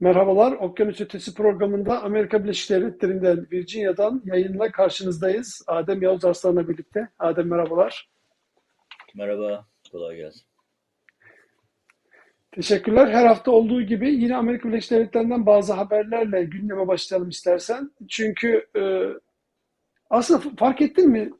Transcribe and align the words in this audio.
Merhabalar, 0.00 0.52
Okyanus 0.52 1.00
Ötesi 1.00 1.34
programında 1.34 2.02
Amerika 2.02 2.44
Birleşik 2.44 2.70
Devletleri'nden 2.70 3.46
Virginia'dan 3.52 4.22
yayınla 4.24 4.72
karşınızdayız. 4.72 5.62
Adem 5.66 6.02
Yavuz 6.02 6.24
Arslan'la 6.24 6.68
birlikte. 6.68 7.08
Adem 7.18 7.48
merhabalar. 7.48 8.08
Merhaba, 9.14 9.66
kolay 9.92 10.16
gelsin. 10.16 10.42
Teşekkürler. 12.52 13.08
Her 13.08 13.26
hafta 13.26 13.50
olduğu 13.50 13.82
gibi 13.82 14.10
yine 14.14 14.36
Amerika 14.36 14.68
Birleşik 14.68 14.90
Devletleri'nden 14.90 15.46
bazı 15.46 15.72
haberlerle 15.72 16.44
gündeme 16.44 16.88
başlayalım 16.88 17.28
istersen. 17.28 17.90
Çünkü 18.08 18.66
e, 18.76 18.82
aslında 20.10 20.56
fark 20.56 20.80
ettin 20.80 21.10
mi? 21.10 21.30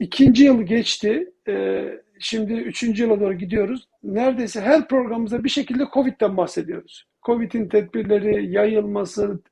İkinci 0.00 0.44
yıl 0.44 0.62
geçti. 0.62 1.32
E, 1.48 1.84
şimdi 2.18 2.52
üçüncü 2.52 3.02
yıla 3.02 3.20
doğru 3.20 3.34
gidiyoruz. 3.34 3.88
Neredeyse 4.02 4.60
her 4.60 4.88
programımızda 4.88 5.44
bir 5.44 5.48
şekilde 5.48 5.84
Covid'den 5.94 6.36
bahsediyoruz. 6.36 7.04
Covid'in 7.26 7.68
tedbirleri, 7.68 8.52
yayılması, 8.52 9.42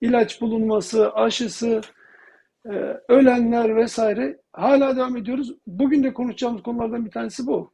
ilaç 0.00 0.40
bulunması, 0.40 1.12
aşısı, 1.12 1.80
e, 2.66 2.72
ölenler 3.08 3.76
vesaire 3.76 4.38
hala 4.52 4.96
devam 4.96 5.16
ediyoruz. 5.16 5.56
Bugün 5.66 6.04
de 6.04 6.14
konuşacağımız 6.14 6.62
konulardan 6.62 7.06
bir 7.06 7.10
tanesi 7.10 7.46
bu. 7.46 7.72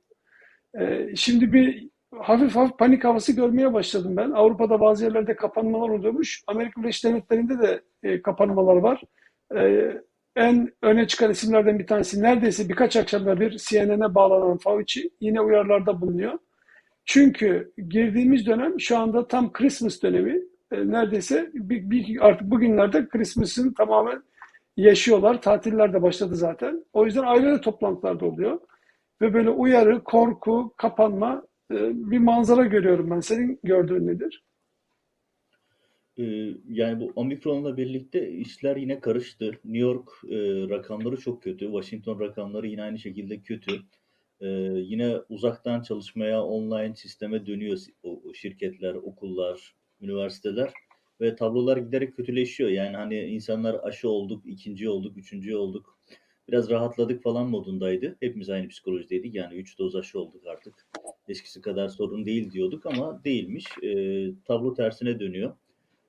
E, 0.81 1.09
şimdi 1.17 1.53
bir 1.53 1.89
hafif 2.19 2.57
hafif 2.57 2.79
panik 2.79 3.05
havası 3.05 3.33
görmeye 3.33 3.73
başladım 3.73 4.17
ben. 4.17 4.31
Avrupa'da 4.31 4.81
bazı 4.81 5.05
yerlerde 5.05 5.37
kapanmalar 5.37 5.89
oluyormuş. 5.89 6.43
Amerika 6.47 6.83
Birleşik 6.83 7.05
Devletleri'nde 7.05 7.59
de 7.59 7.83
e, 8.03 8.23
kapanmalar 8.23 8.77
var. 8.77 9.03
En 10.37 10.73
öne 10.83 11.07
çıkan 11.07 11.31
isimlerden 11.31 11.79
bir 11.79 11.87
tanesi 11.87 12.23
neredeyse 12.23 12.69
birkaç 12.69 12.97
akşamda 12.97 13.41
bir 13.41 13.59
CNN'e 13.59 14.15
bağlanan 14.15 14.59
Fauci 14.59 15.11
yine 15.21 15.41
uyarılarda 15.41 16.01
bulunuyor. 16.01 16.39
Çünkü 17.11 17.73
girdiğimiz 17.89 18.47
dönem 18.47 18.80
şu 18.80 18.99
anda 18.99 19.29
tam 19.29 19.53
Christmas 19.53 20.03
dönemi. 20.03 20.43
E, 20.73 20.91
neredeyse 20.91 21.51
bir, 21.55 21.91
bir, 21.91 22.27
artık 22.27 22.51
bugünlerde 22.51 23.09
Christmas'ın 23.09 23.73
tamamen 23.73 24.23
yaşıyorlar. 24.77 25.43
Tatiller 25.43 25.93
de 25.93 26.02
başladı 26.02 26.37
zaten. 26.37 26.85
O 26.93 27.07
yüzden 27.07 27.23
aile 27.23 27.61
toplantılarda 27.61 28.27
oluyor. 28.27 28.61
Ve 29.21 29.35
böyle 29.35 29.51
uyarı, 29.51 30.05
korku, 30.05 30.75
kapanma 30.77 31.43
e, 31.73 31.77
bir 32.11 32.19
manzara 32.19 32.65
görüyorum 32.65 33.11
ben. 33.11 33.21
Senin 33.21 33.61
gördüğün 33.65 34.07
nedir? 34.07 34.45
E, 36.19 36.24
yani 36.69 37.01
bu 37.01 37.13
omikronla 37.17 37.77
birlikte 37.77 38.30
işler 38.30 38.77
yine 38.77 39.01
karıştı. 39.01 39.45
New 39.45 39.79
York 39.79 40.09
rakamları 40.71 41.17
çok 41.17 41.43
kötü. 41.43 41.65
Washington 41.65 42.21
rakamları 42.21 42.67
yine 42.67 42.83
aynı 42.83 42.99
şekilde 42.99 43.41
kötü. 43.41 43.73
Ee, 44.41 44.46
yine 44.77 45.16
uzaktan 45.29 45.83
çalışmaya, 45.83 46.45
online 46.45 46.95
sisteme 46.95 47.46
dönüyor 47.46 47.79
o, 48.02 48.35
şirketler, 48.35 48.95
okullar, 48.95 49.74
üniversiteler 50.01 50.73
ve 51.21 51.37
tablolar 51.37 51.77
giderek 51.77 52.16
kötüleşiyor. 52.16 52.71
Yani 52.71 52.96
hani 52.96 53.18
insanlar 53.18 53.80
aşı 53.83 54.09
olduk, 54.09 54.43
ikinci 54.46 54.88
olduk, 54.88 55.16
üçüncü 55.16 55.55
olduk. 55.55 55.99
Biraz 56.49 56.71
rahatladık 56.71 57.23
falan 57.23 57.51
modundaydı. 57.51 58.16
Hepimiz 58.21 58.51
aynı 58.51 58.68
psikolojideydik. 58.68 59.35
Yani 59.35 59.55
üç 59.55 59.79
doz 59.79 59.96
aşı 59.96 60.21
olduk 60.21 60.46
artık. 60.46 60.87
Eskisi 61.29 61.61
kadar 61.61 61.88
sorun 61.88 62.27
değil 62.27 62.52
diyorduk 62.52 62.87
ama 62.87 63.24
değilmiş. 63.24 63.66
E, 63.83 64.31
tablo 64.44 64.75
tersine 64.75 65.21
dönüyor. 65.21 65.56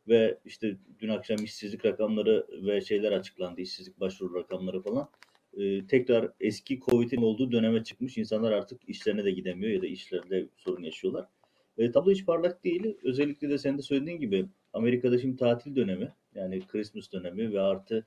Ve 0.08 0.38
işte 0.46 0.78
dün 1.00 1.10
akşam 1.10 1.38
işsizlik 1.44 1.86
rakamları 1.86 2.48
ve 2.66 2.82
şeyler 2.82 3.12
açıklandı. 3.12 3.62
işsizlik 3.62 4.00
başvuru 4.00 4.36
rakamları 4.36 4.82
falan 4.82 5.10
e, 5.58 5.88
tekrar 5.88 6.32
eski 6.40 6.80
Covid'in 6.80 7.22
olduğu 7.22 7.52
döneme 7.52 7.84
çıkmış. 7.84 8.18
İnsanlar 8.18 8.52
artık 8.52 8.82
işlerine 8.88 9.26
de 9.26 9.32
gidemiyor 9.32 9.72
ya 9.72 9.82
da 9.82 9.88
işlerinde 9.88 10.48
sorun 10.58 10.84
yaşıyorlar. 10.84 11.26
E, 11.78 11.92
tablo 11.92 12.12
hiç 12.12 12.26
parlak 12.26 12.64
değil. 12.64 12.98
Özellikle 13.04 13.50
de 13.50 13.58
senin 13.58 13.78
de 13.78 13.82
söylediğin 13.82 14.20
gibi 14.20 14.46
Amerika'da 14.74 15.18
şimdi 15.18 15.38
tatil 15.38 15.76
dönemi 15.76 16.14
yani 16.36 16.62
Christmas 16.68 17.12
dönemi 17.12 17.54
ve 17.54 17.62
artı 17.62 18.06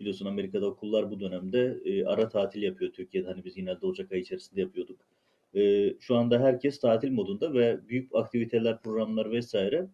biliyorsun 0.00 0.26
Amerika'da 0.26 0.66
okullar 0.66 1.10
bu 1.10 1.20
dönemde 1.20 1.78
e, 1.84 2.04
ara 2.04 2.28
tatil 2.28 2.62
yapıyor. 2.62 2.92
Türkiye'de 2.92 3.28
hani 3.28 3.44
biz 3.44 3.56
yine 3.56 3.72
Ocak 3.82 4.12
ayı 4.12 4.22
içerisinde 4.22 4.60
yapıyorduk. 4.60 5.00
E, 5.54 5.94
şu 6.00 6.16
anda 6.16 6.40
herkes 6.40 6.80
tatil 6.80 7.10
modunda 7.10 7.54
ve 7.54 7.88
büyük 7.88 8.14
aktiviteler, 8.14 8.82
programlar 8.82 9.30
vesaire 9.30 9.86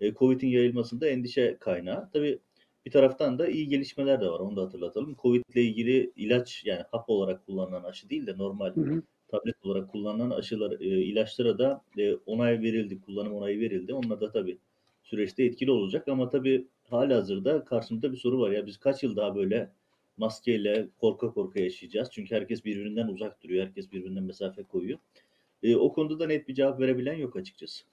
e, 0.00 0.14
Covid'in 0.14 0.48
yayılmasında 0.48 1.08
endişe 1.08 1.56
kaynağı. 1.60 2.10
Tabii 2.12 2.38
bir 2.86 2.90
taraftan 2.90 3.38
da 3.38 3.48
iyi 3.48 3.68
gelişmeler 3.68 4.20
de 4.20 4.26
var. 4.26 4.40
Onu 4.40 4.56
da 4.56 4.62
hatırlatalım. 4.62 5.16
Covid 5.22 5.42
ile 5.54 5.62
ilgili 5.62 6.12
ilaç 6.16 6.62
yani 6.64 6.82
hap 6.90 7.10
olarak 7.10 7.46
kullanılan 7.46 7.82
aşı 7.82 8.10
değil 8.10 8.26
de 8.26 8.38
normal 8.38 8.74
hı 8.74 8.80
hı. 8.80 9.02
tablet 9.28 9.54
olarak 9.64 9.92
kullanılan 9.92 10.30
aşılar, 10.30 10.80
e, 10.80 10.84
ilaçlara 10.84 11.58
da 11.58 11.82
e, 11.98 12.14
onay 12.14 12.62
verildi. 12.62 13.00
Kullanım 13.00 13.34
onayı 13.34 13.60
verildi. 13.60 13.94
Onlar 13.94 14.20
da 14.20 14.30
tabii 14.30 14.58
süreçte 15.02 15.44
etkili 15.44 15.70
olacak 15.70 16.08
ama 16.08 16.28
tabii 16.28 16.66
hala 16.90 17.16
hazırda 17.16 17.64
karşımızda 17.64 18.12
bir 18.12 18.16
soru 18.16 18.40
var. 18.40 18.50
Ya 18.50 18.66
biz 18.66 18.76
kaç 18.76 19.02
yıl 19.02 19.16
daha 19.16 19.34
böyle 19.36 19.70
maskeyle 20.16 20.88
korka 21.00 21.30
korka 21.30 21.60
yaşayacağız? 21.60 22.08
Çünkü 22.12 22.34
herkes 22.34 22.64
birbirinden 22.64 23.08
uzak 23.08 23.42
duruyor. 23.42 23.66
Herkes 23.66 23.92
birbirinden 23.92 24.24
mesafe 24.24 24.62
koyuyor. 24.62 24.98
E, 25.62 25.76
o 25.76 25.92
konuda 25.92 26.18
da 26.18 26.26
net 26.26 26.48
bir 26.48 26.54
cevap 26.54 26.80
verebilen 26.80 27.14
yok 27.14 27.36
açıkçası. 27.36 27.84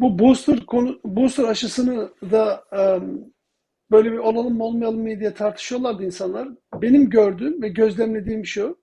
Bu 0.00 0.18
booster 0.18 0.60
konu 0.60 1.00
booster 1.04 1.44
aşısını 1.44 2.10
da 2.30 2.64
um, 2.72 3.32
böyle 3.90 4.12
bir 4.12 4.18
olalım 4.18 4.56
mı 4.56 4.64
olmayalım 4.64 5.00
mı 5.02 5.20
diye 5.20 5.34
tartışıyorlardı 5.34 6.04
insanlar. 6.04 6.48
Benim 6.74 7.10
gördüğüm 7.10 7.62
ve 7.62 7.68
gözlemlediğim 7.68 8.46
şu. 8.46 8.78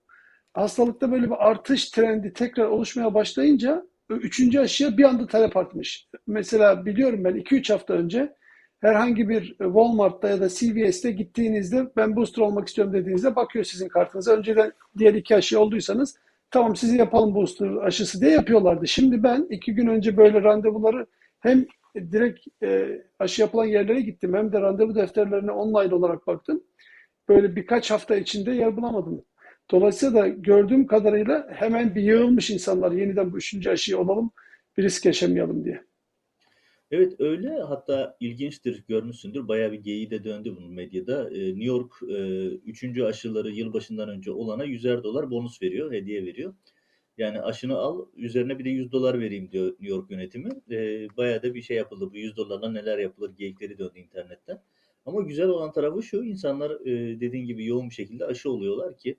Hastalıkta 0.54 1.12
böyle 1.12 1.26
bir 1.26 1.48
artış 1.48 1.90
trendi 1.90 2.32
tekrar 2.32 2.64
oluşmaya 2.64 3.14
başlayınca 3.14 3.86
üçüncü 4.10 4.58
aşıya 4.60 4.98
bir 4.98 5.04
anda 5.04 5.26
talep 5.26 5.56
artmış. 5.56 6.08
Mesela 6.26 6.86
biliyorum 6.86 7.24
ben 7.24 7.36
2-3 7.36 7.72
hafta 7.72 7.94
önce 7.94 8.34
herhangi 8.80 9.28
bir 9.28 9.48
Walmart'ta 9.48 10.28
ya 10.28 10.40
da 10.40 10.48
CVS'te 10.48 11.10
gittiğinizde 11.10 11.86
ben 11.96 12.16
booster 12.16 12.42
olmak 12.42 12.68
istiyorum 12.68 12.92
dediğinizde 12.92 13.36
bakıyor 13.36 13.64
sizin 13.64 13.88
kartınıza. 13.88 14.32
Önceden 14.32 14.72
diğer 14.98 15.14
iki 15.14 15.36
aşı 15.36 15.60
olduysanız 15.60 16.18
tamam 16.50 16.76
sizi 16.76 16.96
yapalım 16.96 17.34
booster 17.34 17.68
aşısı 17.68 18.20
diye 18.20 18.30
yapıyorlardı. 18.30 18.88
Şimdi 18.88 19.22
ben 19.22 19.46
iki 19.50 19.74
gün 19.74 19.86
önce 19.86 20.16
böyle 20.16 20.42
randevuları 20.42 21.06
hem 21.40 21.66
direkt 21.96 22.46
e, 22.62 23.02
aşı 23.18 23.42
yapılan 23.42 23.64
yerlere 23.64 24.00
gittim 24.00 24.34
hem 24.34 24.52
de 24.52 24.60
randevu 24.60 24.94
defterlerine 24.94 25.50
online 25.50 25.94
olarak 25.94 26.26
baktım. 26.26 26.62
Böyle 27.28 27.56
birkaç 27.56 27.90
hafta 27.90 28.16
içinde 28.16 28.50
yer 28.52 28.76
bulamadım. 28.76 29.24
Dolayısıyla 29.70 30.22
da 30.22 30.28
gördüğüm 30.28 30.86
kadarıyla 30.86 31.48
hemen 31.50 31.94
bir 31.94 32.02
yığılmış 32.02 32.50
insanlar 32.50 32.92
yeniden 32.92 33.32
bu 33.32 33.36
üçüncü 33.38 33.70
aşıyı 33.70 33.98
olalım 33.98 34.30
bir 34.76 34.82
risk 34.82 35.06
yaşamayalım 35.06 35.64
diye. 35.64 35.87
Evet 36.90 37.20
öyle 37.20 37.48
hatta 37.62 38.16
ilginçtir 38.20 38.84
görmüşsündür 38.88 39.48
bayağı 39.48 39.72
bir 39.72 39.78
geyiği 39.78 40.10
de 40.10 40.24
döndü 40.24 40.56
bunun 40.56 40.72
medyada. 40.72 41.30
Ee, 41.30 41.48
New 41.48 41.64
York 41.64 41.92
e, 42.08 42.46
üçüncü 42.46 43.04
aşıları 43.04 43.50
yılbaşından 43.50 44.08
önce 44.08 44.30
olana 44.30 44.64
100'er 44.64 45.02
dolar 45.02 45.30
bonus 45.30 45.62
veriyor, 45.62 45.92
hediye 45.92 46.24
veriyor. 46.26 46.54
Yani 47.18 47.40
aşını 47.40 47.76
al 47.76 48.06
üzerine 48.16 48.58
bir 48.58 48.64
de 48.64 48.70
100 48.70 48.92
dolar 48.92 49.20
vereyim 49.20 49.52
diyor 49.52 49.66
New 49.66 49.88
York 49.88 50.10
yönetimi. 50.10 50.50
E, 50.70 51.08
bayağı 51.16 51.42
da 51.42 51.54
bir 51.54 51.62
şey 51.62 51.76
yapıldı. 51.76 52.10
Bu 52.12 52.16
100 52.16 52.36
dolarla 52.36 52.70
neler 52.70 52.98
yapılır 52.98 53.36
geyikleri 53.36 53.78
döndü 53.78 53.98
internetten. 53.98 54.62
Ama 55.06 55.20
güzel 55.20 55.48
olan 55.48 55.72
tarafı 55.72 56.02
şu 56.02 56.24
insanlar 56.24 56.70
e, 56.86 57.20
dediğin 57.20 57.46
gibi 57.46 57.66
yoğun 57.66 57.90
bir 57.90 57.94
şekilde 57.94 58.26
aşı 58.26 58.50
oluyorlar 58.50 58.96
ki 58.98 59.16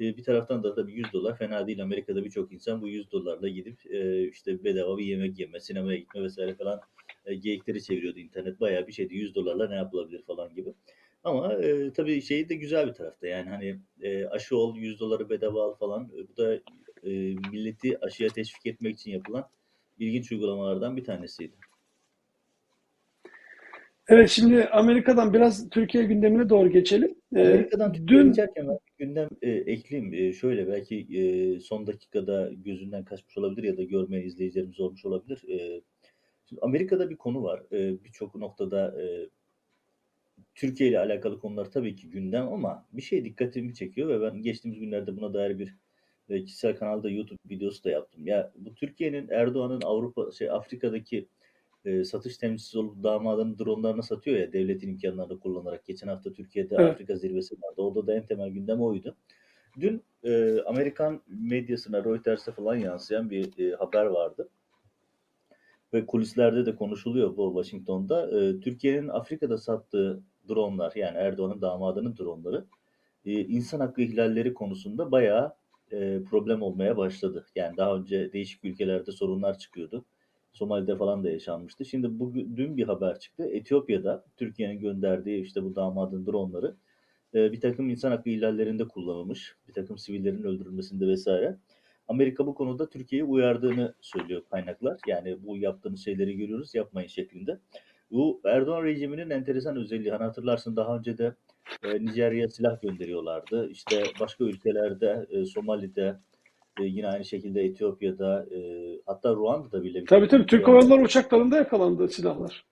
e, 0.00 0.16
bir 0.16 0.24
taraftan 0.24 0.62
da 0.62 0.74
tabii 0.74 0.92
100 0.92 1.12
dolar 1.12 1.38
fena 1.38 1.66
değil. 1.66 1.82
Amerika'da 1.82 2.24
birçok 2.24 2.52
insan 2.52 2.82
bu 2.82 2.88
100 2.88 3.12
dolarla 3.12 3.48
gidip 3.48 3.86
e, 3.90 4.28
işte 4.28 4.64
bedava 4.64 4.98
bir 4.98 5.04
yemek 5.04 5.38
yeme, 5.38 5.60
sinemaya 5.60 5.98
gitme 5.98 6.22
vesaire 6.22 6.54
falan 6.54 6.80
e, 7.24 7.34
geyikleri 7.34 7.82
çeviriyordu 7.82 8.18
internet. 8.18 8.60
Bayağı 8.60 8.86
bir 8.86 8.92
şeydi 8.92 9.14
100 9.14 9.34
dolarla 9.34 9.68
ne 9.68 9.74
yapılabilir 9.74 10.22
falan 10.22 10.54
gibi. 10.54 10.74
Ama 11.24 11.54
e, 11.54 11.92
tabii 11.92 12.22
şey 12.22 12.48
de 12.48 12.54
güzel 12.54 12.88
bir 12.88 12.92
tarafta 12.92 13.26
yani 13.26 13.50
hani 13.50 13.80
e, 14.02 14.26
aşı 14.26 14.56
ol 14.56 14.76
100 14.76 15.00
doları 15.00 15.30
bedava 15.30 15.64
al 15.64 15.74
falan 15.74 16.04
e, 16.04 16.28
bu 16.28 16.36
da 16.36 16.54
e, 17.04 17.10
milleti 17.52 18.04
aşıya 18.04 18.28
teşvik 18.28 18.66
etmek 18.66 18.94
için 18.94 19.10
yapılan 19.10 19.48
ilginç 19.98 20.32
uygulamalardan 20.32 20.96
bir 20.96 21.04
tanesiydi. 21.04 21.54
Evet 24.10 24.30
şimdi 24.30 24.64
Amerika'dan 24.64 25.32
biraz 25.32 25.70
Türkiye 25.70 26.04
gündemine 26.04 26.48
doğru 26.48 26.70
geçelim. 26.70 27.14
Ee, 27.36 27.40
Amerika'dan 27.40 27.92
Türkiye'ye 27.92 28.24
dün... 28.24 28.28
geçerken 28.28 28.68
ben 28.68 28.78
gündem 28.98 29.28
e, 29.42 29.50
ekleyeyim. 29.50 30.14
E, 30.14 30.32
şöyle 30.32 30.68
belki 30.68 30.96
e, 31.18 31.60
son 31.60 31.86
dakikada 31.86 32.50
gözünden 32.64 33.04
kaçmış 33.04 33.38
olabilir 33.38 33.62
ya 33.62 33.76
da 33.76 33.82
görmeyen 33.82 34.26
izleyicilerimiz 34.26 34.80
olmuş 34.80 35.04
olabilir. 35.04 35.44
E, 35.48 35.80
şimdi 36.50 36.62
Amerika'da 36.62 37.10
bir 37.10 37.16
konu 37.16 37.42
var. 37.42 37.62
E, 37.72 38.04
Birçok 38.04 38.34
noktada 38.34 39.02
e, 39.02 39.28
Türkiye 40.54 40.90
ile 40.90 40.98
alakalı 40.98 41.40
konular 41.40 41.70
tabii 41.70 41.96
ki 41.96 42.10
gündem 42.10 42.48
ama 42.48 42.86
bir 42.92 43.02
şey 43.02 43.24
dikkatimi 43.24 43.74
çekiyor 43.74 44.08
ve 44.08 44.20
ben 44.20 44.42
geçtiğimiz 44.42 44.80
günlerde 44.80 45.16
buna 45.16 45.34
dair 45.34 45.58
bir 45.58 45.76
e, 46.28 46.44
kişisel 46.44 46.76
kanalda 46.76 47.10
YouTube 47.10 47.38
videosu 47.50 47.84
da 47.84 47.90
yaptım. 47.90 48.26
Ya 48.26 48.52
bu 48.56 48.74
Türkiye'nin 48.74 49.28
Erdoğan'ın 49.28 49.80
Avrupa 49.80 50.32
şey 50.32 50.50
Afrika'daki 50.50 51.28
e, 51.84 52.04
satış 52.04 52.38
temsilcisi 52.38 52.78
olup 52.78 53.02
damadının 53.02 53.58
dronlarını 53.58 54.02
satıyor 54.02 54.36
ya 54.36 54.52
devletin 54.52 54.88
imkanlarını 54.88 55.40
kullanarak. 55.40 55.84
Geçen 55.84 56.08
hafta 56.08 56.32
Türkiye'de 56.32 56.76
evet. 56.78 56.90
Afrika 56.90 57.16
zirvesi 57.16 57.54
vardı. 57.54 57.82
Orada 57.82 58.06
da 58.06 58.14
en 58.14 58.26
temel 58.26 58.48
gündem 58.48 58.80
oydu. 58.80 59.16
Dün 59.80 60.02
e, 60.24 60.60
Amerikan 60.60 61.22
medyasına 61.26 62.04
Reuters'e 62.04 62.52
falan 62.52 62.76
yansıyan 62.76 63.30
bir 63.30 63.58
e, 63.58 63.76
haber 63.76 64.04
vardı. 64.04 64.48
Ve 65.94 66.06
kulislerde 66.06 66.66
de 66.66 66.76
konuşuluyor 66.76 67.36
bu 67.36 67.52
Washington'da. 67.54 68.40
E, 68.40 68.60
Türkiye'nin 68.60 69.08
Afrika'da 69.08 69.58
sattığı 69.58 70.22
dronlar 70.48 70.92
yani 70.96 71.18
Erdoğan'ın 71.18 71.60
damadının 71.60 72.16
dronları 72.16 72.66
e, 73.24 73.32
insan 73.32 73.80
hakkı 73.80 74.02
ihlalleri 74.02 74.54
konusunda 74.54 75.12
bayağı 75.12 75.54
e, 75.92 76.22
problem 76.30 76.62
olmaya 76.62 76.96
başladı. 76.96 77.46
Yani 77.54 77.76
daha 77.76 77.96
önce 77.96 78.32
değişik 78.32 78.64
ülkelerde 78.64 79.12
sorunlar 79.12 79.58
çıkıyordu. 79.58 80.04
Somali'de 80.52 80.96
falan 80.96 81.24
da 81.24 81.30
yaşanmıştı. 81.30 81.84
Şimdi 81.84 82.18
bugün 82.18 82.56
dün 82.56 82.76
bir 82.76 82.84
haber 82.84 83.18
çıktı. 83.18 83.44
Etiyopya'da 83.52 84.24
Türkiye'nin 84.36 84.80
gönderdiği 84.80 85.42
işte 85.42 85.64
bu 85.64 85.76
damadın 85.76 86.26
dronları 86.26 86.76
e, 87.34 87.52
bir 87.52 87.60
takım 87.60 87.90
insan 87.90 88.10
hakkı 88.10 88.30
ihlallerinde 88.30 88.88
kullanılmış. 88.88 89.56
Bir 89.68 89.72
takım 89.72 89.98
sivillerin 89.98 90.42
öldürülmesinde 90.42 91.06
vesaire. 91.06 91.56
Amerika 92.10 92.46
bu 92.46 92.54
konuda 92.54 92.88
Türkiye'yi 92.88 93.24
uyardığını 93.24 93.94
söylüyor 94.00 94.42
kaynaklar. 94.50 95.00
Yani 95.06 95.36
bu 95.46 95.56
yaptığınız 95.56 96.04
şeyleri 96.04 96.36
görüyoruz 96.36 96.74
yapmayın 96.74 97.08
şeklinde. 97.08 97.58
Bu 98.10 98.40
Erdoğan 98.44 98.84
rejiminin 98.84 99.30
enteresan 99.30 99.76
özelliği. 99.76 100.10
Hani 100.10 100.22
hatırlarsın 100.22 100.76
daha 100.76 100.96
önce 100.96 101.18
de 101.18 101.34
e, 101.82 102.04
Nijerya'ya 102.04 102.48
silah 102.48 102.82
gönderiyorlardı. 102.82 103.70
İşte 103.70 104.02
başka 104.20 104.44
ülkelerde, 104.44 105.26
e, 105.30 105.44
Somali'de, 105.44 106.16
e, 106.80 106.84
yine 106.84 107.08
aynı 107.08 107.24
şekilde 107.24 107.64
Etiyopya'da, 107.64 108.46
e, 108.54 108.60
hatta 109.06 109.34
Ruanda'da 109.34 109.82
bile 109.82 110.04
Tabii 110.04 110.28
tabii 110.28 110.28
takım 110.28 110.46
Türk 110.46 110.68
Hava 110.68 110.80
dronlar 110.80 110.90
Yolları 110.90 111.04
uçaklarında 111.04 111.56
yakalandı 111.56 112.08
silahlar. 112.08 112.64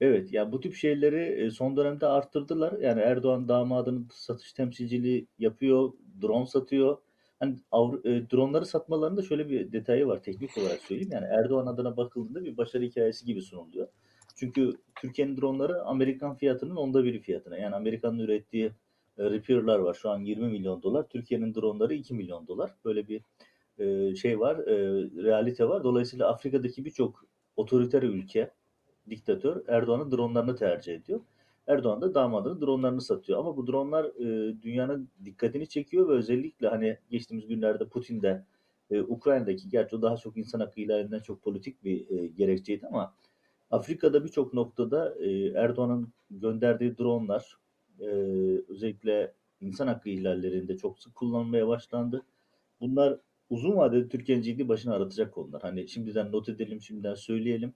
Evet, 0.00 0.32
yani 0.32 0.52
bu 0.52 0.60
tip 0.60 0.74
şeyleri 0.74 1.44
e, 1.44 1.50
son 1.50 1.76
dönemde 1.76 2.06
arttırdılar. 2.06 2.78
Yani 2.80 3.00
Erdoğan 3.00 3.48
damadının 3.48 4.08
satış 4.12 4.52
temsilciliği 4.52 5.26
yapıyor, 5.38 5.92
drone 6.22 6.46
satıyor. 6.46 6.98
Hani 7.40 7.56
Avru- 7.72 8.08
e, 8.08 8.30
dronları 8.30 8.66
satmalarında 8.66 9.22
şöyle 9.22 9.48
bir 9.48 9.72
detayı 9.72 10.06
var, 10.06 10.22
teknik 10.22 10.58
olarak 10.58 10.80
söyleyeyim. 10.80 11.12
Yani 11.12 11.26
Erdoğan 11.26 11.66
adına 11.66 11.96
bakıldığında 11.96 12.44
bir 12.44 12.56
başarı 12.56 12.84
hikayesi 12.84 13.26
gibi 13.26 13.42
sunuluyor. 13.42 13.88
Çünkü 14.36 14.72
Türkiye'nin 15.00 15.36
dronları 15.36 15.82
Amerikan 15.82 16.36
fiyatının 16.36 16.76
onda 16.76 17.04
biri 17.04 17.20
fiyatına. 17.20 17.58
Yani 17.58 17.74
Amerika'nın 17.76 18.18
ürettiği 18.18 18.72
e, 19.18 19.24
Reaper'lar 19.24 19.78
var 19.78 19.94
şu 19.94 20.10
an 20.10 20.20
20 20.20 20.48
milyon 20.48 20.82
dolar. 20.82 21.08
Türkiye'nin 21.08 21.54
dronları 21.54 21.94
2 21.94 22.14
milyon 22.14 22.46
dolar. 22.46 22.74
Böyle 22.84 23.08
bir 23.08 23.22
e, 23.78 24.16
şey 24.16 24.40
var, 24.40 24.56
e, 24.58 24.76
realite 25.22 25.68
var. 25.68 25.84
Dolayısıyla 25.84 26.28
Afrika'daki 26.28 26.84
birçok 26.84 27.24
otoriter 27.56 28.02
ülke, 28.02 28.50
diktatör 29.10 29.62
Erdoğan'ın 29.68 30.12
dronlarını 30.12 30.56
tercih 30.56 30.94
ediyor. 30.94 31.20
Erdoğan 31.66 32.02
da 32.02 32.14
damadının 32.14 32.60
dronlarını 32.60 33.00
satıyor. 33.00 33.38
Ama 33.38 33.56
bu 33.56 33.66
dronlar 33.66 34.04
e, 34.04 34.62
dünyanın 34.62 35.08
dikkatini 35.24 35.68
çekiyor 35.68 36.08
ve 36.08 36.12
özellikle 36.12 36.68
hani 36.68 36.98
geçtiğimiz 37.10 37.46
günlerde 37.46 37.88
Putin 37.88 38.22
de 38.22 38.44
e, 38.90 39.02
Ukrayna'daki 39.02 39.68
gerçi 39.68 39.96
o 39.96 40.02
daha 40.02 40.16
çok 40.16 40.36
insan 40.36 40.60
hakkı 40.60 40.80
ihlalinden 40.80 41.20
çok 41.20 41.42
politik 41.42 41.84
bir 41.84 42.10
e, 42.10 42.26
gerekçeydi 42.26 42.86
ama 42.86 43.14
Afrika'da 43.70 44.24
birçok 44.24 44.54
noktada 44.54 45.14
e, 45.18 45.46
Erdoğan'ın 45.46 46.12
gönderdiği 46.30 46.98
dronlar 46.98 47.58
e, 48.00 48.06
özellikle 48.68 49.34
insan 49.60 49.86
hakkı 49.86 50.08
ihlallerinde 50.08 50.76
çok 50.76 50.98
sık 50.98 51.14
kullanılmaya 51.14 51.68
başlandı. 51.68 52.22
Bunlar 52.80 53.18
uzun 53.50 53.76
vadede 53.76 54.08
Türkiye'nin 54.08 54.42
ciddi 54.42 54.68
başını 54.68 54.94
aratacak 54.94 55.34
konular. 55.34 55.62
Hani 55.62 55.88
şimdiden 55.88 56.32
not 56.32 56.48
edelim, 56.48 56.80
şimdiden 56.80 57.14
söyleyelim. 57.14 57.74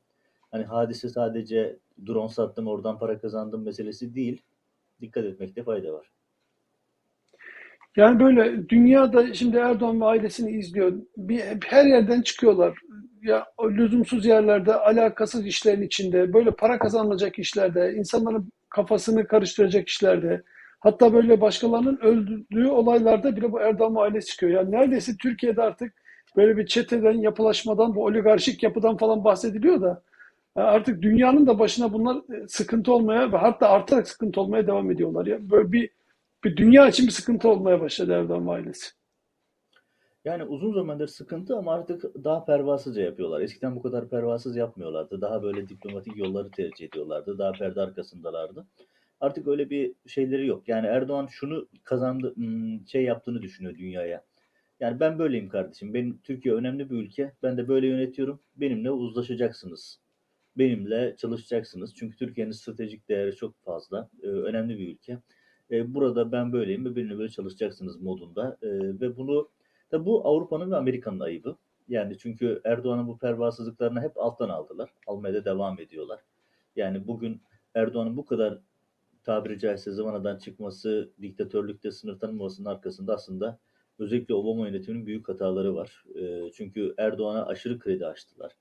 Hani 0.51 0.65
hadise 0.65 1.09
sadece 1.09 1.77
drone 2.07 2.29
sattım 2.29 2.67
oradan 2.67 2.99
para 2.99 3.21
kazandım 3.21 3.65
meselesi 3.65 4.15
değil. 4.15 4.43
Dikkat 5.01 5.25
etmekte 5.25 5.63
fayda 5.63 5.93
var. 5.93 6.11
Yani 7.97 8.21
böyle 8.21 8.69
dünyada 8.69 9.35
şimdi 9.35 9.57
Erdoğan 9.57 10.01
ve 10.01 10.05
ailesini 10.05 10.51
izliyor. 10.51 10.93
Bir, 11.17 11.43
her 11.67 11.85
yerden 11.85 12.23
çıkıyorlar. 12.23 12.79
Ya 13.23 13.47
lüzumsuz 13.63 14.27
yerlerde, 14.27 14.75
alakasız 14.75 15.47
işlerin 15.47 15.83
içinde, 15.83 16.33
böyle 16.33 16.51
para 16.51 16.79
kazanılacak 16.79 17.39
işlerde, 17.39 17.95
insanların 17.95 18.53
kafasını 18.69 19.27
karıştıracak 19.27 19.89
işlerde, 19.89 20.43
hatta 20.81 21.13
böyle 21.13 21.41
başkalarının 21.41 21.99
öldürdüğü 22.03 22.67
olaylarda 22.67 23.37
bile 23.37 23.53
bu 23.53 23.61
Erdoğan 23.61 23.97
ve 23.97 24.01
ailesi 24.01 24.27
çıkıyor. 24.27 24.53
Yani 24.53 24.71
neredeyse 24.71 25.13
Türkiye'de 25.17 25.63
artık 25.63 25.93
böyle 26.37 26.57
bir 26.57 26.67
çeteden, 26.67 27.13
yapılaşmadan, 27.13 27.95
bu 27.95 28.05
oligarşik 28.05 28.63
yapıdan 28.63 28.97
falan 28.97 29.25
bahsediliyor 29.25 29.81
da 29.81 30.03
artık 30.63 31.03
dünyanın 31.03 31.47
da 31.47 31.59
başına 31.59 31.93
bunlar 31.93 32.17
e, 32.17 32.49
sıkıntı 32.49 32.93
olmaya 32.93 33.33
ve 33.33 33.37
hatta 33.37 33.69
artarak 33.69 34.09
sıkıntı 34.09 34.41
olmaya 34.41 34.67
devam 34.67 34.91
ediyorlar. 34.91 35.27
Ya 35.27 35.51
böyle 35.51 35.73
bir 35.73 35.91
bir 36.45 36.57
dünya 36.57 36.89
için 36.89 37.07
bir 37.07 37.13
sıkıntı 37.13 37.49
olmaya 37.49 37.81
başladı 37.81 38.13
Erdoğan 38.13 38.47
ailesi. 38.47 38.91
Yani 40.25 40.45
uzun 40.45 40.73
zamandır 40.73 41.07
sıkıntı 41.07 41.57
ama 41.57 41.75
artık 41.75 42.05
daha 42.25 42.45
pervasızca 42.45 43.03
yapıyorlar. 43.03 43.41
Eskiden 43.41 43.77
bu 43.77 43.83
kadar 43.83 44.09
pervasız 44.09 44.57
yapmıyorlardı. 44.57 45.21
Daha 45.21 45.43
böyle 45.43 45.69
diplomatik 45.69 46.17
yolları 46.17 46.51
tercih 46.51 46.87
ediyorlardı. 46.87 47.39
Daha 47.39 47.53
perde 47.53 47.81
arkasındalardı. 47.81 48.67
Artık 49.21 49.49
öyle 49.49 49.71
bir 49.71 49.95
şeyleri 50.07 50.47
yok. 50.47 50.69
Yani 50.69 50.87
Erdoğan 50.87 51.27
şunu 51.27 51.69
kazandı, 51.85 52.35
hmm, 52.37 52.87
şey 52.87 53.03
yaptığını 53.03 53.43
düşünüyor 53.43 53.79
dünyaya. 53.79 54.25
Yani 54.81 55.01
ben 55.01 55.19
böyleyim 55.19 55.49
kardeşim. 55.49 55.95
Benim 55.95 56.19
Türkiye 56.25 56.55
önemli 56.55 56.91
bir 56.91 56.97
ülke. 56.97 57.33
Ben 57.43 57.57
de 57.57 57.69
böyle 57.69 57.87
yönetiyorum. 57.87 58.41
Benimle 58.57 58.91
uzlaşacaksınız. 58.91 60.01
Benimle 60.59 61.15
çalışacaksınız. 61.17 61.95
Çünkü 61.95 62.17
Türkiye'nin 62.17 62.53
stratejik 62.53 63.09
değeri 63.09 63.37
çok 63.37 63.65
fazla. 63.65 64.11
Ee, 64.23 64.27
önemli 64.27 64.79
bir 64.79 64.89
ülke. 64.89 65.19
Ee, 65.71 65.95
burada 65.95 66.33
ben 66.33 66.53
böyleyim 66.53 66.85
ve 66.85 66.97
benimle 66.97 67.19
böyle 67.19 67.31
çalışacaksınız 67.31 68.01
modunda. 68.01 68.59
Ee, 68.63 68.69
ve 69.01 69.17
bunu 69.17 69.49
da 69.93 70.07
bu 70.07 70.29
Avrupa'nın 70.29 70.71
ve 70.71 70.77
Amerika'nın 70.77 71.21
ayıbı. 71.21 71.57
Yani 71.89 72.19
çünkü 72.19 72.61
Erdoğan'ın 72.65 73.09
bu 73.09 73.19
pervasızlıklarını 73.19 74.01
hep 74.01 74.17
alttan 74.17 74.49
aldılar. 74.49 74.91
Almaya 75.07 75.35
da 75.35 75.45
devam 75.45 75.81
ediyorlar. 75.81 76.21
Yani 76.77 77.07
bugün 77.07 77.41
Erdoğan'ın 77.75 78.17
bu 78.17 78.25
kadar 78.25 78.59
tabiri 79.25 79.59
caizse 79.59 79.93
zamanadan 79.93 80.39
çıkması, 80.39 81.11
diktatörlükte 81.23 81.91
sınır 81.91 82.19
tanımamasının 82.19 82.69
arkasında 82.69 83.15
aslında 83.15 83.59
özellikle 83.99 84.35
Obama 84.35 84.69
yönetiminin 84.69 85.07
büyük 85.07 85.29
hataları 85.29 85.75
var. 85.77 86.05
E, 86.15 86.53
çünkü 86.53 86.95
Erdoğan'a 86.99 87.47
aşırı 87.47 87.79
kredi 87.79 88.07
açtılar. 88.07 88.53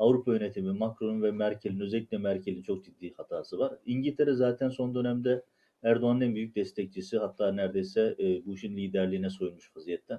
Avrupa 0.00 0.32
yönetimi, 0.32 0.72
Macron'un 0.72 1.22
ve 1.22 1.30
Merkel'in, 1.30 1.80
özellikle 1.80 2.18
Merkel'in 2.18 2.62
çok 2.62 2.84
ciddi 2.84 3.14
hatası 3.14 3.58
var. 3.58 3.72
İngiltere 3.86 4.32
zaten 4.34 4.68
son 4.68 4.94
dönemde 4.94 5.44
Erdoğan'ın 5.82 6.20
en 6.20 6.34
büyük 6.34 6.56
destekçisi, 6.56 7.18
hatta 7.18 7.52
neredeyse 7.52 8.16
e, 8.18 8.46
bu 8.46 8.54
işin 8.54 8.76
liderliğine 8.76 9.30
soyunmuş 9.30 9.76
vaziyette. 9.76 10.18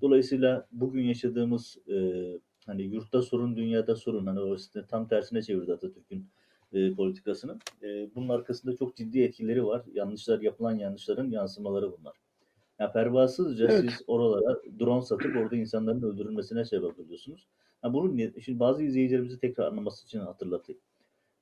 Dolayısıyla 0.00 0.66
bugün 0.72 1.02
yaşadığımız 1.02 1.78
e, 1.88 2.24
hani 2.66 2.82
yurtta 2.82 3.22
sorun, 3.22 3.56
dünyada 3.56 3.96
sorun, 3.96 4.26
hani 4.26 4.40
o 4.40 4.56
tam 4.88 5.08
tersine 5.08 5.42
çevirdi 5.42 5.72
Atatürk'ün 5.72 6.26
e, 6.72 6.94
politikasını. 6.94 7.58
E, 7.82 8.14
bunun 8.14 8.28
arkasında 8.28 8.76
çok 8.76 8.96
ciddi 8.96 9.22
etkileri 9.22 9.66
var. 9.66 9.82
Yanlışlar, 9.92 10.40
yapılan 10.40 10.78
yanlışların 10.78 11.30
yansımaları 11.30 11.92
bunlar. 11.98 12.16
Yani 12.78 12.92
pervasızca 12.92 13.68
Evet. 13.70 13.80
siz 13.80 14.02
oralara 14.06 14.58
drone 14.80 15.02
satıp 15.02 15.36
orada 15.36 15.56
insanların 15.56 16.02
öldürülmesine 16.02 16.64
sebep 16.64 17.00
oluyorsunuz. 17.00 17.46
Yani 17.84 17.94
bunu 17.94 18.40
şimdi 18.40 18.60
bazı 18.60 18.82
izleyicilerimizi 18.82 19.40
tekrar 19.40 19.66
anlaması 19.66 20.04
için 20.06 20.20
hatırlatayım. 20.20 20.80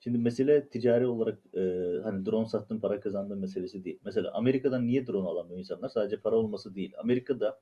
Şimdi 0.00 0.18
mesele 0.18 0.68
ticari 0.68 1.06
olarak 1.06 1.38
e, 1.54 1.60
hani 2.02 2.26
drone 2.26 2.46
sattın 2.46 2.80
para 2.80 3.00
kazandığın 3.00 3.38
meselesi 3.38 3.84
değil. 3.84 3.98
Mesela 4.04 4.32
Amerika'dan 4.34 4.86
niye 4.86 5.06
drone 5.06 5.28
alamıyor 5.28 5.58
insanlar? 5.58 5.88
Sadece 5.88 6.20
para 6.20 6.36
olması 6.36 6.74
değil. 6.74 6.92
Amerika'da 6.98 7.60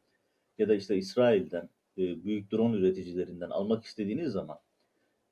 ya 0.59 0.69
da 0.69 0.75
işte 0.75 0.97
İsrail'den 0.97 1.69
e, 1.99 2.25
büyük 2.25 2.52
drone 2.52 2.76
üreticilerinden 2.76 3.50
almak 3.50 3.85
istediğiniz 3.85 4.33
zaman 4.33 4.59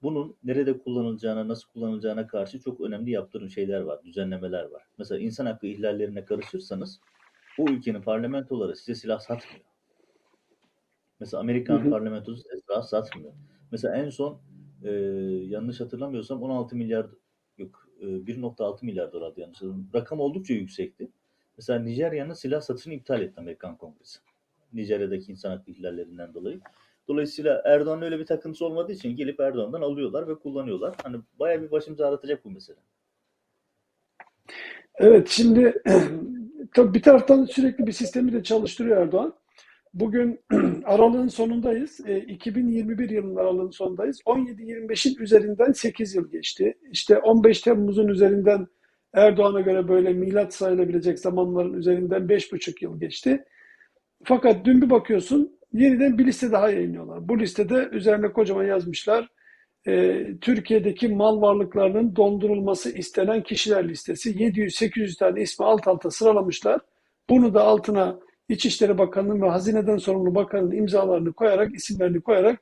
bunun 0.02 0.36
nerede 0.44 0.78
kullanılacağına, 0.78 1.48
nasıl 1.48 1.68
kullanılacağına 1.68 2.26
karşı 2.26 2.60
çok 2.60 2.80
önemli 2.80 3.10
yaptırım 3.10 3.50
şeyler 3.50 3.80
var, 3.80 4.04
düzenlemeler 4.04 4.64
var. 4.64 4.82
Mesela 4.98 5.20
insan 5.20 5.46
hakkı 5.46 5.66
ihlallerine 5.66 6.24
karışırsanız 6.24 7.00
o 7.58 7.64
ülkenin 7.70 8.02
parlamentoları 8.02 8.76
size 8.76 8.94
silah 8.94 9.20
satmıyor. 9.20 9.71
Mesela 11.22 11.40
Hı 11.40 11.44
Amerikan 11.44 11.84
hı. 11.84 11.90
parlamentosu 11.90 12.42
size 12.42 12.60
silah 12.60 12.82
satmıyor. 12.82 13.32
Mesela 13.72 13.96
en 13.96 14.10
son 14.10 14.40
e, 14.84 14.90
yanlış 15.46 15.80
hatırlamıyorsam 15.80 16.42
16 16.42 16.76
milyar 16.76 17.06
yok 17.58 17.88
e, 18.00 18.06
1.6 18.06 18.84
milyar 18.86 19.12
dolardı 19.12 19.40
yanlış 19.40 19.56
hatırlamıyorum. 19.56 19.90
Rakam 19.94 20.20
oldukça 20.20 20.54
yüksekti. 20.54 21.10
Mesela 21.56 21.78
Nijerya'nın 21.78 22.32
silah 22.32 22.60
satışını 22.60 22.94
iptal 22.94 23.22
etti 23.22 23.40
Amerikan 23.40 23.76
Kongresi. 23.76 24.18
Nijerya'daki 24.72 25.32
insan 25.32 25.50
hakkı 25.50 25.70
ihlallerinden 25.70 26.34
dolayı. 26.34 26.60
Dolayısıyla 27.08 27.62
Erdoğan'ın 27.64 28.02
öyle 28.02 28.18
bir 28.18 28.26
takıntısı 28.26 28.66
olmadığı 28.66 28.92
için 28.92 29.16
gelip 29.16 29.40
Erdoğan'dan 29.40 29.82
alıyorlar 29.82 30.28
ve 30.28 30.34
kullanıyorlar. 30.34 30.94
Hani 31.02 31.16
bayağı 31.38 31.62
bir 31.62 31.70
başımızı 31.70 32.06
ağrıtacak 32.06 32.44
bu 32.44 32.50
mesele. 32.50 32.78
Evet 34.94 35.28
şimdi 35.28 35.82
tabii 36.74 36.94
bir 36.94 37.02
taraftan 37.02 37.44
sürekli 37.44 37.86
bir 37.86 37.92
sistemi 37.92 38.32
de 38.32 38.42
çalıştırıyor 38.42 38.96
Erdoğan. 38.96 39.41
Bugün 39.94 40.40
aralığın 40.84 41.28
sonundayız. 41.28 42.00
E, 42.06 42.20
2021 42.20 43.10
yılının 43.10 43.36
aralığın 43.36 43.70
sonundayız. 43.70 44.20
17-25'in 44.26 45.22
üzerinden 45.22 45.72
8 45.72 46.14
yıl 46.14 46.30
geçti. 46.30 46.74
İşte 46.90 47.18
15 47.18 47.60
Temmuz'un 47.60 48.08
üzerinden 48.08 48.66
Erdoğan'a 49.12 49.60
göre 49.60 49.88
böyle 49.88 50.12
milat 50.12 50.54
sayılabilecek 50.54 51.18
zamanların 51.18 51.72
üzerinden 51.72 52.22
5,5 52.22 52.84
yıl 52.84 53.00
geçti. 53.00 53.44
Fakat 54.24 54.64
dün 54.64 54.82
bir 54.82 54.90
bakıyorsun 54.90 55.58
yeniden 55.72 56.18
bir 56.18 56.26
liste 56.26 56.52
daha 56.52 56.70
yayınlıyorlar. 56.70 57.28
Bu 57.28 57.40
listede 57.40 57.88
üzerine 57.92 58.32
kocaman 58.32 58.64
yazmışlar. 58.64 59.28
e, 59.86 60.24
Türkiye'deki 60.40 61.08
mal 61.08 61.40
varlıklarının 61.40 62.16
dondurulması 62.16 62.90
istenen 62.98 63.42
kişiler 63.42 63.88
listesi. 63.88 64.34
700-800 64.34 65.18
tane 65.18 65.42
ismi 65.42 65.66
alt 65.66 65.88
alta 65.88 66.10
sıralamışlar. 66.10 66.80
Bunu 67.30 67.54
da 67.54 67.62
altına 67.64 68.18
İçişleri 68.48 68.98
Bakanı'nın 68.98 69.42
ve 69.42 69.48
Hazineden 69.48 69.96
sorumlu 69.96 70.34
bakanın 70.34 70.72
imzalarını 70.72 71.32
koyarak, 71.32 71.74
isimlerini 71.74 72.20
koyarak 72.20 72.60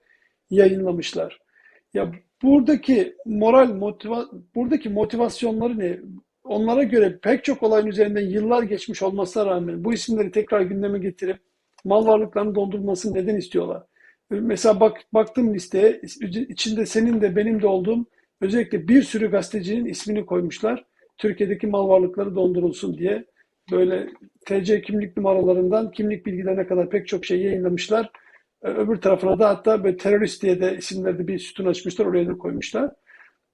yayınlamışlar. 0.50 1.40
Ya 1.94 2.12
buradaki 2.42 3.16
moral 3.26 3.74
motiva 3.74 4.26
buradaki 4.54 4.88
motivasyonları 4.88 5.78
ne? 5.78 5.98
Onlara 6.44 6.82
göre 6.82 7.18
pek 7.22 7.44
çok 7.44 7.62
olayın 7.62 7.86
üzerinden 7.86 8.26
yıllar 8.26 8.62
geçmiş 8.62 9.02
olmasına 9.02 9.46
rağmen 9.46 9.84
bu 9.84 9.92
isimleri 9.92 10.30
tekrar 10.30 10.60
gündeme 10.60 10.98
getirip 10.98 11.38
mal 11.84 12.06
varlıklarını 12.06 12.54
dondurmasını 12.54 13.14
neden 13.14 13.36
istiyorlar? 13.36 13.82
Mesela 14.30 14.80
bak 14.80 15.00
baktım 15.14 15.54
listeye 15.54 16.00
içinde 16.48 16.86
senin 16.86 17.20
de 17.20 17.36
benim 17.36 17.62
de 17.62 17.66
olduğum 17.66 18.06
özellikle 18.40 18.88
bir 18.88 19.02
sürü 19.02 19.30
gazetecinin 19.30 19.84
ismini 19.84 20.26
koymuşlar. 20.26 20.84
Türkiye'deki 21.18 21.66
mal 21.66 21.88
varlıkları 21.88 22.34
dondurulsun 22.34 22.98
diye 22.98 23.24
böyle 23.70 24.08
TC 24.46 24.82
kimlik 24.82 25.16
numaralarından 25.16 25.90
kimlik 25.90 26.26
bilgilerine 26.26 26.66
kadar 26.66 26.90
pek 26.90 27.08
çok 27.08 27.24
şey 27.26 27.40
yayınlamışlar. 27.40 28.10
Öbür 28.62 28.96
tarafına 28.96 29.38
da 29.38 29.48
hatta 29.48 29.84
böyle 29.84 29.96
terörist 29.96 30.42
diye 30.42 30.60
de 30.60 30.76
isimlerde 30.76 31.28
bir 31.28 31.38
sütun 31.38 31.66
açmışlar, 31.66 32.06
oraya 32.06 32.28
da 32.28 32.38
koymuşlar. 32.38 32.90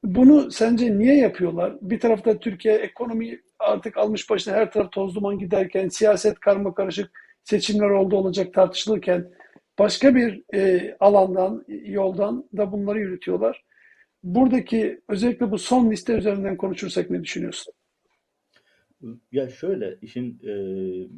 Bunu 0.05 0.51
sence 0.51 0.99
niye 0.99 1.17
yapıyorlar? 1.17 1.77
Bir 1.81 2.01
tarafta 2.01 2.39
Türkiye 2.39 2.75
ekonomi 2.75 3.41
artık 3.59 3.97
almış 3.97 4.31
başına 4.31 4.55
her 4.55 4.73
taraf 4.73 4.93
toz 4.93 5.15
duman 5.15 5.39
giderken, 5.39 5.89
siyaset 5.89 6.41
karma 6.41 6.75
karışık 6.75 7.11
seçimler 7.45 7.91
oldu 7.91 8.17
olacak 8.17 8.55
tartışılırken 8.55 9.31
başka 9.79 10.15
bir 10.15 10.43
e, 10.55 10.97
alandan, 11.01 11.65
yoldan 11.69 12.49
da 12.57 12.73
bunları 12.73 13.01
yürütüyorlar. 13.01 13.65
Buradaki 14.23 15.01
özellikle 15.09 15.51
bu 15.51 15.59
son 15.59 15.91
liste 15.91 16.13
üzerinden 16.13 16.57
konuşursak 16.57 17.11
ne 17.11 17.25
düşünüyorsun? 17.25 17.75
Ya 19.33 19.49
şöyle, 19.49 19.99
işin 20.03 20.41
e, 20.45 20.53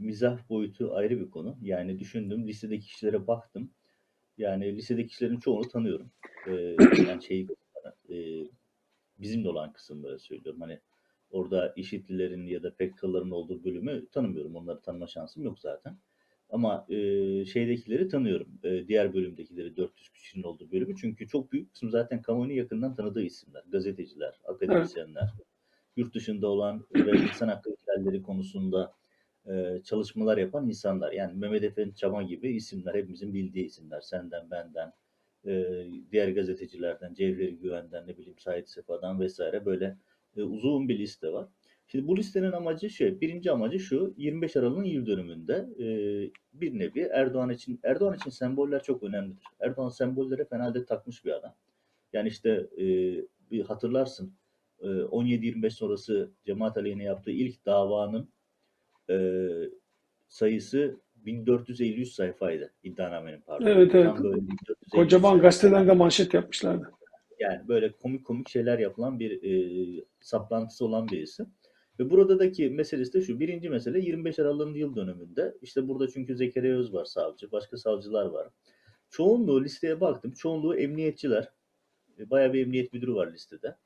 mizah 0.00 0.49
boyutu 0.49 0.94
ayrı 0.94 1.20
bir 1.20 1.30
konu. 1.30 1.58
Yani 1.62 1.99
düşündüm, 1.99 2.49
listedeki 2.49 2.87
kişilere 2.87 3.26
baktım. 3.26 3.70
Yani 4.38 4.76
lisedeki 4.76 5.08
kişilerin 5.08 5.40
çoğunu 5.40 5.68
tanıyorum. 5.68 6.11
E, 6.47 6.52
yani 7.08 7.23
şey, 7.23 7.47
e, 8.11 8.16
bizimle 9.18 9.49
olan 9.49 9.73
kısımları 9.73 10.18
söylüyorum. 10.18 10.61
Hani 10.61 10.80
orada 11.30 11.73
işitlilerin 11.76 12.47
ya 12.47 12.62
da 12.62 12.75
PKK'ların 12.75 13.30
olduğu 13.30 13.64
bölümü 13.64 14.08
tanımıyorum. 14.08 14.56
Onları 14.56 14.80
tanıma 14.80 15.06
şansım 15.06 15.44
yok 15.44 15.58
zaten. 15.61 15.99
Ama 16.50 16.87
e, 16.88 16.97
şeydekileri 17.44 18.08
tanıyorum. 18.08 18.49
E, 18.64 18.88
diğer 18.88 19.14
bölümdekileri 19.14 19.76
400 19.76 20.08
kişinin 20.11 20.42
olduğu 20.42 20.73
bölümü. 20.73 20.97
Çünkü 20.97 21.28
çok 21.28 21.52
büyük 21.52 21.73
kısım 21.73 21.90
zaten 21.90 22.23
kamuoyunu 22.23 22.52
yakından 22.52 22.94
tanıdığı 22.97 23.23
isimler. 23.23 23.64
Gazeteciler, 23.68 24.40
akademisyenler, 24.44 25.32
evet. 25.37 25.48
Yurt 25.99 26.14
dışında 26.14 26.49
olan 26.49 26.87
ve 26.95 27.19
insan 27.19 27.49
hakları 27.49 27.75
ihlalleri 27.75 28.23
konusunda 28.23 28.95
e, 29.47 29.83
çalışmalar 29.85 30.38
yapan 30.38 30.69
insanlar. 30.69 31.12
Yani 31.12 31.38
Mehmet 31.38 31.64
Efendi 31.64 31.95
Çama 31.95 32.23
gibi 32.23 32.57
isimler, 32.57 32.95
hepimizin 32.95 33.35
bildiği 33.35 33.64
isimler. 33.64 34.00
Senden, 34.00 34.50
benden, 34.50 34.93
e, 35.47 35.85
diğer 36.12 36.28
gazetecilerden, 36.28 37.14
Cevheri 37.14 37.59
Güven'den, 37.59 38.07
ne 38.07 38.17
bileyim 38.17 38.38
Said 38.38 38.67
Sefa'dan 38.67 39.21
vesaire 39.21 39.64
böyle 39.64 39.97
e, 40.37 40.43
uzun 40.43 40.88
bir 40.88 40.99
liste 40.99 41.33
var. 41.33 41.49
Şimdi 41.87 42.07
bu 42.07 42.17
listenin 42.17 42.52
amacı 42.52 42.90
şey, 42.90 43.21
birinci 43.21 43.50
amacı 43.50 43.81
şu, 43.81 44.14
25 44.17 44.57
Aralık'ın 44.57 44.85
yıl 44.85 45.07
dönümünde 45.07 45.69
e, 45.78 45.87
bir 46.52 46.78
nevi 46.78 47.00
Erdoğan 47.00 47.50
için, 47.50 47.81
Erdoğan 47.83 48.17
için 48.17 48.31
semboller 48.31 48.83
çok 48.83 49.02
önemlidir. 49.02 49.45
Erdoğan 49.61 49.88
sembollere 49.88 50.45
fenalde 50.45 50.85
takmış 50.85 51.25
bir 51.25 51.33
adam. 51.33 51.55
Yani 52.12 52.28
işte 52.28 52.50
e, 52.78 52.85
bir 53.50 53.64
hatırlarsın, 53.64 54.33
17-25 54.82 55.70
sonrası 55.70 56.30
cemaat 56.44 56.76
aleyhine 56.76 57.04
yaptığı 57.04 57.30
ilk 57.30 57.66
davanın 57.66 58.28
e, 59.11 59.16
sayısı 60.28 61.00
1453 61.16 62.08
sayfaydı 62.08 62.73
iddianamenin 62.82 63.40
pardon. 63.40 63.66
Evet 63.66 63.94
evet. 63.94 64.12
Kocaman 64.92 65.40
gazetelerde 65.40 65.92
manşet 65.92 66.35
yapmışlardı. 66.35 66.90
Yani 67.38 67.68
böyle 67.68 67.92
komik 67.92 68.25
komik 68.25 68.49
şeyler 68.49 68.78
yapılan 68.78 69.20
bir 69.20 69.42
e, 69.42 70.04
saplantısı 70.20 70.85
olan 70.85 71.08
birisi. 71.08 71.44
Ve 71.99 72.11
buradaki 72.11 72.70
meselesi 72.70 73.12
de 73.12 73.20
şu. 73.20 73.40
Birinci 73.40 73.70
mesele 73.70 74.00
25 74.00 74.38
Aralık'ın 74.38 74.75
yıl 74.75 74.97
dönümünde. 74.97 75.54
İşte 75.62 75.88
burada 75.88 76.08
çünkü 76.08 76.37
Zekeriya 76.37 76.76
Öz 76.76 76.92
var 76.92 77.04
savcı. 77.04 77.52
Başka 77.52 77.76
savcılar 77.76 78.26
var. 78.26 78.49
Çoğunluğu 79.11 79.64
listeye 79.64 80.00
baktım. 80.00 80.32
Çoğunluğu 80.32 80.76
emniyetçiler. 80.76 81.52
E, 82.18 82.30
bayağı 82.30 82.52
bir 82.52 82.62
emniyet 82.62 82.92
müdürü 82.92 83.14
var 83.14 83.32
listede. 83.32 83.76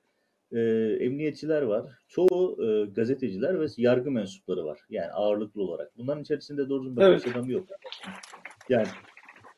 E, 0.53 0.61
emniyetçiler 1.01 1.63
var. 1.63 1.93
Çoğu 2.09 2.65
e, 2.65 2.91
gazeteciler 2.91 3.61
ve 3.61 3.67
yargı 3.77 4.11
mensupları 4.11 4.65
var. 4.65 4.81
Yani 4.91 5.13
ağırlıklı 5.13 5.63
olarak. 5.63 5.97
Bunların 5.97 6.23
içerisinde 6.23 6.69
doğru 6.69 6.85
düzgün 6.85 7.03
evet. 7.03 7.27
adam 7.27 7.51
yok. 7.51 7.67
Yani 8.69 8.87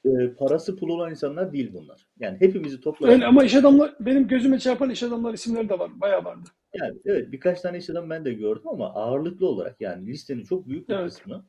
e, 0.04 0.32
parası 0.38 0.76
pul 0.76 0.88
olan 0.88 1.10
insanlar 1.10 1.52
değil 1.52 1.70
bunlar. 1.72 2.06
Yani 2.20 2.40
hepimizi 2.40 2.80
toplar. 2.80 3.08
Öyle 3.08 3.26
ama 3.26 3.44
iş 3.44 3.54
adamlar 3.54 3.94
benim 4.00 4.28
gözüme 4.28 4.58
çarpan 4.58 4.90
iş 4.90 5.02
adamlar 5.02 5.34
isimleri 5.34 5.68
de 5.68 5.78
var. 5.78 6.00
Bayağı 6.00 6.24
vardı. 6.24 6.48
Yani 6.74 6.98
evet 7.04 7.32
birkaç 7.32 7.60
tane 7.60 7.78
iş 7.78 7.90
adam 7.90 8.10
ben 8.10 8.24
de 8.24 8.32
gördüm 8.32 8.68
ama 8.68 8.94
ağırlıklı 8.94 9.48
olarak 9.48 9.80
yani 9.80 10.06
listenin 10.06 10.42
çok 10.42 10.68
büyük 10.68 10.88
bir 10.88 10.94
evet. 10.94 11.04
kısmı 11.04 11.46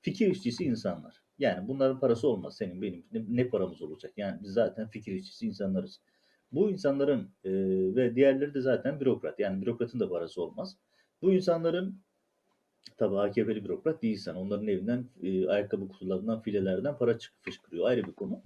fikir 0.00 0.30
işçisi 0.30 0.64
insanlar. 0.64 1.22
Yani 1.38 1.68
bunların 1.68 2.00
parası 2.00 2.28
olmaz 2.28 2.56
senin 2.56 2.82
benim 2.82 3.04
ne, 3.12 3.24
ne 3.28 3.48
paramız 3.48 3.82
olacak? 3.82 4.12
Yani 4.16 4.38
biz 4.42 4.52
zaten 4.52 4.88
fikir 4.88 5.12
işçisi 5.12 5.46
insanlarız. 5.46 6.00
Bu 6.56 6.70
insanların 6.70 7.30
e, 7.44 7.50
ve 7.96 8.14
diğerleri 8.14 8.54
de 8.54 8.60
zaten 8.60 9.00
bürokrat. 9.00 9.38
Yani 9.38 9.62
bürokratın 9.62 10.00
da 10.00 10.08
parası 10.08 10.42
olmaz. 10.42 10.76
Bu 11.22 11.32
insanların 11.32 12.02
tabi 12.98 13.18
AKP'li 13.18 13.64
bürokrat 13.64 14.02
değilsen 14.02 14.34
onların 14.34 14.68
evinden 14.68 15.04
e, 15.22 15.48
ayakkabı 15.48 15.88
kutularından 15.88 16.40
filelerden 16.40 16.98
para 16.98 17.18
çık 17.18 17.32
fışkırıyor. 17.42 17.88
Ayrı 17.88 18.04
bir 18.04 18.12
konu. 18.12 18.42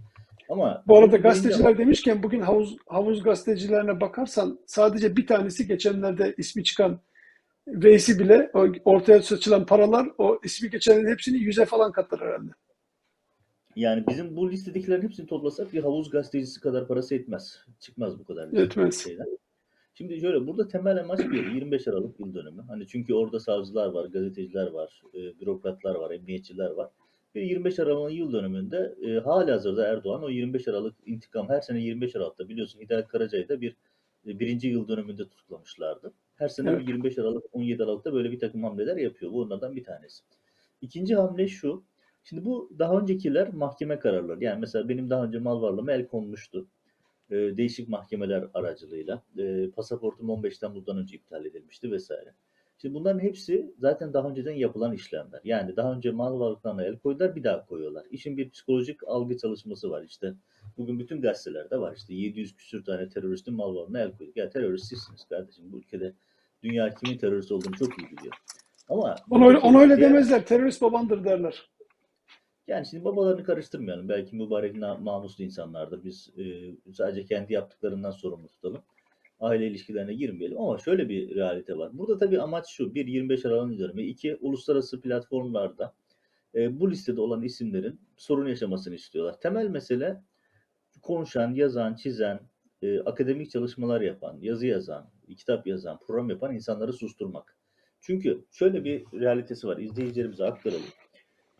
Ama 0.48 0.84
bu 0.86 0.98
arada 0.98 1.16
gazeteciler 1.16 1.78
demişken 1.78 2.22
bugün 2.22 2.40
havuz 2.40 2.76
havuz 2.86 3.22
gazetecilerine 3.22 4.00
bakarsan 4.00 4.58
sadece 4.66 5.16
bir 5.16 5.26
tanesi 5.26 5.66
geçenlerde 5.66 6.34
ismi 6.38 6.64
çıkan 6.64 7.00
Veysi 7.68 8.18
bile 8.18 8.50
ortaya 8.84 9.22
saçılan 9.22 9.66
paralar 9.66 10.08
o 10.18 10.40
ismi 10.44 10.70
geçenlerin 10.70 11.12
hepsini 11.12 11.38
yüze 11.38 11.64
falan 11.64 11.92
katlar 11.92 12.20
herhalde. 12.20 12.50
Yani 13.76 14.04
bizim 14.08 14.36
bu 14.36 14.50
listedekilerin 14.50 15.02
hepsini 15.02 15.26
toplasak 15.26 15.72
bir 15.72 15.82
havuz 15.82 16.10
gazetecisi 16.10 16.60
kadar 16.60 16.88
parası 16.88 17.14
etmez. 17.14 17.64
Çıkmaz 17.80 18.18
bu 18.18 18.24
kadar. 18.24 18.52
Etmez. 18.52 19.04
Şeyden. 19.04 19.26
Şimdi 19.94 20.20
şöyle 20.20 20.46
burada 20.46 20.68
temel 20.68 21.00
amaç 21.00 21.20
bir 21.20 21.54
25 21.54 21.88
Aralık 21.88 22.20
yıl 22.20 22.34
dönümü. 22.34 22.62
Hani 22.62 22.86
çünkü 22.86 23.14
orada 23.14 23.40
savcılar 23.40 23.86
var, 23.86 24.04
gazeteciler 24.04 24.66
var, 24.66 25.02
e, 25.14 25.40
bürokratlar 25.40 25.94
var, 25.94 26.10
emniyetçiler 26.10 26.70
var. 26.70 26.90
Ve 27.34 27.40
25 27.40 27.78
Aralık'ın 27.78 28.14
yıl 28.14 28.32
dönümünde 28.32 28.94
e, 29.02 29.18
hali 29.18 29.50
hazırda 29.50 29.86
Erdoğan 29.86 30.22
o 30.22 30.28
25 30.30 30.68
Aralık 30.68 30.96
intikam 31.06 31.48
her 31.48 31.60
sene 31.60 31.80
25 31.80 32.16
Aralık'ta 32.16 32.48
biliyorsun 32.48 32.80
Hidayet 32.80 33.08
Karaca'yı 33.08 33.48
da 33.48 33.60
bir 33.60 33.76
e, 34.26 34.38
birinci 34.38 34.68
yıl 34.68 34.88
dönümünde 34.88 35.28
tutuklamışlardı. 35.28 36.12
Her 36.36 36.48
sene 36.48 36.70
evet. 36.70 36.88
25 36.88 37.18
Aralık 37.18 37.44
17 37.52 37.84
Aralık'ta 37.84 38.12
böyle 38.12 38.30
bir 38.32 38.38
takım 38.38 38.64
hamleler 38.64 38.96
yapıyor. 38.96 39.32
Bu 39.32 39.40
onlardan 39.40 39.76
bir 39.76 39.84
tanesi. 39.84 40.22
İkinci 40.80 41.14
hamle 41.14 41.48
şu. 41.48 41.84
Şimdi 42.24 42.44
bu 42.44 42.70
daha 42.78 42.98
öncekiler 42.98 43.54
mahkeme 43.54 43.98
kararları. 43.98 44.44
Yani 44.44 44.60
mesela 44.60 44.88
benim 44.88 45.10
daha 45.10 45.24
önce 45.24 45.38
mal 45.38 45.62
varlığıma 45.62 45.92
el 45.92 46.06
konmuştu. 46.06 46.66
E, 47.30 47.34
değişik 47.34 47.88
mahkemeler 47.88 48.44
aracılığıyla. 48.54 49.22
E, 49.38 49.70
pasaportum 49.70 50.30
15 50.30 50.58
Temmuz'dan 50.58 50.98
önce 50.98 51.16
iptal 51.16 51.46
edilmişti 51.46 51.90
vesaire. 51.90 52.34
Şimdi 52.78 52.94
bunların 52.94 53.20
hepsi 53.20 53.74
zaten 53.78 54.12
daha 54.12 54.28
önceden 54.28 54.54
yapılan 54.54 54.92
işlemler. 54.92 55.40
Yani 55.44 55.76
daha 55.76 55.92
önce 55.92 56.10
mal 56.10 56.40
varlıklarına 56.40 56.84
el 56.84 56.98
koydular 56.98 57.36
bir 57.36 57.44
daha 57.44 57.66
koyuyorlar. 57.66 58.06
İşin 58.10 58.36
bir 58.36 58.50
psikolojik 58.50 59.00
algı 59.06 59.36
çalışması 59.36 59.90
var 59.90 60.02
işte. 60.02 60.34
Bugün 60.78 60.98
bütün 60.98 61.22
gazetelerde 61.22 61.80
var 61.80 61.96
işte 61.96 62.14
700 62.14 62.56
küsür 62.56 62.84
tane 62.84 63.08
teröristin 63.08 63.54
mal 63.54 63.76
varlığına 63.76 64.00
el 64.00 64.12
koyduk. 64.16 64.36
Ya 64.36 64.50
terörist 64.50 64.84
sizsiniz 64.84 65.24
kardeşim 65.24 65.72
bu 65.72 65.78
ülkede 65.78 66.12
dünya 66.62 66.94
kimin 66.94 67.18
terörist 67.18 67.52
olduğunu 67.52 67.74
çok 67.74 67.98
iyi 67.98 68.10
biliyor. 68.10 68.34
Ama 68.88 69.16
onu 69.30 69.48
öyle, 69.48 69.58
onu 69.58 69.80
öyle 69.80 70.00
demezler. 70.00 70.46
Terörist 70.46 70.82
babandır 70.82 71.24
derler. 71.24 71.70
Yani 72.70 72.86
şimdi 72.86 73.04
babalarını 73.04 73.44
karıştırmayalım. 73.44 74.08
Belki 74.08 74.36
mübarek 74.36 74.76
namuslu 74.76 75.44
insanlardır. 75.44 76.04
Biz 76.04 76.30
e, 76.38 76.42
sadece 76.92 77.24
kendi 77.24 77.52
yaptıklarından 77.52 78.10
sorumlu 78.10 78.48
tutalım 78.48 78.82
aile 79.40 79.66
ilişkilerine 79.66 80.14
girmeyelim 80.14 80.58
ama 80.58 80.78
şöyle 80.78 81.08
bir 81.08 81.34
realite 81.34 81.78
var. 81.78 81.90
Burada 81.92 82.18
tabii 82.18 82.40
amaç 82.40 82.68
şu. 82.68 82.94
Bir 82.94 83.06
25 83.06 83.46
Aralık'ın 83.46 83.72
üzerine. 83.72 84.02
iki 84.02 84.36
uluslararası 84.36 85.00
platformlarda 85.00 85.94
e, 86.54 86.80
bu 86.80 86.90
listede 86.90 87.20
olan 87.20 87.42
isimlerin 87.42 88.00
sorun 88.16 88.48
yaşamasını 88.48 88.94
istiyorlar. 88.94 89.40
Temel 89.40 89.66
mesele 89.66 90.22
konuşan, 91.02 91.54
yazan, 91.54 91.94
çizen, 91.94 92.40
e, 92.82 93.00
akademik 93.00 93.50
çalışmalar 93.50 94.00
yapan, 94.00 94.38
yazı 94.40 94.66
yazan, 94.66 95.10
kitap 95.36 95.66
yazan, 95.66 95.98
program 96.06 96.30
yapan 96.30 96.54
insanları 96.54 96.92
susturmak. 96.92 97.56
Çünkü 98.00 98.44
şöyle 98.50 98.84
bir 98.84 99.04
realitesi 99.20 99.66
var. 99.66 99.78
İzleyicilerimize 99.78 100.44
aktaralım. 100.44 100.82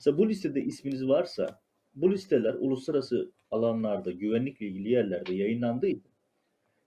Mesela 0.00 0.18
bu 0.18 0.28
listede 0.28 0.62
isminiz 0.62 1.08
varsa 1.08 1.60
bu 1.94 2.12
listeler 2.12 2.54
uluslararası 2.54 3.32
alanlarda 3.50 4.10
güvenlikle 4.10 4.66
ilgili 4.66 4.88
yerlerde 4.90 5.34
yayınlandığı 5.34 5.86
için 5.86 6.10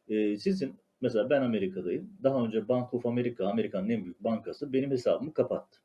Eee, 0.07 0.37
sizin 0.37 0.75
mesela 1.01 1.29
ben 1.29 1.41
Amerika'dayım. 1.41 2.17
Daha 2.23 2.45
önce 2.45 2.67
Bank 2.67 2.93
of 2.93 3.05
America, 3.05 3.47
Amerika'nın 3.47 3.89
en 3.89 4.03
büyük 4.03 4.23
bankası 4.23 4.73
benim 4.73 4.91
hesabımı 4.91 5.33
kapattı. 5.33 5.79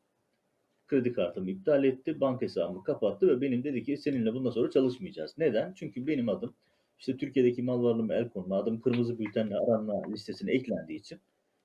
Kredi 0.86 1.12
kartımı 1.12 1.50
iptal 1.50 1.84
etti, 1.84 2.20
banka 2.20 2.42
hesabımı 2.42 2.84
kapattı 2.84 3.28
ve 3.28 3.40
benim 3.40 3.64
dedi 3.64 3.82
ki 3.82 3.96
seninle 3.96 4.34
bundan 4.34 4.50
sonra 4.50 4.70
çalışmayacağız. 4.70 5.38
Neden? 5.38 5.72
Çünkü 5.74 6.06
benim 6.06 6.28
adım 6.28 6.54
işte 6.98 7.16
Türkiye'deki 7.16 7.62
mal 7.62 7.82
varlığıma 7.84 8.14
el 8.14 8.28
konma, 8.28 8.56
adım 8.58 8.80
kırmızı 8.80 9.18
bültenle 9.18 9.56
aranma 9.56 10.02
listesine 10.10 10.52
eklendiği 10.52 10.98
için, 10.98 11.20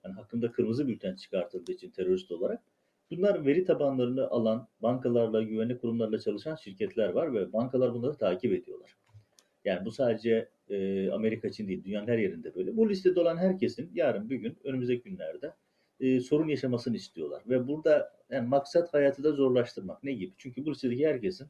yani 0.05 0.13
hakkımda 0.15 0.51
kırmızı 0.51 0.87
bülten 0.87 1.15
çıkartıldığı 1.15 1.71
için 1.71 1.91
terörist 1.91 2.31
olarak 2.31 2.63
bunlar 3.11 3.45
veri 3.45 3.65
tabanlarını 3.65 4.27
alan 4.27 4.67
bankalarla, 4.81 5.41
güvenlik 5.41 5.81
kurumlarla 5.81 6.19
çalışan 6.19 6.55
şirketler 6.55 7.09
var 7.09 7.33
ve 7.33 7.53
bankalar 7.53 7.93
bunları 7.93 8.17
takip 8.17 8.53
ediyorlar. 8.53 8.97
Yani 9.65 9.85
bu 9.85 9.91
sadece 9.91 10.49
e, 10.69 11.09
Amerika 11.11 11.47
için 11.47 11.67
değil, 11.67 11.83
dünyanın 11.83 12.07
her 12.07 12.17
yerinde 12.17 12.55
böyle. 12.55 12.77
Bu 12.77 12.89
listede 12.89 13.19
olan 13.19 13.37
herkesin 13.37 13.91
yarın 13.93 14.29
bir 14.29 14.35
gün, 14.35 14.57
önümüzdeki 14.63 15.09
günlerde 15.09 15.53
e, 15.99 16.19
sorun 16.19 16.47
yaşamasını 16.47 16.95
istiyorlar. 16.95 17.43
Ve 17.49 17.67
burada 17.67 18.13
yani 18.29 18.47
maksat 18.47 18.93
hayatı 18.93 19.23
da 19.23 19.31
zorlaştırmak. 19.31 20.03
Ne 20.03 20.13
gibi? 20.13 20.33
Çünkü 20.37 20.65
bu 20.65 20.71
listedeki 20.71 21.07
herkesin 21.07 21.47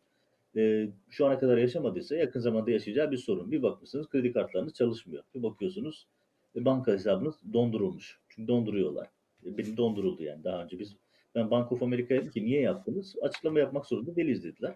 e, 0.56 0.90
şu 1.10 1.26
ana 1.26 1.40
kadar 1.40 1.58
yaşamadıysa 1.58 2.16
yakın 2.16 2.40
zamanda 2.40 2.72
yaşayacağı 2.72 3.12
bir 3.12 3.18
sorun. 3.18 3.52
Bir 3.52 3.64
bakmışsınız 3.64 4.10
kredi 4.10 4.34
kartlarınız 4.34 4.74
çalışmıyor. 4.74 5.24
Bir 5.36 5.44
bakıyorsunuz 5.44 6.08
e, 6.56 6.66
banka 6.66 6.92
hesabınız 6.92 7.36
dondurulmuş. 7.54 8.20
Çünkü 8.30 8.48
donduruyorlar. 8.48 9.08
E, 9.46 9.58
benim 9.58 9.78
donduruldu 9.78 10.24
yani 10.24 10.44
daha 10.44 10.64
önce 10.64 10.80
biz 10.80 10.96
ben 11.36 11.52
Bank 11.52 11.72
of 11.72 11.84
America'ya 11.84 12.22
dedim 12.22 12.32
ki 12.32 12.46
niye 12.46 12.62
yaptınız? 12.62 13.16
Açıklama 13.22 13.60
yapmak 13.60 13.86
zorunda 13.86 14.16
değiliz 14.16 14.44
dediler. 14.44 14.76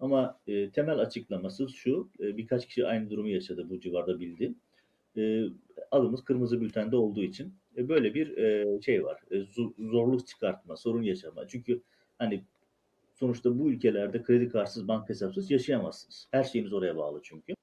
Ama 0.00 0.40
e, 0.46 0.70
temel 0.70 0.98
açıklaması 0.98 1.68
şu, 1.68 2.10
e, 2.20 2.36
birkaç 2.36 2.66
kişi 2.66 2.86
aynı 2.86 3.10
durumu 3.10 3.28
yaşadı 3.28 3.70
bu 3.70 3.80
civarda 3.80 4.20
bildiğim. 4.20 4.58
E, 5.16 5.44
adımız 5.90 6.24
kırmızı 6.24 6.60
bültende 6.60 6.96
olduğu 6.96 7.22
için 7.22 7.54
e, 7.76 7.88
böyle 7.88 8.14
bir 8.14 8.36
e, 8.36 8.80
şey 8.82 9.04
var. 9.04 9.20
E, 9.30 9.36
zo- 9.36 9.90
zorluk 9.90 10.26
çıkartma, 10.26 10.76
sorun 10.76 11.02
yaşama. 11.02 11.48
Çünkü 11.48 11.82
hani 12.18 12.44
sonuçta 13.14 13.58
bu 13.58 13.70
ülkelerde 13.70 14.22
kredi 14.22 14.48
kartsız, 14.48 14.88
banka 14.88 15.08
hesapsız 15.08 15.50
yaşayamazsınız. 15.50 16.28
Her 16.30 16.44
şeyiniz 16.44 16.72
oraya 16.72 16.96
bağlı 16.96 17.20
çünkü. 17.22 17.54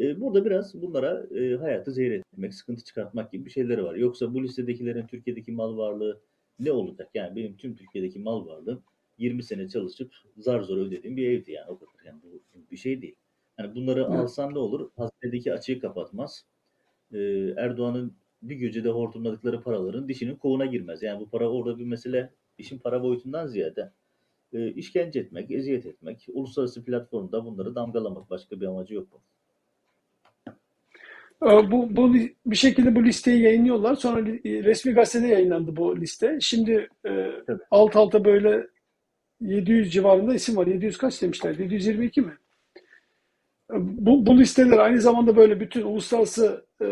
E, 0.00 0.20
burada 0.20 0.44
biraz 0.44 0.82
bunlara 0.82 1.26
e, 1.36 1.56
hayatı 1.56 1.92
zehir 1.92 2.10
etmek, 2.10 2.54
sıkıntı 2.54 2.84
çıkartmak 2.84 3.32
gibi 3.32 3.44
bir 3.44 3.50
şeyleri 3.50 3.84
var. 3.84 3.94
Yoksa 3.94 4.34
bu 4.34 4.42
listedekilerin 4.42 5.06
Türkiye'deki 5.06 5.52
mal 5.52 5.76
varlığı 5.76 6.20
ne 6.58 6.72
olacak? 6.72 7.10
Yani 7.14 7.36
benim 7.36 7.56
tüm 7.56 7.76
Türkiye'deki 7.76 8.18
mal 8.18 8.46
varlığım 8.46 8.82
20 9.18 9.42
sene 9.42 9.68
çalışıp 9.68 10.14
zar 10.36 10.60
zor 10.62 10.78
ödediğim 10.78 11.16
bir 11.16 11.28
evdi 11.28 11.52
yani 11.52 11.70
o 11.70 11.78
kadar. 11.78 12.04
Yani 12.06 12.20
bu 12.22 12.42
bir 12.70 12.76
şey 12.76 13.02
değil. 13.02 13.14
Yani 13.58 13.74
bunları 13.74 14.00
Evet. 14.00 14.10
alsan 14.10 14.54
ne 14.54 14.58
olur? 14.58 14.90
Hazinedeki 14.96 15.52
açığı 15.52 15.80
kapatmaz. 15.80 16.46
Ee, 17.12 17.18
Erdoğan'ın 17.56 18.16
bir 18.42 18.56
gecede 18.56 18.88
hortumladıkları 18.88 19.62
paraların 19.62 20.08
dişinin 20.08 20.36
kovuna 20.36 20.66
girmez. 20.66 21.02
Yani 21.02 21.20
bu 21.20 21.30
para 21.30 21.50
orada 21.50 21.78
bir 21.78 21.84
mesele 21.84 22.30
işin 22.58 22.78
para 22.78 23.02
boyutundan 23.02 23.46
ziyade 23.46 23.92
e, 24.52 24.72
işkence 24.72 25.20
etmek, 25.20 25.50
eziyet 25.50 25.86
etmek, 25.86 26.26
uluslararası 26.32 26.84
platformda 26.84 27.44
bunları 27.44 27.74
damgalamak. 27.74 28.30
Başka 28.30 28.60
bir 28.60 28.66
amacı 28.66 28.94
yok 28.94 29.08
bu. 29.12 29.22
Ee, 31.42 31.70
Bu, 31.70 31.96
bu 31.96 32.14
bir 32.46 32.56
şekilde 32.56 32.94
bu 32.96 33.04
listeyi 33.04 33.42
yayınlıyorlar. 33.42 33.94
Sonra 33.94 34.18
li- 34.24 34.64
resmi 34.64 34.92
gazetede 34.92 35.26
yayınlandı 35.28 35.76
bu 35.76 36.00
liste. 36.00 36.38
Şimdi 36.40 36.88
e, 37.06 37.10
Tabii. 37.46 37.62
alt 37.70 37.96
alta 37.96 38.24
böyle 38.24 38.66
700 39.40 39.92
civarında 39.92 40.34
isim 40.34 40.56
var. 40.56 40.66
700 40.66 40.98
kaç 40.98 41.22
demişler? 41.22 41.58
722 41.58 42.20
mi? 42.22 42.32
E, 43.72 43.74
Bu, 43.78 44.26
bu 44.26 44.38
listeler 44.38 44.78
aynı 44.78 45.00
zamanda 45.00 45.36
böyle 45.36 45.60
bütün 45.60 45.82
uluslararası 45.82 46.66
e, 46.82 46.86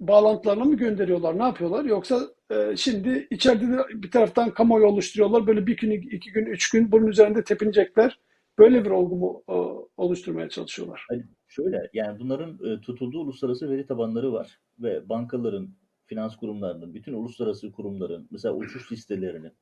bağlantılarına 0.00 0.64
mı 0.64 0.76
gönderiyorlar? 0.76 1.38
Ne 1.38 1.42
yapıyorlar? 1.42 1.84
Yoksa 1.84 2.20
e, 2.50 2.76
şimdi 2.76 3.26
içeride 3.30 3.68
de 3.68 3.78
bir 3.94 4.10
taraftan 4.10 4.50
kamuoyu 4.54 4.86
oluşturuyorlar. 4.86 5.46
Böyle 5.46 5.66
bir 5.66 5.76
gün, 5.76 5.90
iki 5.90 6.32
gün, 6.32 6.46
üç 6.46 6.70
gün 6.70 6.92
bunun 6.92 7.06
üzerinde 7.06 7.44
tepinecekler. 7.44 8.18
Böyle 8.58 8.84
bir 8.84 8.90
olgu 8.90 9.16
mu 9.16 9.42
e, 9.48 9.52
oluşturmaya 9.96 10.48
çalışıyorlar? 10.48 11.04
Hani 11.08 11.22
şöyle 11.52 11.90
yani 11.92 12.20
bunların 12.20 12.58
e, 12.64 12.80
tutulduğu 12.80 13.20
uluslararası 13.20 13.70
veri 13.70 13.86
tabanları 13.86 14.32
var 14.32 14.60
ve 14.78 15.08
bankaların, 15.08 15.70
finans 16.06 16.36
kurumlarının, 16.36 16.94
bütün 16.94 17.12
uluslararası 17.12 17.72
kurumların 17.72 18.28
mesela 18.30 18.54
uçuş 18.54 18.92
listelerinin 18.92 19.52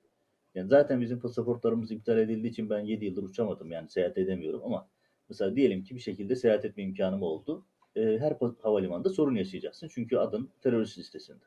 yani 0.54 0.68
zaten 0.68 1.00
bizim 1.00 1.20
pasaportlarımız 1.20 1.90
iptal 1.90 2.18
edildiği 2.18 2.50
için 2.50 2.70
ben 2.70 2.80
7 2.80 3.04
yıldır 3.04 3.22
uçamadım 3.22 3.70
yani 3.72 3.88
seyahat 3.90 4.18
edemiyorum 4.18 4.60
ama 4.64 4.88
mesela 5.28 5.56
diyelim 5.56 5.84
ki 5.84 5.94
bir 5.94 6.00
şekilde 6.00 6.36
seyahat 6.36 6.64
etme 6.64 6.82
imkanım 6.82 7.22
oldu. 7.22 7.64
E, 7.96 8.18
her 8.18 8.36
havalimanında 8.62 9.08
sorun 9.08 9.34
yaşayacaksın 9.34 9.88
çünkü 9.94 10.16
adın 10.16 10.50
terörist 10.62 10.98
listesinde. 10.98 11.44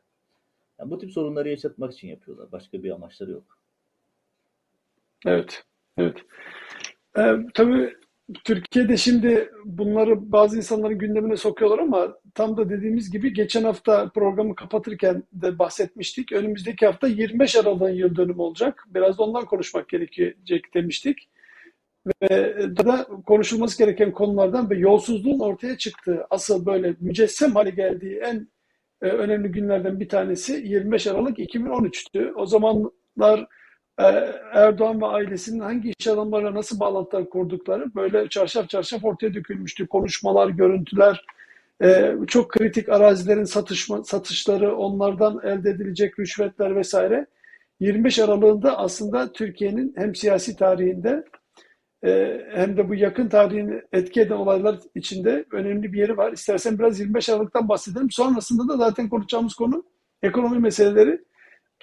Yani 0.80 0.92
bu 0.92 0.98
tip 0.98 1.12
sorunları 1.12 1.50
yaşatmak 1.50 1.94
için 1.94 2.08
yapıyorlar. 2.08 2.52
Başka 2.52 2.84
bir 2.84 2.92
amaçları 2.92 3.32
yok. 3.32 3.60
Evet, 5.26 5.64
evet. 5.98 6.18
Ee, 7.18 7.36
tabii 7.54 7.94
Türkiye'de 8.44 8.98
şimdi 8.98 9.52
bunları 9.66 10.32
bazı 10.32 10.58
insanların 10.58 10.98
gündemine 10.98 11.38
sokuyorlar 11.38 11.80
ama 11.80 12.18
tam 12.36 12.58
da 12.58 12.70
dediğimiz 12.70 13.12
gibi 13.12 13.34
geçen 13.34 13.64
hafta 13.64 14.10
programı 14.10 14.56
kapatırken 14.56 15.24
de 15.34 15.60
bahsetmiştik. 15.60 16.32
Önümüzdeki 16.32 16.86
hafta 16.86 17.08
25 17.08 17.56
Aralık'ın 17.56 17.90
yıl 17.90 18.16
dönümü 18.16 18.42
olacak. 18.42 18.86
Biraz 18.88 19.18
da 19.18 19.24
ondan 19.24 19.46
konuşmak 19.46 19.90
gerekecek 19.90 20.74
demiştik. 20.74 21.30
Ve 22.22 22.56
da 22.78 23.08
konuşulması 23.26 23.78
gereken 23.78 24.12
konulardan 24.12 24.70
ve 24.70 24.78
yolsuzluğun 24.78 25.40
ortaya 25.40 25.78
çıktığı, 25.78 26.28
asıl 26.30 26.66
böyle 26.66 26.96
mücessem 27.00 27.52
hale 27.52 27.70
geldiği 27.70 28.18
en 28.18 28.48
e, 29.02 29.06
önemli 29.08 29.52
günlerden 29.52 30.00
bir 30.00 30.10
tanesi 30.10 30.54
25 30.54 31.08
Aralık 31.08 31.40
2013'tü. 31.40 32.34
O 32.34 32.46
zamanlar 32.46 33.48
Erdoğan 33.98 35.02
ve 35.02 35.06
ailesinin 35.06 35.60
hangi 35.60 35.94
iş 36.00 36.08
adamlarıyla 36.08 36.54
nasıl 36.54 36.80
bağlantılar 36.80 37.30
kurdukları 37.30 37.96
böyle 37.96 38.30
çarşaf 38.30 38.70
çarşaf 38.70 39.06
ortaya 39.06 39.34
dökülmüştü. 39.34 39.88
Konuşmalar, 39.88 40.50
görüntüler, 40.50 41.26
e, 41.84 42.16
çok 42.28 42.52
kritik 42.52 42.90
arazilerin 42.90 43.44
satışma, 43.44 44.04
satışları, 44.04 44.76
onlardan 44.76 45.40
elde 45.44 45.70
edilecek 45.70 46.20
rüşvetler 46.20 46.76
vesaire. 46.76 47.26
25 47.80 48.20
Aralık'ında 48.20 48.78
aslında 48.78 49.34
Türkiye'nin 49.34 49.94
hem 49.98 50.16
siyasi 50.16 50.56
tarihinde 50.56 51.26
e, 52.06 52.42
hem 52.52 52.78
de 52.78 52.90
bu 52.90 52.96
yakın 52.96 53.30
tarihini 53.30 53.82
etki 53.92 54.22
eden 54.22 54.36
olaylar 54.36 54.80
içinde 54.96 55.46
önemli 55.52 55.94
bir 55.94 55.98
yeri 56.00 56.18
var. 56.18 56.32
İstersen 56.32 56.80
biraz 56.80 57.00
25 57.00 57.30
Aralık'tan 57.30 57.70
bahsedelim. 57.70 58.12
Sonrasında 58.12 58.74
da 58.74 58.78
zaten 58.78 59.10
konuşacağımız 59.10 59.54
konu 59.54 59.84
ekonomi 60.24 60.60
meseleleri. 60.60 61.20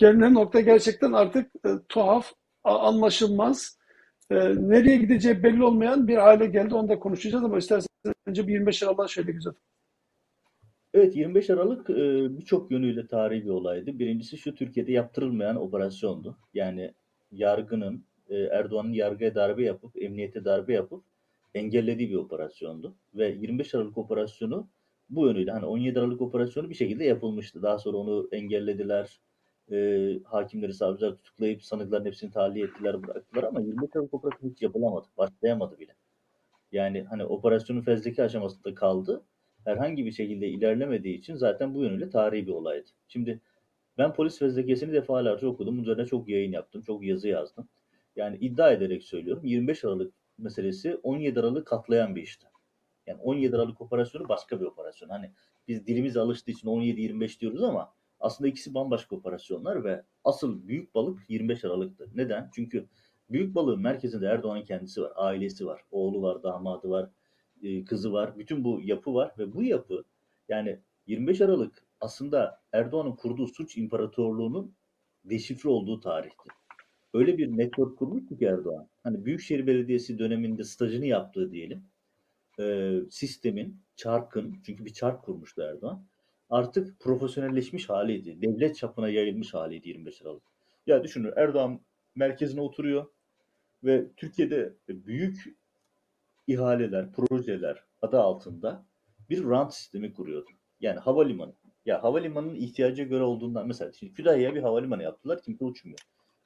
Gelinen 0.01 0.35
nokta 0.35 0.61
gerçekten 0.61 1.13
artık 1.13 1.53
e, 1.67 1.69
tuhaf, 1.89 2.33
anlaşılmaz, 2.65 3.79
e, 4.31 4.35
nereye 4.55 4.97
gideceği 4.97 5.43
belli 5.43 5.65
olmayan 5.65 6.09
bir 6.09 6.17
hale 6.17 6.47
geldi. 6.47 6.75
Onu 6.75 6.89
da 6.89 6.99
konuşacağız 6.99 7.45
ama 7.45 7.59
istersen 7.59 7.89
önce 8.27 8.47
bir 8.47 8.53
25 8.53 8.83
Aralık'a 8.83 9.09
şöyle 9.09 9.33
güzel. 9.33 9.53
Evet 10.95 11.17
25 11.17 11.51
Aralık 11.51 11.91
e, 11.91 11.95
birçok 12.39 12.71
yönüyle 12.71 13.07
tarihi 13.07 13.45
bir 13.45 13.51
olaydı. 13.51 13.99
Birincisi 13.99 14.39
şu 14.39 14.55
Türkiye'de 14.55 14.93
yaptırılmayan 14.93 15.57
operasyondu. 15.57 16.39
Yani 16.55 16.95
yargının 17.33 18.05
e, 18.29 18.37
Erdoğan'ın 18.37 18.93
yargıya 18.93 19.35
darbe 19.35 19.65
yapıp 19.65 20.03
emniyete 20.03 20.45
darbe 20.45 20.73
yapıp 20.73 21.05
engellediği 21.55 22.11
bir 22.11 22.17
operasyondu. 22.17 22.95
Ve 23.15 23.29
25 23.29 23.75
Aralık 23.75 23.99
operasyonu 23.99 24.69
bu 25.11 25.27
yönüyle 25.27 25.51
hani 25.51 25.67
17 25.67 26.01
Aralık 26.01 26.21
operasyonu 26.21 26.71
bir 26.71 26.75
şekilde 26.75 27.05
yapılmıştı. 27.05 27.63
Daha 27.63 27.79
sonra 27.79 27.97
onu 27.97 28.29
engellediler. 28.33 29.21
E, 29.71 30.19
hakimleri 30.25 30.75
savcılar 30.75 31.13
tutuklayıp 31.13 31.65
sanıkların 31.65 32.05
hepsini 32.05 32.31
tahliye 32.31 32.67
ettiler 32.67 33.03
bıraktılar 33.03 33.43
ama 33.45 33.61
25 33.61 33.97
Aralık 33.97 34.15
operasyonu 34.15 34.53
hiç 34.53 34.63
yapılamadı. 34.63 35.07
Başlayamadı 35.19 35.79
bile. 35.79 35.95
Yani 36.73 37.03
hani 37.03 37.25
operasyonun 37.25 37.81
fezleke 37.81 38.23
aşamasında 38.23 38.75
kaldı 38.75 39.23
herhangi 39.65 40.07
bir 40.07 40.13
şekilde 40.13 40.49
ilerlemediği 40.49 41.19
için 41.19 41.35
zaten 41.37 41.75
bu 41.75 41.83
yönüyle 41.83 42.11
tarihi 42.11 42.47
bir 42.47 42.53
olaydı. 42.53 42.89
Şimdi 43.09 43.41
ben 43.99 44.13
polis 44.15 44.39
fezlekesini 44.39 44.93
defalarca 44.93 45.49
okudum. 45.49 45.75
Bunun 45.75 45.83
üzerine 45.83 46.07
çok 46.07 46.29
yayın 46.29 46.53
yaptım. 46.53 46.83
Çok 46.83 47.05
yazı 47.05 47.29
yazdım. 47.29 47.69
Yani 48.17 48.37
iddia 48.37 48.71
ederek 48.73 49.03
söylüyorum. 49.03 49.45
25 49.45 49.85
Aralık 49.85 50.15
meselesi 50.39 51.01
17 51.03 51.41
Aralık 51.41 51.67
katlayan 51.67 52.17
bir 52.17 52.23
işti. 52.23 52.47
Yani 53.07 53.21
17 53.23 53.57
Aralık 53.57 53.81
operasyonu 53.81 54.29
başka 54.29 54.61
bir 54.61 54.65
operasyon. 54.65 55.09
Hani 55.09 55.31
biz 55.69 55.87
dilimiz 55.87 56.17
alıştığı 56.17 56.51
için 56.51 56.69
17-25 56.69 57.41
diyoruz 57.41 57.63
ama 57.63 57.93
aslında 58.21 58.49
ikisi 58.49 58.75
bambaşka 58.75 59.17
operasyonlar 59.17 59.85
ve 59.85 60.03
asıl 60.25 60.69
büyük 60.69 60.95
balık 60.95 61.21
25 61.29 61.65
Aralık'tı. 61.65 62.09
Neden? 62.15 62.51
Çünkü 62.55 62.87
büyük 63.31 63.55
balığın 63.55 63.81
merkezinde 63.81 64.27
Erdoğan'ın 64.27 64.65
kendisi 64.65 65.03
var, 65.03 65.13
ailesi 65.17 65.67
var, 65.67 65.83
oğlu 65.91 66.23
var, 66.23 66.43
damadı 66.43 66.91
var, 66.91 67.11
e, 67.63 67.85
kızı 67.85 68.13
var. 68.13 68.39
Bütün 68.39 68.65
bu 68.65 68.81
yapı 68.85 69.15
var 69.15 69.33
ve 69.39 69.53
bu 69.55 69.63
yapı 69.63 70.05
yani 70.49 70.79
25 71.07 71.41
Aralık 71.41 71.83
aslında 72.01 72.61
Erdoğan'ın 72.73 73.13
kurduğu 73.17 73.47
suç 73.47 73.77
imparatorluğunun 73.77 74.75
deşifre 75.25 75.69
olduğu 75.69 76.01
tarihti. 76.01 76.51
Öyle 77.15 77.39
bir 77.39 77.49
network 77.57 77.99
kurmuştu 77.99 78.37
ki 78.39 78.45
Erdoğan. 78.45 78.89
Hani 79.03 79.25
Büyükşehir 79.25 79.67
Belediyesi 79.67 80.19
döneminde 80.19 80.65
stajını 80.65 81.07
yaptığı 81.07 81.53
diyelim. 81.53 81.85
e, 82.61 82.95
sistemin, 83.11 83.81
çarkın, 83.97 84.57
çünkü 84.67 84.85
bir 84.85 84.93
çark 84.93 85.23
kurmuştu 85.23 85.63
Erdoğan, 85.63 86.05
artık 86.51 87.01
profesyonelleşmiş 87.01 87.89
haliydi. 87.89 88.43
Devlet 88.43 88.77
çapına 88.77 89.09
yayılmış 89.09 89.55
haliydi 89.55 89.89
25 89.89 90.23
Aralık. 90.23 90.43
Ya 90.87 91.05
düşünün 91.05 91.33
Erdoğan 91.37 91.81
merkezine 92.15 92.61
oturuyor 92.61 93.07
ve 93.85 94.07
Türkiye'de 94.17 94.75
büyük 94.89 95.45
ihaleler, 96.47 97.13
projeler 97.13 97.85
adı 98.03 98.21
altında 98.21 98.87
bir 99.31 99.45
rant 99.45 99.75
sistemi 99.75 100.13
kuruyordu. 100.13 100.51
Yani 100.81 100.99
havalimanı. 100.99 101.53
Ya 101.87 102.03
havalimanının 102.03 102.55
ihtiyaca 102.55 103.05
göre 103.05 103.23
olduğundan 103.23 103.67
mesela 103.67 103.93
şimdi 103.93 104.13
Kütahya'ya 104.13 104.55
bir 104.55 104.63
havalimanı 104.63 105.03
yaptılar 105.03 105.43
kimse 105.43 105.65
uçmuyor. 105.65 105.99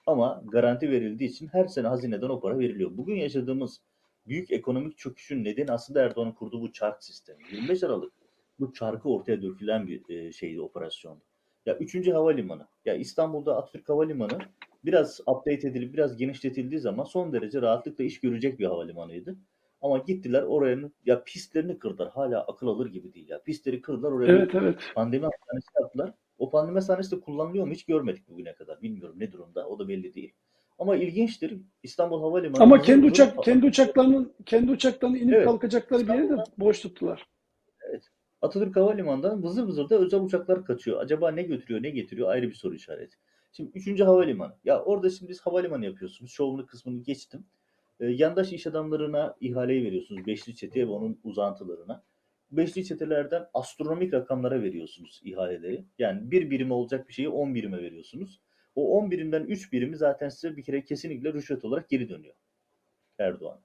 Ama 0.06 0.42
garanti 0.46 0.90
verildiği 0.90 1.30
için 1.30 1.46
her 1.46 1.66
sene 1.66 1.88
hazineden 1.88 2.28
o 2.28 2.40
para 2.40 2.58
veriliyor. 2.58 2.90
Bugün 2.96 3.14
yaşadığımız 3.14 3.80
büyük 4.26 4.50
ekonomik 4.50 4.98
çöküşün 4.98 5.44
nedeni 5.44 5.72
aslında 5.72 6.02
Erdoğan'ın 6.02 6.32
kurduğu 6.32 6.60
bu 6.60 6.72
çark 6.72 7.04
sistemi. 7.04 7.42
25 7.52 7.82
Aralık 7.82 8.23
bu 8.60 8.72
çarkı 8.72 9.08
ortaya 9.08 9.42
dökülen 9.42 9.86
bir 9.86 10.08
e, 10.08 10.32
şeydi, 10.32 10.60
operasyondu. 10.60 11.24
Ya 11.66 11.78
3. 11.78 12.08
havalimanı. 12.08 12.66
Ya 12.84 12.94
İstanbul'da 12.94 13.56
Atatürk 13.56 13.88
Havalimanı 13.88 14.38
biraz 14.84 15.20
update 15.20 15.68
edilip 15.68 15.94
biraz 15.94 16.16
genişletildiği 16.16 16.80
zaman 16.80 17.04
son 17.04 17.32
derece 17.32 17.62
rahatlıkla 17.62 18.04
iş 18.04 18.20
görecek 18.20 18.58
bir 18.58 18.66
havalimanıydı. 18.66 19.36
Ama 19.80 19.98
gittiler 19.98 20.42
oraya 20.42 20.78
ya 21.06 21.24
pistlerini 21.24 21.78
kırdılar. 21.78 22.10
Hala 22.10 22.40
akıl 22.40 22.66
alır 22.66 22.86
gibi 22.86 23.14
değil 23.14 23.28
ya. 23.28 23.42
Pistleri 23.42 23.82
kırdılar 23.82 24.12
oraya 24.12 24.32
Evet 24.32 24.54
evet. 24.54 24.78
pandemi 24.94 25.24
hastanesi 25.24 25.68
yaptılar. 25.80 26.12
O 26.38 26.50
pandemi 26.50 26.74
hastanesi 26.74 27.16
de 27.16 27.20
kullanılıyor 27.20 27.66
mu 27.66 27.72
hiç 27.72 27.84
görmedik 27.84 28.28
bugüne 28.28 28.54
kadar. 28.54 28.82
Bilmiyorum 28.82 29.16
ne 29.18 29.32
durumda. 29.32 29.68
O 29.68 29.78
da 29.78 29.88
belli 29.88 30.14
değil. 30.14 30.32
Ama 30.78 30.96
ilginçtir. 30.96 31.58
İstanbul 31.82 32.20
Havalimanı 32.20 32.62
Ama 32.62 32.82
kendi 32.82 33.06
uçak 33.06 33.44
kendi 33.44 33.66
uçaklarının 33.66 34.32
kendi 34.46 34.72
uçaklarının 34.72 35.16
inip 35.16 35.34
Evet. 35.34 35.44
kalkacakları 35.44 36.08
bir 36.08 36.14
yeri 36.14 36.28
de 36.30 36.36
boş 36.58 36.80
tuttular. 36.80 37.26
Atatürk 38.44 38.76
Havalimanı'ndan 38.76 39.42
vızır 39.42 39.66
vızır 39.66 39.88
da 39.90 39.98
özel 39.98 40.20
uçaklar 40.20 40.64
kaçıyor. 40.64 41.00
Acaba 41.00 41.30
ne 41.30 41.42
götürüyor, 41.42 41.82
ne 41.82 41.90
getiriyor 41.90 42.28
ayrı 42.28 42.48
bir 42.48 42.54
soru 42.54 42.74
işareti. 42.74 43.16
Şimdi 43.52 43.78
3. 43.78 44.00
havalimanı. 44.00 44.54
Ya 44.64 44.82
orada 44.82 45.10
şimdi 45.10 45.34
siz 45.34 45.46
havalimanı 45.46 45.84
yapıyorsunuz. 45.84 46.30
Şovunu 46.32 46.66
kısmını 46.66 47.02
geçtim. 47.02 47.46
Ee, 48.00 48.06
yandaş 48.06 48.52
iş 48.52 48.66
adamlarına 48.66 49.36
ihaleyi 49.40 49.84
veriyorsunuz. 49.84 50.26
Beşli 50.26 50.56
çeteye 50.56 50.86
ve 50.86 50.90
onun 50.90 51.20
uzantılarına. 51.24 52.04
Beşli 52.50 52.84
çetelerden 52.84 53.46
astronomik 53.54 54.14
rakamlara 54.14 54.62
veriyorsunuz 54.62 55.20
ihaleleri. 55.24 55.84
Yani 55.98 56.30
bir 56.30 56.50
birim 56.50 56.70
olacak 56.70 57.08
bir 57.08 57.12
şeyi 57.12 57.28
10 57.28 57.54
birime 57.54 57.82
veriyorsunuz. 57.82 58.40
O 58.74 58.98
10 58.98 59.10
birimden 59.10 59.44
3 59.44 59.72
birimi 59.72 59.96
zaten 59.96 60.28
size 60.28 60.56
bir 60.56 60.62
kere 60.62 60.84
kesinlikle 60.84 61.32
rüşvet 61.32 61.64
olarak 61.64 61.88
geri 61.88 62.08
dönüyor 62.08 62.34
Erdoğan. 63.18 63.60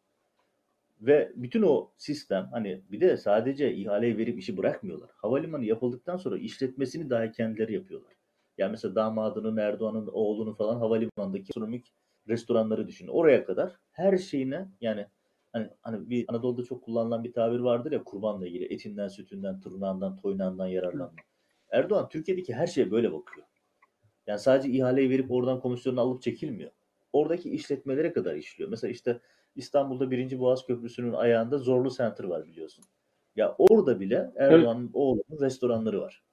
Ve 0.99 1.31
bütün 1.35 1.61
o 1.61 1.91
sistem 1.97 2.49
hani 2.51 2.81
bir 2.91 3.01
de 3.01 3.17
sadece 3.17 3.73
ihaleyi 3.73 4.17
verip 4.17 4.39
işi 4.39 4.57
bırakmıyorlar. 4.57 5.09
Havalimanı 5.15 5.65
yapıldıktan 5.65 6.17
sonra 6.17 6.37
işletmesini 6.37 7.09
dahi 7.09 7.31
kendileri 7.31 7.73
yapıyorlar. 7.73 8.13
Yani 8.57 8.71
mesela 8.71 8.95
damadının, 8.95 9.57
Erdoğan'ın 9.57 10.07
oğlunu 10.07 10.55
falan 10.55 10.75
havalimanındaki 10.75 11.43
gastronomik 11.43 11.93
restoranları 12.27 12.87
düşünün. 12.87 13.09
Oraya 13.09 13.45
kadar 13.45 13.75
her 13.91 14.17
şeyine 14.17 14.67
yani 14.81 15.07
hani, 15.53 15.69
hani 15.81 16.09
bir 16.09 16.25
Anadolu'da 16.27 16.63
çok 16.63 16.83
kullanılan 16.83 17.23
bir 17.23 17.33
tabir 17.33 17.59
vardır 17.59 17.91
ya 17.91 18.03
kurbanla 18.03 18.47
ilgili 18.47 18.73
etinden, 18.73 19.07
sütünden, 19.07 19.59
tırnağından, 19.59 20.17
toynağından 20.17 20.67
yararlanma. 20.67 21.15
Erdoğan 21.71 22.09
Türkiye'deki 22.09 22.53
her 22.53 22.67
şeye 22.67 22.91
böyle 22.91 23.13
bakıyor. 23.13 23.47
Yani 24.27 24.39
sadece 24.39 24.69
ihaleyi 24.69 25.09
verip 25.09 25.31
oradan 25.31 25.59
komisyonu 25.59 26.01
alıp 26.01 26.21
çekilmiyor. 26.21 26.71
Oradaki 27.13 27.49
işletmelere 27.49 28.13
kadar 28.13 28.35
işliyor. 28.35 28.69
Mesela 28.69 28.91
işte 28.91 29.19
İstanbul'da 29.55 30.11
1. 30.11 30.39
Boğaz 30.39 30.65
Köprüsü'nün 30.65 31.13
ayağında 31.13 31.57
Zorlu 31.57 31.89
Center 31.89 32.23
var 32.23 32.45
biliyorsun. 32.45 32.85
Ya 33.35 33.55
orada 33.57 33.99
bile 33.99 34.31
Erdoğan'ın 34.35 34.89
oğlunun 34.93 35.41
restoranları 35.41 36.01
var. 36.01 36.23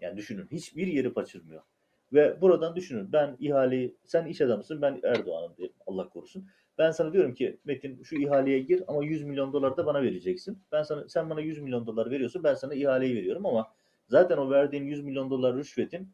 Yani 0.00 0.16
düşünün 0.16 0.46
hiçbir 0.50 0.86
yeri 0.86 1.14
kaçırmıyor. 1.14 1.62
Ve 2.12 2.40
buradan 2.40 2.76
düşünün 2.76 3.12
ben 3.12 3.36
ihaleyi 3.40 3.96
sen 4.04 4.26
iş 4.26 4.40
adamısın 4.40 4.82
ben 4.82 5.00
Erdoğan'ım 5.02 5.56
diyelim 5.56 5.76
Allah 5.86 6.08
korusun. 6.08 6.46
Ben 6.78 6.90
sana 6.90 7.12
diyorum 7.12 7.34
ki 7.34 7.58
Metin 7.64 8.02
şu 8.02 8.16
ihaleye 8.16 8.58
gir 8.58 8.82
ama 8.88 9.04
100 9.04 9.24
milyon 9.24 9.52
dolar 9.52 9.76
da 9.76 9.86
bana 9.86 10.02
vereceksin. 10.02 10.58
Ben 10.72 10.82
sana 10.82 11.08
sen 11.08 11.30
bana 11.30 11.40
100 11.40 11.58
milyon 11.58 11.86
dolar 11.86 12.10
veriyorsun 12.10 12.44
ben 12.44 12.54
sana 12.54 12.74
ihaleyi 12.74 13.16
veriyorum 13.16 13.46
ama 13.46 13.72
zaten 14.08 14.36
o 14.36 14.50
verdiğin 14.50 14.84
100 14.84 15.04
milyon 15.04 15.30
dolar 15.30 15.56
rüşvetin 15.56 16.08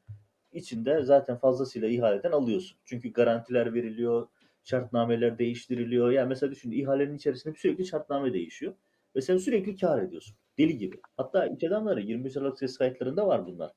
içinde 0.53 1.03
zaten 1.03 1.37
fazlasıyla 1.37 1.89
ihaleden 1.89 2.33
alıyorsun. 2.33 2.79
Çünkü 2.85 3.13
garantiler 3.13 3.75
veriliyor, 3.75 4.29
şartnameler 4.65 5.39
değiştiriliyor. 5.39 6.11
Yani 6.11 6.29
mesela 6.29 6.53
düşün 6.53 6.71
ihalenin 6.71 7.17
içerisinde 7.17 7.55
sürekli 7.59 7.87
şartname 7.87 8.33
değişiyor. 8.33 8.75
Ve 9.17 9.21
sen 9.21 9.37
sürekli 9.37 9.77
kar 9.77 10.03
ediyorsun. 10.03 10.37
Deli 10.59 10.79
gibi. 10.79 11.01
Hatta 11.17 11.47
iş 11.47 11.65
adamları 11.65 12.01
25 12.01 12.37
Aralık 12.37 12.59
ses 12.59 12.79
kayıtlarında 12.79 13.27
var 13.27 13.47
bunlar. 13.47 13.73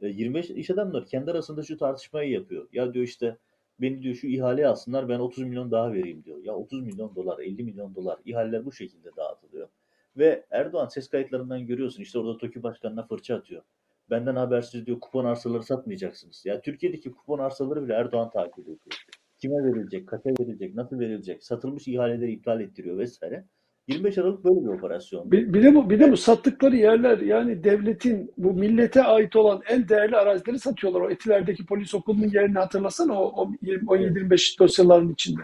E, 0.00 0.08
25 0.08 0.50
iş 0.50 0.70
adamları 0.70 1.04
kendi 1.04 1.30
arasında 1.30 1.62
şu 1.62 1.76
tartışmayı 1.76 2.30
yapıyor. 2.30 2.68
Ya 2.72 2.94
diyor 2.94 3.04
işte 3.04 3.36
beni 3.80 4.02
diyor 4.02 4.14
şu 4.14 4.26
ihaleye 4.26 4.66
alsınlar 4.68 5.08
ben 5.08 5.18
30 5.18 5.44
milyon 5.44 5.70
daha 5.70 5.92
vereyim 5.92 6.24
diyor. 6.24 6.38
Ya 6.44 6.54
30 6.54 6.82
milyon 6.82 7.14
dolar, 7.14 7.38
50 7.38 7.62
milyon 7.62 7.94
dolar 7.94 8.18
ihaleler 8.24 8.64
bu 8.64 8.72
şekilde 8.72 9.16
dağıtılıyor. 9.16 9.68
Ve 10.16 10.46
Erdoğan 10.50 10.86
ses 10.86 11.08
kayıtlarından 11.08 11.66
görüyorsun 11.66 12.02
işte 12.02 12.18
orada 12.18 12.38
TOKİ 12.38 12.62
Başkanı'na 12.62 13.06
fırça 13.06 13.36
atıyor. 13.36 13.62
Benden 14.10 14.36
habersiz 14.36 14.86
diyor 14.86 15.00
kupon 15.00 15.24
arsaları 15.24 15.62
satmayacaksınız. 15.62 16.46
Ya 16.46 16.60
Türkiye'deki 16.60 17.12
kupon 17.12 17.38
arsaları 17.38 17.84
bile 17.84 17.94
Erdoğan 17.94 18.30
takip 18.30 18.58
ediyor. 18.58 19.06
Kime 19.40 19.64
verilecek, 19.64 20.08
kaça 20.08 20.30
verilecek, 20.40 20.74
nasıl 20.74 20.98
verilecek, 20.98 21.44
satılmış 21.44 21.88
ihaleleri 21.88 22.32
iptal 22.32 22.60
ettiriyor 22.60 22.98
vesaire. 22.98 23.44
25 23.88 24.18
Aralık 24.18 24.44
böyle 24.44 24.60
bir 24.60 24.66
operasyon. 24.66 25.32
Bir, 25.32 25.52
bir 25.52 25.62
de 25.62 25.74
bu 25.74 25.90
bir 25.90 26.00
de 26.00 26.12
bu 26.12 26.16
sattıkları 26.16 26.76
yerler 26.76 27.18
yani 27.18 27.64
devletin 27.64 28.32
bu 28.36 28.52
millete 28.52 29.02
ait 29.02 29.36
olan 29.36 29.62
en 29.68 29.88
değerli 29.88 30.16
arazileri 30.16 30.58
satıyorlar. 30.58 31.00
O 31.00 31.10
Etiler'deki 31.10 31.66
polis 31.66 31.94
okulunun 31.94 32.28
yerini 32.28 32.58
hatırlasana 32.58 33.22
o, 33.22 33.24
o 33.24 33.50
17-25 33.50 34.58
dosyaların 34.58 35.12
içinde. 35.12 35.42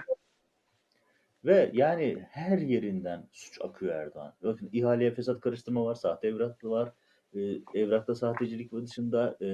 Ve 1.45 1.71
yani 1.73 2.19
her 2.31 2.59
yerinden 2.59 3.29
suç 3.33 3.59
akıyor 3.61 3.95
Erdoğan. 3.95 4.33
Bakın 4.43 4.69
ihaleye 4.73 5.15
fesat 5.15 5.41
karıştırma 5.41 5.85
var, 5.85 5.95
sahte 5.95 6.29
evraklı 6.29 6.71
var, 6.71 6.93
e, 7.35 7.41
evrakta 7.75 8.15
sahtecilik 8.15 8.73
ve 8.73 8.83
dışında 8.83 9.37
e, 9.43 9.49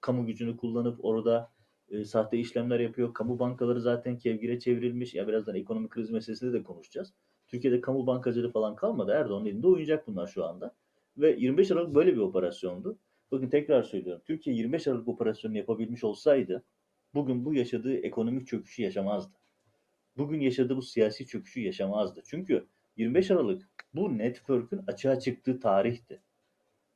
kamu 0.00 0.26
gücünü 0.26 0.56
kullanıp 0.56 1.04
orada 1.04 1.50
e, 1.92 2.04
sahte 2.04 2.38
işlemler 2.38 2.80
yapıyor. 2.80 3.14
Kamu 3.14 3.38
bankaları 3.38 3.80
zaten 3.80 4.18
kevgire 4.18 4.58
çevrilmiş. 4.58 5.14
Ya 5.14 5.28
birazdan 5.28 5.54
ekonomik 5.54 5.90
kriz 5.90 6.10
meselesinde 6.10 6.52
de 6.52 6.62
konuşacağız. 6.62 7.14
Türkiye'de 7.48 7.80
kamu 7.80 8.06
bankacılığı 8.06 8.52
falan 8.52 8.76
kalmadı. 8.76 9.12
Erdoğan'ın 9.12 9.46
elinde 9.46 9.66
oyuncak 9.66 10.06
bunlar 10.06 10.26
şu 10.26 10.44
anda. 10.44 10.74
Ve 11.16 11.36
25 11.38 11.70
Aralık 11.70 11.94
böyle 11.94 12.12
bir 12.12 12.20
operasyondu. 12.20 12.98
Bakın 13.32 13.48
tekrar 13.48 13.82
söylüyorum. 13.82 14.22
Türkiye 14.26 14.56
25 14.56 14.88
Aralık 14.88 15.08
operasyonunu 15.08 15.58
yapabilmiş 15.58 16.04
olsaydı 16.04 16.64
bugün 17.14 17.44
bu 17.44 17.54
yaşadığı 17.54 17.94
ekonomik 17.94 18.46
çöküşü 18.46 18.82
yaşamazdı. 18.82 19.36
Bugün 20.16 20.40
yaşadığı 20.40 20.76
bu 20.76 20.82
siyasi 20.82 21.26
çöküşü 21.26 21.60
yaşamazdı. 21.60 22.22
Çünkü 22.24 22.66
25 22.96 23.30
Aralık 23.30 23.68
bu 23.94 24.18
network'ün 24.18 24.80
açığa 24.86 25.20
çıktığı 25.20 25.60
tarihti. 25.60 26.22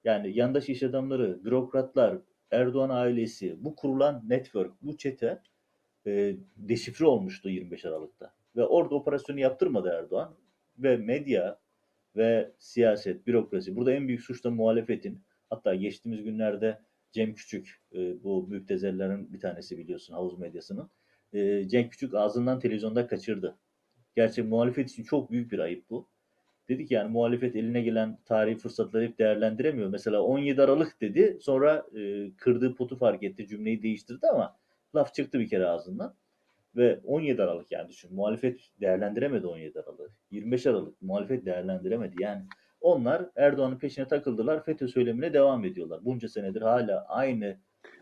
Yani 0.05 0.37
yandaş 0.39 0.69
iş 0.69 0.83
adamları, 0.83 1.45
bürokratlar, 1.45 2.19
Erdoğan 2.51 2.91
ailesi, 2.91 3.65
bu 3.65 3.77
kurulan 3.77 4.25
network, 4.29 4.83
bu 4.83 4.97
çete 4.97 5.43
e, 6.07 6.37
deşifre 6.57 7.07
olmuştu 7.07 7.49
25 7.51 7.85
Aralık'ta. 7.85 8.35
Ve 8.57 8.65
orada 8.65 8.95
operasyonu 8.95 9.41
yaptırmadı 9.41 9.89
Erdoğan. 9.89 10.35
Ve 10.79 10.97
medya 10.97 11.59
ve 12.17 12.53
siyaset, 12.59 13.27
bürokrasi. 13.27 13.77
Burada 13.77 13.93
en 13.93 14.09
büyük 14.09 14.21
suç 14.21 14.45
da 14.45 14.51
muhalefetin. 14.51 15.23
Hatta 15.51 15.75
geçtiğimiz 15.75 16.23
günlerde 16.23 16.81
Cem 17.13 17.35
Küçük, 17.35 17.83
e, 17.95 18.23
bu 18.23 18.47
müptezellerin 18.49 19.33
bir 19.33 19.41
tanesi 19.41 19.79
biliyorsun 19.79 20.15
havuz 20.15 20.39
medyasının. 20.39 20.91
E, 21.33 21.69
Cem 21.69 21.89
Küçük 21.89 22.15
ağzından 22.15 22.61
televizyonda 22.61 23.07
kaçırdı. 23.07 23.59
Gerçi 24.17 24.43
muhalefet 24.43 24.91
için 24.91 25.03
çok 25.03 25.31
büyük 25.31 25.53
bir 25.53 25.59
ayıp 25.59 25.91
bu. 25.91 26.09
Dedik 26.69 26.91
yani 26.91 27.11
muhalefet 27.11 27.57
eline 27.57 27.83
gelen 27.83 28.19
tarihi 28.25 28.57
fırsatları 28.57 29.05
hep 29.05 29.19
değerlendiremiyor. 29.19 29.89
Mesela 29.89 30.23
17 30.23 30.63
Aralık 30.63 31.01
dedi 31.01 31.39
sonra 31.41 31.87
e, 31.99 32.31
kırdığı 32.37 32.75
potu 32.75 32.97
fark 32.97 33.23
etti 33.23 33.47
cümleyi 33.49 33.83
değiştirdi 33.83 34.27
ama 34.27 34.57
laf 34.95 35.15
çıktı 35.15 35.41
bir 35.41 35.49
kere 35.49 35.67
ağzından. 35.67 36.15
Ve 36.77 37.01
17 37.05 37.43
Aralık 37.43 37.73
yani 37.73 37.89
düşün 37.89 38.15
muhalefet 38.15 38.61
değerlendiremedi 38.81 39.47
17 39.47 39.81
Aralık. 39.81 40.11
25 40.31 40.67
Aralık 40.67 41.03
muhalefet 41.03 41.47
değerlendiremedi. 41.47 42.23
Yani 42.23 42.43
onlar 42.81 43.27
Erdoğan'ın 43.37 43.79
peşine 43.79 44.09
takıldılar 44.09 44.65
FETÖ 44.65 44.89
söylemine 44.89 45.33
devam 45.33 45.65
ediyorlar. 45.65 46.05
Bunca 46.05 46.29
senedir 46.29 46.63
hala 46.63 47.07
aynı 47.09 47.57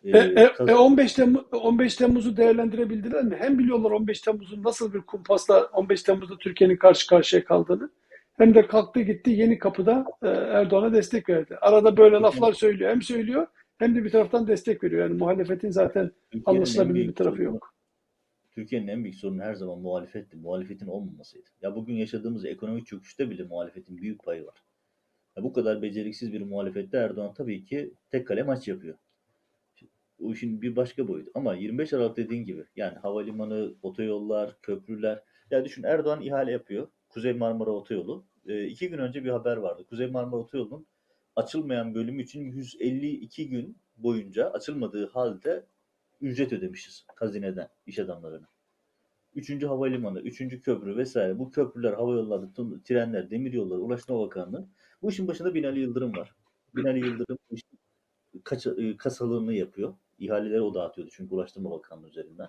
E, 0.04 0.18
e, 0.18 0.52
e, 0.68 0.74
15 0.74 1.12
Temmuz 1.12 1.42
15 1.52 1.96
Temmuz'u 1.96 2.36
değerlendirebildiler 2.36 3.24
mi? 3.24 3.36
Hem 3.38 3.58
biliyorlar 3.58 3.90
15 3.90 4.20
Temmuz'un 4.20 4.62
nasıl 4.62 4.94
bir 4.94 5.00
kumpasla 5.00 5.64
15 5.64 6.02
Temmuz'da 6.02 6.38
Türkiye'nin 6.38 6.76
karşı 6.76 7.06
karşıya 7.06 7.44
kaldığını. 7.44 7.90
Hem 8.36 8.54
de 8.54 8.66
kalktı 8.66 9.00
gitti 9.00 9.30
Yeni 9.30 9.58
Kapı'da 9.58 10.04
e, 10.22 10.28
Erdoğan'a 10.28 10.92
destek 10.92 11.28
verdi. 11.28 11.56
Arada 11.60 11.96
böyle 11.96 12.16
laflar 12.16 12.52
söylüyor. 12.52 12.90
Hem 12.90 13.02
söylüyor 13.02 13.46
hem 13.78 13.94
de 13.94 14.04
bir 14.04 14.10
taraftan 14.10 14.46
destek 14.46 14.84
veriyor. 14.84 15.00
Yani 15.08 15.18
muhalefetin 15.18 15.70
zaten 15.70 16.10
Türkiye'nin 16.30 16.44
en 16.46 16.54
anlaşılabilir 16.56 17.08
bir 17.08 17.14
tarafı 17.14 17.36
sorunu- 17.36 17.52
yok. 17.54 17.74
Türkiye'nin 18.52 18.88
en 18.88 19.04
büyük 19.04 19.16
sorunu 19.16 19.42
her 19.42 19.54
zaman 19.54 19.78
muhalefetti. 19.78 20.36
Muhalefetin 20.36 20.86
olmamasıydı. 20.86 21.46
Ya 21.62 21.74
bugün 21.76 21.94
yaşadığımız 21.94 22.44
ekonomik 22.44 22.86
çöküşte 22.86 23.30
bile 23.30 23.42
muhalefetin 23.42 23.96
büyük 23.96 24.24
payı 24.24 24.46
var. 24.46 24.62
Ya 25.36 25.42
bu 25.42 25.52
kadar 25.52 25.82
beceriksiz 25.82 26.32
bir 26.32 26.40
muhalefette 26.42 26.96
Erdoğan 26.98 27.34
tabii 27.34 27.64
ki 27.64 27.90
tek 28.10 28.26
kale 28.28 28.42
maç 28.42 28.68
yapıyor. 28.68 28.94
Bu 30.20 30.32
işin 30.32 30.62
bir 30.62 30.76
başka 30.76 31.08
boyutu. 31.08 31.30
Ama 31.34 31.54
25 31.54 31.92
Aralık 31.92 32.16
dediğin 32.16 32.44
gibi 32.44 32.64
yani 32.76 32.98
havalimanı, 32.98 33.72
otoyollar, 33.82 34.56
köprüler. 34.62 35.22
Ya 35.50 35.64
düşün 35.64 35.82
Erdoğan 35.82 36.22
ihale 36.22 36.52
yapıyor. 36.52 36.88
Kuzey 37.14 37.32
Marmara 37.32 37.70
Otoyolu. 37.70 38.24
E, 38.46 38.66
iki 38.66 38.88
gün 38.88 38.98
önce 38.98 39.24
bir 39.24 39.30
haber 39.30 39.56
vardı. 39.56 39.84
Kuzey 39.88 40.06
Marmara 40.06 40.40
Otoyolu'nun 40.40 40.86
açılmayan 41.36 41.94
bölümü 41.94 42.22
için 42.22 42.44
152 42.44 43.48
gün 43.48 43.78
boyunca 43.96 44.50
açılmadığı 44.50 45.08
halde 45.08 45.66
ücret 46.20 46.52
ödemişiz 46.52 47.06
hazineden 47.16 47.68
iş 47.86 47.98
adamlarına. 47.98 48.48
Üçüncü 49.34 49.66
havalimanı, 49.66 50.20
üçüncü 50.20 50.60
köprü 50.60 50.96
vesaire. 50.96 51.38
Bu 51.38 51.50
köprüler, 51.50 51.92
havayolları, 51.92 52.48
trenler, 52.84 53.30
demiryolları, 53.30 53.80
Ulaştırma 53.80 54.20
Bakanlığı. 54.20 54.68
Bu 55.02 55.10
işin 55.10 55.28
başında 55.28 55.54
Binali 55.54 55.80
Yıldırım 55.80 56.16
var. 56.16 56.34
Binali 56.76 56.98
Yıldırım 56.98 57.38
kaça- 58.44 58.82
e, 58.82 58.96
kasalığını 58.96 59.54
yapıyor. 59.54 59.94
İhaleleri 60.18 60.60
o 60.60 60.74
dağıtıyordu 60.74 61.10
çünkü 61.14 61.34
Ulaştırma 61.34 61.70
Bakanlığı 61.70 62.08
üzerinden. 62.08 62.48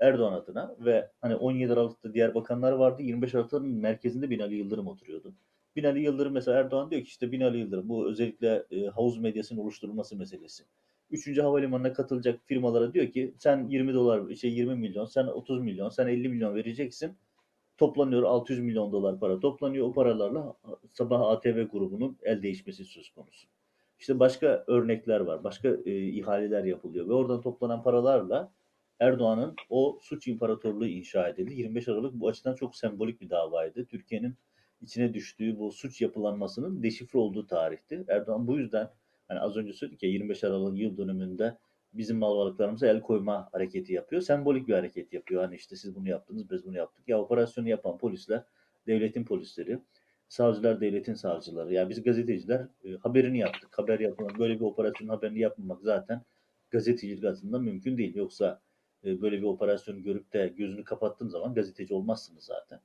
Erdoğan 0.00 0.32
adına 0.32 0.76
ve 0.80 1.10
hani 1.20 1.36
17 1.36 1.72
Aralık'ta 1.72 2.14
diğer 2.14 2.34
bakanlar 2.34 2.72
vardı. 2.72 3.02
25 3.02 3.34
Aralık'ın 3.34 3.68
merkezinde 3.68 4.30
Binali 4.30 4.54
Yıldırım 4.54 4.86
oturuyordu. 4.86 5.34
Binali 5.76 6.02
Yıldırım 6.02 6.32
mesela 6.32 6.58
Erdoğan 6.58 6.90
diyor 6.90 7.02
ki 7.02 7.08
işte 7.08 7.32
Binali 7.32 7.58
Yıldırım 7.58 7.88
bu 7.88 8.08
özellikle 8.08 8.66
e, 8.70 8.86
havuz 8.86 9.18
medyasının 9.18 9.60
oluşturulması 9.60 10.16
meselesi. 10.16 10.64
Üçüncü 11.10 11.42
havalimanına 11.42 11.92
katılacak 11.92 12.40
firmalara 12.46 12.94
diyor 12.94 13.06
ki 13.10 13.34
sen 13.38 13.68
20 13.68 13.94
dolar 13.94 14.34
şey 14.34 14.52
20 14.52 14.74
milyon, 14.74 15.04
sen 15.04 15.26
30 15.26 15.60
milyon, 15.60 15.88
sen 15.88 16.06
50 16.06 16.28
milyon 16.28 16.54
vereceksin. 16.54 17.16
Toplanıyor 17.78 18.22
600 18.22 18.60
milyon 18.60 18.92
dolar 18.92 19.20
para 19.20 19.40
toplanıyor. 19.40 19.86
O 19.86 19.92
paralarla 19.92 20.54
sabah 20.92 21.20
ATV 21.20 21.68
grubunun 21.72 22.18
el 22.22 22.42
değişmesi 22.42 22.84
söz 22.84 23.10
konusu. 23.10 23.48
İşte 23.98 24.18
başka 24.18 24.64
örnekler 24.66 25.20
var. 25.20 25.44
Başka 25.44 25.68
e, 25.68 26.08
ihaleler 26.08 26.64
yapılıyor 26.64 27.08
ve 27.08 27.12
oradan 27.12 27.40
toplanan 27.40 27.82
paralarla 27.82 28.52
Erdoğan'ın 29.00 29.54
o 29.70 29.98
suç 30.02 30.28
imparatorluğu 30.28 30.86
inşa 30.86 31.28
edildi. 31.28 31.54
25 31.54 31.88
Aralık 31.88 32.14
bu 32.14 32.28
açıdan 32.28 32.54
çok 32.54 32.76
sembolik 32.76 33.20
bir 33.20 33.30
davaydı. 33.30 33.84
Türkiye'nin 33.84 34.34
içine 34.82 35.14
düştüğü 35.14 35.58
bu 35.58 35.72
suç 35.72 36.00
yapılanmasının 36.00 36.82
deşifre 36.82 37.18
olduğu 37.18 37.46
tarihti. 37.46 38.04
Erdoğan 38.08 38.46
bu 38.46 38.58
yüzden 38.58 38.90
hani 39.28 39.40
az 39.40 39.56
önce 39.56 39.72
söyledik 39.72 40.02
ya 40.02 40.10
25 40.10 40.44
Aralık 40.44 40.78
yıl 40.78 40.96
dönümünde 40.96 41.58
bizim 41.94 42.18
mal 42.18 42.38
varlıklarımıza 42.38 42.86
el 42.86 43.00
koyma 43.00 43.48
hareketi 43.52 43.92
yapıyor. 43.92 44.22
Sembolik 44.22 44.68
bir 44.68 44.74
hareket 44.74 45.12
yapıyor. 45.12 45.42
Hani 45.42 45.54
işte 45.54 45.76
siz 45.76 45.94
bunu 45.96 46.08
yaptınız, 46.08 46.50
biz 46.50 46.66
bunu 46.66 46.76
yaptık. 46.76 47.08
Ya 47.08 47.20
operasyonu 47.20 47.68
yapan 47.68 47.98
polisler, 47.98 48.42
devletin 48.86 49.24
polisleri, 49.24 49.78
savcılar 50.28 50.80
devletin 50.80 51.14
savcıları. 51.14 51.72
Ya 51.72 51.88
biz 51.88 52.02
gazeteciler 52.02 52.68
e, 52.84 52.92
haberini 52.92 53.38
yaptık. 53.38 53.78
Haber 53.78 54.00
yapmak, 54.00 54.38
böyle 54.38 54.54
bir 54.54 54.64
operasyonun 54.64 55.12
haberini 55.12 55.38
yapmamak 55.38 55.82
zaten 55.82 56.22
gazetecilik 56.70 57.24
açısından 57.24 57.62
mümkün 57.62 57.98
değil. 57.98 58.14
Yoksa 58.14 58.60
e, 59.04 59.22
böyle 59.22 59.38
bir 59.38 59.46
operasyonu 59.46 60.02
görüp 60.02 60.32
de 60.32 60.48
gözünü 60.48 60.84
kapattığın 60.84 61.28
zaman 61.28 61.54
gazeteci 61.54 61.94
olmazsınız 61.94 62.44
zaten. 62.44 62.80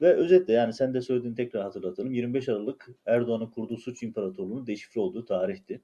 Ve 0.00 0.12
özetle 0.12 0.52
yani 0.52 0.72
sen 0.72 0.94
de 0.94 1.00
söylediğini 1.00 1.36
tekrar 1.36 1.62
hatırlatalım. 1.62 2.12
25 2.12 2.48
Aralık 2.48 2.88
Erdoğan'ın 3.06 3.46
kurduğu 3.46 3.76
suç 3.76 4.02
imparatorluğunun 4.02 4.66
deşifre 4.66 5.00
olduğu 5.00 5.24
tarihti. 5.24 5.80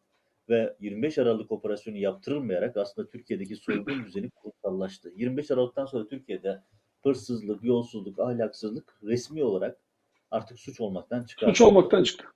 Ve 0.48 0.76
25 0.80 1.18
Aralık 1.18 1.52
operasyonu 1.52 1.96
yaptırılmayarak 1.96 2.76
aslında 2.76 3.08
Türkiye'deki 3.08 3.56
soygun 3.56 4.04
düzeni 4.06 4.30
kurumsallaştı. 4.30 5.12
25 5.16 5.50
Aralık'tan 5.50 5.86
sonra 5.86 6.08
Türkiye'de 6.08 6.62
hırsızlık, 7.02 7.64
yolsuzluk, 7.64 8.18
ahlaksızlık 8.18 8.98
resmi 9.02 9.44
olarak 9.44 9.78
artık 10.30 10.58
suç 10.58 10.80
olmaktan 10.80 11.22
çıkardı. 11.22 11.52
Suç 11.52 11.60
olmaktan 11.60 12.02
çıktı. 12.02 12.26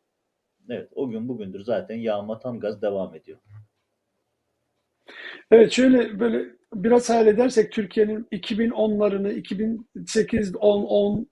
Evet 0.68 0.90
o 0.94 1.09
gün 1.09 1.29
bugündür 1.29 1.61
zaten 1.61 1.96
yağma 1.96 2.38
tam 2.38 2.61
gaz 2.61 2.83
devam 2.83 3.14
ediyor. 3.14 3.38
Evet 5.51 5.72
şöyle 5.72 6.20
böyle 6.20 6.57
biraz 6.85 7.11
hayal 7.11 7.27
edersek 7.27 7.73
Türkiye'nin 7.73 8.27
2010'larını 8.33 9.33
2008, 9.33 10.57
10, 10.57 10.83
10, 10.83 11.27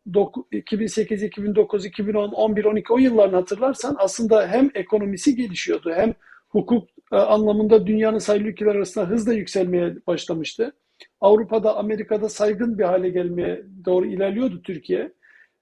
2008, 0.52 1.22
2009, 1.22 1.86
2010, 1.86 2.32
11, 2.32 2.64
12 2.64 2.92
o 2.92 2.98
yıllarını 2.98 3.36
hatırlarsan 3.36 3.96
aslında 3.98 4.48
hem 4.48 4.70
ekonomisi 4.74 5.36
gelişiyordu 5.36 5.92
hem 5.94 6.14
hukuk 6.48 6.88
e, 7.12 7.16
anlamında 7.16 7.86
dünyanın 7.86 8.18
sayılı 8.18 8.48
ülkeler 8.48 8.74
arasında 8.74 9.08
hızla 9.08 9.32
yükselmeye 9.32 9.96
başlamıştı. 10.06 10.72
Avrupa'da, 11.20 11.76
Amerika'da 11.76 12.28
saygın 12.28 12.78
bir 12.78 12.84
hale 12.84 13.08
gelmeye 13.08 13.62
doğru 13.84 14.06
ilerliyordu 14.06 14.62
Türkiye. 14.62 15.12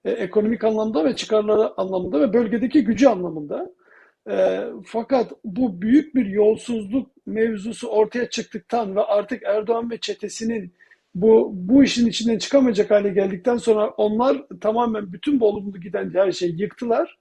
E, 0.05 0.11
ekonomik 0.11 0.63
anlamda 0.63 1.05
ve 1.05 1.15
çıkarları 1.15 1.81
anlamında 1.81 2.21
ve 2.21 2.33
bölgedeki 2.33 2.83
gücü 2.83 3.07
anlamında. 3.07 3.69
E, 4.29 4.63
fakat 4.85 5.31
bu 5.43 5.81
büyük 5.81 6.15
bir 6.15 6.25
yolsuzluk 6.25 7.11
mevzusu 7.25 7.87
ortaya 7.87 8.29
çıktıktan 8.29 8.95
ve 8.95 9.01
artık 9.01 9.43
Erdoğan 9.43 9.91
ve 9.91 9.97
çetesinin 9.97 10.73
bu 11.15 11.51
bu 11.53 11.83
işin 11.83 12.07
içinden 12.07 12.37
çıkamayacak 12.37 12.91
hale 12.91 13.09
geldikten 13.09 13.57
sonra 13.57 13.89
onlar 13.89 14.37
tamamen 14.61 15.13
bütün 15.13 15.39
bu 15.39 15.47
olumlu 15.47 15.79
giden 15.79 16.13
her 16.13 16.31
şeyi 16.31 16.61
yıktılar. 16.61 17.19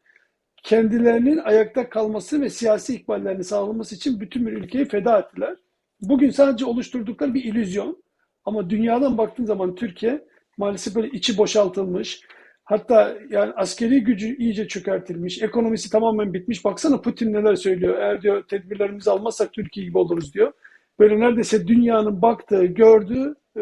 Kendilerinin 0.63 1.39
ayakta 1.39 1.89
kalması 1.89 2.41
ve 2.41 2.51
siyasi 2.51 2.95
ikballerini 2.95 3.45
sağlaması 3.45 3.95
için 3.95 4.21
bütün 4.21 4.47
bir 4.47 4.53
ülkeyi 4.53 4.85
feda 4.85 5.19
ettiler. 5.19 5.57
Bugün 6.01 6.31
sadece 6.31 6.65
oluşturdukları 6.65 7.35
bir 7.35 7.45
illüzyon. 7.45 8.03
Ama 8.45 8.71
dünyadan 8.71 9.19
baktığın 9.19 9.45
zaman 9.45 9.75
Türkiye 9.75 10.25
maalesef 10.57 10.95
böyle 10.95 11.09
içi 11.09 11.39
boşaltılmış, 11.39 12.21
Hatta 12.65 13.19
yani 13.31 13.53
askeri 13.53 14.05
gücü 14.05 14.37
iyice 14.37 14.69
çökertilmiş, 14.69 15.43
ekonomisi 15.43 15.91
tamamen 15.91 16.35
bitmiş. 16.35 16.65
Baksana 16.65 17.01
Putin 17.01 17.33
neler 17.33 17.57
söylüyor. 17.57 17.99
Eğer 17.99 18.23
diyor 18.23 18.43
tedbirlerimizi 18.49 19.11
almazsak 19.11 19.53
Türkiye 19.53 19.87
gibi 19.87 19.99
oluruz 19.99 20.35
diyor. 20.35 20.53
Böyle 20.99 21.21
neredeyse 21.21 21.67
dünyanın 21.67 22.23
baktığı, 22.23 22.65
gördüğü, 22.65 23.35
e, 23.57 23.61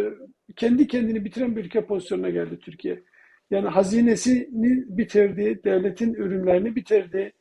kendi 0.56 0.86
kendini 0.86 1.24
bitiren 1.24 1.56
bir 1.56 1.64
ülke 1.64 1.86
pozisyonuna 1.86 2.30
geldi 2.30 2.58
Türkiye. 2.58 3.02
Yani 3.50 3.68
hazinesini 3.68 4.84
bitirdi, 4.88 5.60
devletin 5.64 6.14
ürünlerini 6.14 6.76
bitirdi, 6.76 7.32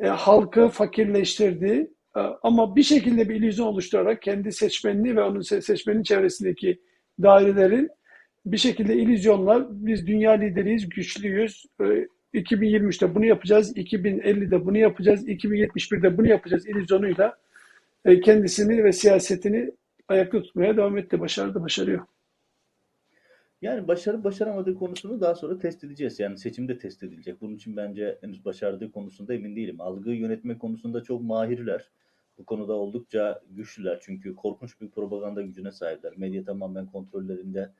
e, 0.00 0.06
halkı 0.06 0.68
fakirleştirdi. 0.68 1.90
E, 2.16 2.20
ama 2.42 2.76
bir 2.76 2.82
şekilde 2.82 3.28
bir 3.28 3.34
illüzyon 3.34 3.66
oluşturarak 3.66 4.22
kendi 4.22 4.52
seçmenini 4.52 5.16
ve 5.16 5.22
onun 5.22 5.40
seçmenin 5.40 6.02
çevresindeki 6.02 6.80
dairelerin 7.22 7.90
bir 8.46 8.56
şekilde 8.56 8.96
illüzyonlar 8.96 9.66
biz 9.70 10.06
dünya 10.06 10.32
lideriyiz, 10.32 10.88
güçlüyüz. 10.88 11.66
2023'te 12.34 13.14
bunu 13.14 13.24
yapacağız, 13.24 13.76
2050'de 13.76 14.66
bunu 14.66 14.78
yapacağız, 14.78 15.28
2071'de 15.28 16.18
bunu 16.18 16.28
yapacağız 16.28 16.66
illüzyonuyla 16.66 17.38
e, 18.04 18.20
kendisini 18.20 18.84
ve 18.84 18.92
siyasetini 18.92 19.70
ayakta 20.08 20.42
tutmaya 20.42 20.76
devam 20.76 20.98
etti. 20.98 21.20
Başardı, 21.20 21.62
başarıyor. 21.62 22.06
Yani 23.62 23.88
başarı 23.88 24.24
başaramadığı 24.24 24.74
konusunu 24.74 25.20
daha 25.20 25.34
sonra 25.34 25.58
test 25.58 25.84
edeceğiz. 25.84 26.20
Yani 26.20 26.38
seçimde 26.38 26.78
test 26.78 27.02
edilecek. 27.02 27.40
Bunun 27.40 27.54
için 27.54 27.76
bence 27.76 28.18
henüz 28.20 28.44
başardığı 28.44 28.92
konusunda 28.92 29.34
emin 29.34 29.56
değilim. 29.56 29.80
Algıyı 29.80 30.18
yönetme 30.18 30.58
konusunda 30.58 31.02
çok 31.02 31.22
mahirler. 31.22 31.90
Bu 32.38 32.44
konuda 32.44 32.72
oldukça 32.72 33.42
güçlüler. 33.50 33.98
Çünkü 34.02 34.34
korkunç 34.34 34.80
bir 34.80 34.88
propaganda 34.88 35.42
gücüne 35.42 35.72
sahipler. 35.72 36.12
Medya 36.16 36.44
tamamen 36.44 36.86
kontrollerinde 36.86 37.70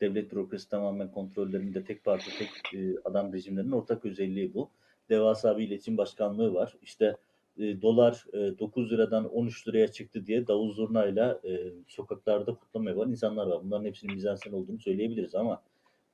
devlet 0.00 0.32
bürokrasi 0.32 0.68
tamamen 0.68 1.12
kontrollerinde 1.12 1.84
tek 1.84 2.04
parti 2.04 2.38
tek 2.38 2.80
e, 2.80 2.96
adam 3.04 3.32
rejimlerinin 3.32 3.72
ortak 3.72 4.04
özelliği 4.04 4.54
bu. 4.54 4.70
Devasa 5.10 5.58
bir 5.58 5.68
iletişim 5.68 5.98
başkanlığı 5.98 6.54
var. 6.54 6.76
İşte 6.82 7.16
e, 7.58 7.82
dolar 7.82 8.26
e, 8.32 8.58
9 8.58 8.92
liradan 8.92 9.28
13 9.34 9.68
liraya 9.68 9.88
çıktı 9.88 10.26
diye 10.26 10.46
davul 10.46 10.72
zurnayla 10.72 11.40
e, 11.44 11.72
sokaklarda 11.88 12.54
kutlama 12.54 12.90
yapan 12.90 13.10
insanlar 13.10 13.46
var. 13.46 13.60
Bunların 13.64 13.84
hepsinin 13.84 14.14
mizansen 14.14 14.52
olduğunu 14.52 14.78
söyleyebiliriz 14.78 15.34
ama 15.34 15.62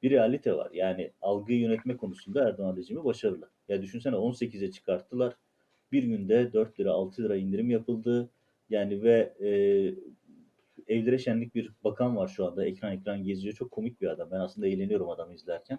bir 0.02 0.10
realite 0.10 0.56
var. 0.56 0.70
Yani 0.72 1.10
algıyı 1.22 1.60
yönetme 1.60 1.96
konusunda 1.96 2.48
Erdoğan 2.48 2.76
rejimi 2.76 3.04
başarılı. 3.04 3.48
Ya 3.68 3.82
düşünsene 3.82 4.16
18'e 4.16 4.70
çıkarttılar. 4.70 5.34
Bir 5.92 6.02
günde 6.02 6.52
4 6.52 6.80
lira 6.80 6.92
6 6.92 7.22
lira 7.22 7.36
indirim 7.36 7.70
yapıldı. 7.70 8.28
Yani 8.70 9.02
ve 9.02 9.32
e, 9.40 9.50
evlere 10.90 11.18
şenlik 11.18 11.54
bir 11.54 11.70
bakan 11.84 12.16
var 12.16 12.28
şu 12.28 12.46
anda. 12.46 12.66
Ekran 12.66 12.92
ekran 12.92 13.24
geziyor. 13.24 13.54
Çok 13.54 13.70
komik 13.70 14.00
bir 14.00 14.06
adam. 14.06 14.30
Ben 14.30 14.40
aslında 14.40 14.68
eğleniyorum 14.68 15.10
adamı 15.10 15.34
izlerken. 15.34 15.78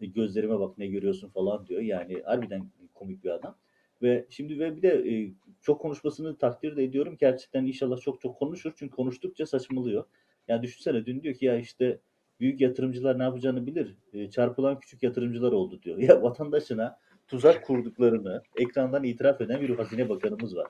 E, 0.00 0.06
gözlerime 0.06 0.58
bak 0.58 0.78
ne 0.78 0.86
görüyorsun 0.86 1.28
falan 1.28 1.66
diyor. 1.66 1.80
Yani 1.80 2.22
harbiden 2.24 2.70
komik 2.94 3.24
bir 3.24 3.30
adam. 3.30 3.56
Ve 4.02 4.26
şimdi 4.30 4.58
ve 4.58 4.76
bir 4.76 4.82
de 4.82 4.88
e, 4.88 5.32
çok 5.60 5.80
konuşmasını 5.80 6.38
takdir 6.38 6.76
de 6.76 6.84
ediyorum. 6.84 7.16
Gerçekten 7.20 7.66
inşallah 7.66 8.00
çok 8.00 8.20
çok 8.20 8.38
konuşur. 8.38 8.72
Çünkü 8.76 8.96
konuştukça 8.96 9.46
saçmalıyor. 9.46 10.04
Yani 10.48 10.62
düşünsene 10.62 11.06
dün 11.06 11.22
diyor 11.22 11.34
ki 11.34 11.44
ya 11.44 11.56
işte 11.56 12.00
büyük 12.40 12.60
yatırımcılar 12.60 13.18
ne 13.18 13.22
yapacağını 13.22 13.66
bilir. 13.66 13.96
E, 14.12 14.30
çarpılan 14.30 14.80
küçük 14.80 15.02
yatırımcılar 15.02 15.52
oldu 15.52 15.82
diyor. 15.82 15.98
Ya 16.10 16.22
vatandaşına 16.22 16.98
tuzak 17.28 17.64
kurduklarını 17.64 18.42
ekrandan 18.56 19.04
itiraf 19.04 19.40
eden 19.40 19.60
bir 19.60 19.70
hazine 19.70 20.08
bakanımız 20.08 20.56
var. 20.56 20.66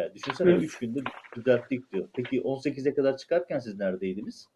Yani 0.00 0.14
düşünsene 0.14 0.50
3 0.50 0.78
günde 0.78 1.00
düzelttik 1.36 1.92
diyor. 1.92 2.08
Peki 2.14 2.40
18'e 2.40 2.94
kadar 2.94 3.16
çıkarken 3.16 3.58
siz 3.58 3.78
neredeydiniz? 3.78 4.46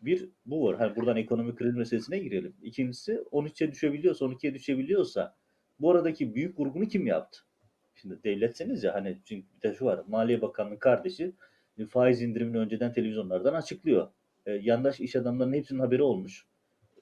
Bir 0.00 0.28
bu 0.46 0.64
var. 0.64 0.76
Hani 0.76 0.96
buradan 0.96 1.16
ekonomik 1.16 1.58
kriz 1.58 1.74
meselesine 1.74 2.18
girelim. 2.18 2.54
İkincisi 2.62 3.12
13'e 3.32 3.72
düşebiliyorsa, 3.72 4.24
12'ye 4.24 4.54
düşebiliyorsa 4.54 5.36
bu 5.80 5.90
aradaki 5.90 6.34
büyük 6.34 6.58
vurgunu 6.58 6.88
kim 6.88 7.06
yaptı? 7.06 7.38
Şimdi 7.94 8.22
devletseniz 8.24 8.84
ya 8.84 8.94
hani 8.94 9.18
çünkü 9.24 9.46
bir 9.56 9.62
de 9.62 9.74
şu 9.74 9.84
var. 9.84 10.02
Maliye 10.08 10.42
Bakanlığı 10.42 10.78
kardeşi 10.78 11.32
e, 11.78 11.86
faiz 11.86 12.22
indirimini 12.22 12.58
önceden 12.58 12.92
televizyonlardan 12.92 13.54
açıklıyor. 13.54 14.08
E, 14.46 14.52
yandaş 14.52 15.00
iş 15.00 15.16
adamlarının 15.16 15.54
hepsinin 15.54 15.80
haberi 15.80 16.02
olmuş. 16.02 16.46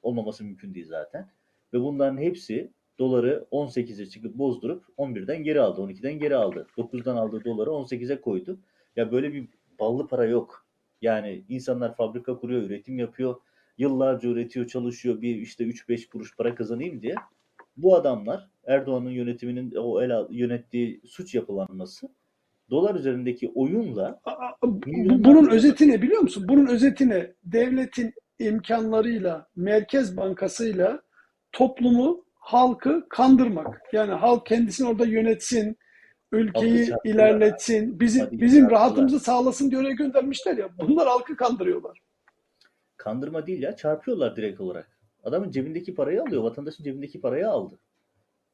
Olmaması 0.02 0.44
mümkün 0.44 0.74
değil 0.74 0.86
zaten. 0.86 1.30
Ve 1.72 1.80
bunların 1.80 2.18
hepsi 2.18 2.70
doları 2.98 3.46
18'e 3.50 4.06
çıkıp 4.06 4.34
bozdurup 4.34 4.84
11'den 4.98 5.44
geri 5.44 5.60
aldı. 5.60 5.80
12'den 5.80 6.18
geri 6.18 6.36
aldı. 6.36 6.66
9'dan 6.78 7.16
aldığı 7.16 7.44
doları 7.44 7.70
18'e 7.70 8.20
koydu. 8.20 8.58
Ya 8.96 9.12
böyle 9.12 9.32
bir 9.32 9.48
ballı 9.80 10.06
para 10.06 10.24
yok. 10.24 10.66
Yani 11.02 11.44
insanlar 11.48 11.96
fabrika 11.96 12.36
kuruyor, 12.36 12.62
üretim 12.62 12.98
yapıyor. 12.98 13.36
Yıllarca 13.78 14.28
üretiyor, 14.28 14.66
çalışıyor. 14.66 15.20
Bir 15.20 15.36
işte 15.36 15.64
3-5 15.64 16.08
kuruş 16.08 16.36
para 16.36 16.54
kazanayım 16.54 17.02
diye. 17.02 17.14
Bu 17.76 17.96
adamlar 17.96 18.48
Erdoğan'ın 18.66 19.10
yönetiminin 19.10 19.74
o 19.74 20.02
el 20.02 20.26
yönettiği 20.30 21.00
suç 21.06 21.34
yapılanması 21.34 22.08
dolar 22.70 22.94
üzerindeki 22.94 23.52
oyunla 23.54 24.20
Bunun 24.96 25.50
özeti 25.50 25.88
ne 25.88 26.02
biliyor 26.02 26.22
musun? 26.22 26.44
Bunun 26.48 26.66
özeti 26.66 27.08
ne? 27.08 27.32
Devletin 27.44 28.14
imkanlarıyla, 28.38 29.46
Merkez 29.56 30.16
Bankası'yla 30.16 31.02
toplumu, 31.52 32.23
halkı 32.44 33.08
kandırmak. 33.08 33.80
Yani 33.92 34.12
halk 34.12 34.46
kendisini 34.46 34.88
orada 34.88 35.04
yönetsin, 35.06 35.76
ülkeyi 36.32 36.90
Halkı 36.90 37.08
ilerletsin, 37.08 38.00
bizim 38.00 38.24
Hadi 38.24 38.40
bizim 38.40 38.60
çarptılar. 38.60 38.80
rahatımızı 38.80 39.20
sağlasın 39.20 39.70
diye 39.70 39.80
oraya 39.80 39.92
göndermişler 39.92 40.56
ya. 40.56 40.68
Bunlar 40.78 41.08
halkı 41.08 41.36
kandırıyorlar. 41.36 41.98
kandırma 42.96 43.46
değil 43.46 43.62
ya 43.62 43.76
çarpıyorlar 43.76 44.36
direkt 44.36 44.60
olarak. 44.60 44.98
Adamın 45.22 45.50
cebindeki 45.50 45.94
parayı 45.94 46.22
alıyor. 46.22 46.42
Vatandaşın 46.42 46.84
cebindeki 46.84 47.20
parayı 47.20 47.48
aldı. 47.48 47.78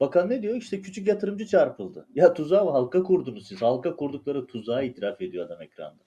Bakan 0.00 0.28
ne 0.30 0.42
diyor? 0.42 0.56
İşte 0.56 0.80
küçük 0.82 1.06
yatırımcı 1.06 1.46
çarpıldı. 1.46 2.06
Ya 2.14 2.34
tuzağı 2.34 2.70
halka 2.70 3.02
kurdunuz 3.02 3.48
siz. 3.48 3.62
Halka 3.62 3.96
kurdukları 3.96 4.46
tuzağı 4.46 4.84
itiraf 4.84 5.22
ediyor 5.22 5.46
adam 5.46 5.62
ekranda. 5.62 6.02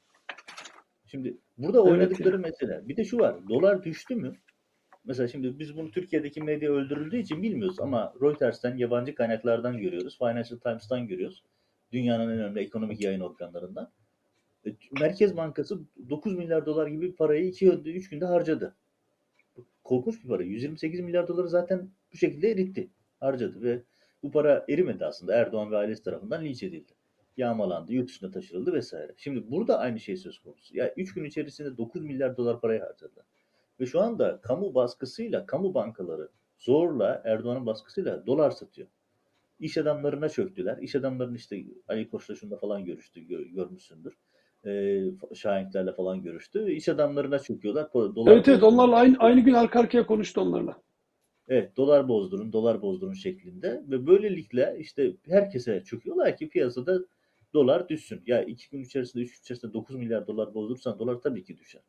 Şimdi 1.06 1.38
burada 1.58 1.80
Evet 1.82 1.92
oynadıkları 1.92 2.36
ya. 2.36 2.42
mesele. 2.42 2.88
Bir 2.88 2.98
de 2.98 3.04
şu 3.06 3.20
var. 3.20 3.36
Dolar 3.50 3.84
düştü 3.84 4.16
mü? 4.16 4.36
Mesela 5.06 5.28
şimdi 5.28 5.60
biz 5.60 5.78
bunu 5.78 5.92
Türkiye'deki 5.92 6.44
medya 6.44 6.72
öldürüldüğü 6.72 7.18
için 7.18 7.44
bilmiyoruz 7.44 7.80
ama 7.80 8.14
Reuters'ten 8.22 8.78
yabancı 8.78 9.16
kaynaklardan 9.16 9.78
görüyoruz. 9.78 10.18
Financial 10.18 10.60
Times'tan 10.60 11.08
görüyoruz. 11.08 11.44
Dünyanın 11.92 12.24
en 12.24 12.30
önemli 12.30 12.60
ekonomik 12.60 13.02
yayın 13.02 13.20
organlarından. 13.20 13.92
E, 14.66 14.70
Merkez 15.00 15.38
Bankası 15.38 15.80
9 16.10 16.36
milyar 16.36 16.66
dolar 16.66 16.88
gibi 16.88 17.16
parayı 17.16 17.48
2 17.48 17.66
günde 17.66 17.92
3 17.92 18.10
günde 18.10 18.26
harcadı. 18.26 18.76
Korkunç 19.84 20.24
bir 20.24 20.30
para. 20.30 20.44
128 20.44 21.00
milyar 21.00 21.28
doları 21.28 21.50
zaten 21.50 21.90
bu 22.14 22.18
şekilde 22.18 22.52
eritti. 22.52 22.90
Harcadı 23.20 23.62
ve 23.62 23.82
bu 24.24 24.32
para 24.32 24.66
erimedi 24.70 25.06
aslında. 25.06 25.36
Erdoğan 25.36 25.72
ve 25.72 25.78
ailesi 25.78 26.04
tarafından 26.04 26.46
linç 26.46 26.64
edildi. 26.64 26.92
Yağmalandı, 27.38 27.94
yurt 27.94 28.10
dışına 28.10 28.32
taşırıldı 28.32 28.74
vesaire. 28.74 29.14
Şimdi 29.18 29.52
burada 29.52 29.80
aynı 29.80 30.00
şey 30.00 30.18
söz 30.18 30.40
konusu. 30.40 30.78
Ya 30.78 30.94
3 30.98 31.14
gün 31.14 31.24
içerisinde 31.24 31.78
9 31.78 32.02
milyar 32.02 32.38
dolar 32.38 32.62
parayı 32.62 32.80
harcadılar. 32.82 33.26
Ve 33.80 33.86
şu 33.86 34.02
anda 34.02 34.42
kamu 34.42 34.76
baskısıyla, 34.76 35.46
kamu 35.46 35.74
bankaları 35.74 36.30
zorla 36.58 37.22
Erdoğan'ın 37.26 37.66
baskısıyla 37.66 38.28
dolar 38.28 38.52
satıyor. 38.52 38.88
İş 39.60 39.78
adamlarına 39.78 40.30
çöktüler. 40.30 40.78
İş 40.78 40.96
adamlarının 40.96 41.36
işte 41.36 41.64
Ali 41.88 42.10
Koç'la 42.10 42.36
şunda 42.36 42.58
falan 42.58 42.86
görüştü, 42.86 43.22
gör- 43.22 43.46
görmüşsündür. 43.46 44.18
Ee, 44.66 45.04
Şahinklerle 45.34 45.94
falan 45.94 46.24
görüştü. 46.24 46.72
İş 46.72 46.90
adamlarına 46.90 47.40
çöküyorlar. 47.40 47.94
Dolar 47.94 48.34
Evet 48.34 48.48
evet 48.48 48.64
onlarla 48.64 48.96
aynı, 48.96 49.18
aynı 49.20 49.40
gün 49.42 49.54
arka 49.54 49.80
arkaya 49.80 50.06
konuştu 50.06 50.42
onlarla. 50.42 50.82
Evet, 51.48 51.78
dolar 51.78 52.08
bozdurun, 52.08 52.54
dolar 52.54 52.82
bozdurun 52.82 53.14
şeklinde 53.14 53.84
ve 53.88 54.08
böylelikle 54.08 54.76
işte 54.80 55.14
herkese 55.28 55.84
çöküyorlar 55.84 56.38
ki 56.38 56.50
piyasada 56.50 57.00
dolar 57.54 57.90
düşsün. 57.90 58.24
Ya 58.26 58.44
iki 58.44 58.70
gün 58.70 58.84
içerisinde, 58.84 59.24
üç 59.24 59.32
gün 59.32 59.42
içerisinde 59.42 59.74
9 59.74 59.96
milyar 59.96 60.28
dolar 60.28 60.54
bozdurursan 60.54 61.00
dolar 61.00 61.16
tabii 61.16 61.44
ki 61.44 61.58
düşer. 61.58 61.82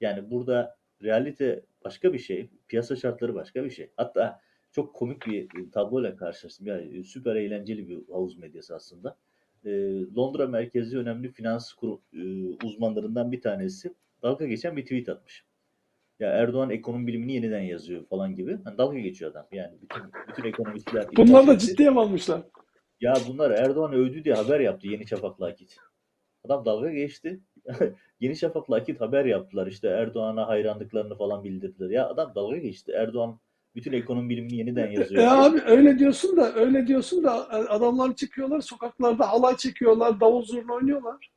Yani 0.00 0.30
burada 0.30 0.76
realite 1.02 1.64
başka 1.84 2.12
bir 2.12 2.18
şey, 2.18 2.50
piyasa 2.68 2.96
şartları 2.96 3.34
başka 3.34 3.64
bir 3.64 3.70
şey. 3.70 3.90
Hatta 3.96 4.40
çok 4.72 4.94
komik 4.94 5.26
bir 5.26 5.48
tabloyla 5.72 6.16
karşılaştım. 6.16 6.66
Yani 6.66 7.04
süper 7.04 7.36
eğlenceli 7.36 7.88
bir 7.88 7.98
havuz 8.12 8.38
medyası 8.38 8.74
aslında. 8.74 9.16
Ee, 9.64 9.70
Londra 10.16 10.46
merkezli 10.46 10.98
önemli 10.98 11.32
finans 11.32 11.72
e, 12.12 12.18
uzmanlarından 12.64 13.32
bir 13.32 13.40
tanesi 13.40 13.94
dalga 14.22 14.46
geçen 14.46 14.76
bir 14.76 14.82
tweet 14.82 15.08
atmış. 15.08 15.44
Ya 16.20 16.28
Erdoğan 16.30 16.70
ekonomi 16.70 17.06
bilimini 17.06 17.32
yeniden 17.32 17.60
yazıyor 17.60 18.06
falan 18.06 18.34
gibi. 18.34 18.58
Hani 18.64 18.78
dalga 18.78 18.98
geçiyor 18.98 19.30
adam. 19.30 19.46
Yani 19.52 19.78
bütün 19.82 20.02
bütün 20.28 20.44
ekonomistler 20.44 21.06
Bunlar 21.16 21.46
da 21.46 21.58
ciddiye 21.58 21.90
mi 21.90 22.00
almışlar? 22.00 22.42
Ya 23.00 23.14
bunlar 23.28 23.50
Erdoğan 23.50 23.92
övdü 23.92 24.24
diye 24.24 24.34
haber 24.34 24.60
yaptı 24.60 24.88
Yeni 24.88 25.06
Şafak'la 25.06 25.46
Akit. 25.46 25.76
Adam 26.44 26.64
dalga 26.64 26.90
geçti. 26.90 27.40
Yeni 28.20 28.36
Şafak'la 28.36 28.76
Akit 28.76 29.00
haber 29.00 29.24
yaptılar. 29.24 29.66
İşte 29.66 29.88
Erdoğan'a 29.88 30.48
hayranlıklarını 30.48 31.16
falan 31.16 31.44
bildirdiler. 31.44 31.90
Ya 31.90 32.08
adam 32.08 32.32
dalga 32.34 32.56
geçti. 32.56 32.92
Erdoğan 32.92 33.40
bütün 33.74 33.92
ekonomi 33.92 34.28
bilimini 34.28 34.56
yeniden 34.56 34.90
yazıyor. 34.90 35.22
E 35.22 35.26
abi 35.26 35.60
öyle 35.66 35.98
diyorsun 35.98 36.36
da 36.36 36.54
öyle 36.54 36.86
diyorsun 36.86 37.24
da 37.24 37.50
adamlar 37.50 38.14
çıkıyorlar 38.16 38.60
sokaklarda 38.60 39.32
halay 39.32 39.56
çekiyorlar, 39.56 40.20
davul 40.20 40.42
zurna 40.42 40.72
oynuyorlar. 40.72 41.30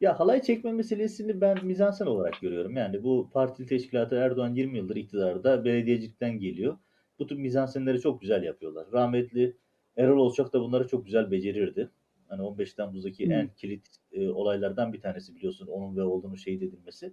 Ya 0.00 0.20
halay 0.20 0.42
çekme 0.42 0.72
meselesini 0.72 1.40
ben 1.40 1.66
mizansen 1.66 2.06
olarak 2.06 2.40
görüyorum. 2.40 2.76
Yani 2.76 3.02
bu 3.02 3.30
partili 3.32 3.66
teşkilatı 3.66 4.14
Erdoğan 4.14 4.54
20 4.54 4.78
yıldır 4.78 4.96
iktidarda 4.96 5.64
belediyecilikten 5.64 6.38
geliyor. 6.38 6.76
Bu 7.18 7.26
tür 7.26 7.36
mizansenleri 7.36 8.00
çok 8.00 8.20
güzel 8.20 8.42
yapıyorlar. 8.42 8.86
Rahmetli 8.92 9.56
Erol 9.96 10.18
Olçak 10.18 10.52
da 10.52 10.60
bunları 10.60 10.88
çok 10.88 11.04
güzel 11.04 11.30
becerirdi. 11.30 11.90
Hani 12.28 12.42
15 12.42 12.74
Temmuz'daki 12.74 13.28
Hı. 13.28 13.32
en 13.32 13.48
kilit 13.56 13.86
e, 14.12 14.28
olaylardan 14.28 14.92
bir 14.92 15.00
tanesi 15.00 15.36
biliyorsun 15.36 15.66
onun 15.66 15.96
ve 15.96 16.02
olduğunu 16.02 16.36
şehit 16.36 16.62
edilmesi. 16.62 17.12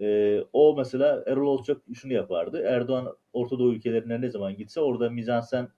E, 0.00 0.40
o 0.52 0.76
mesela 0.76 1.24
Erol 1.26 1.46
Olçak 1.46 1.82
şunu 1.94 2.12
yapardı. 2.12 2.62
Erdoğan 2.62 3.16
Orta 3.32 3.58
Doğu 3.58 3.72
ülkelerine 3.72 4.20
ne 4.20 4.30
zaman 4.30 4.56
gitse 4.56 4.80
orada 4.80 5.10
mizansen 5.10 5.68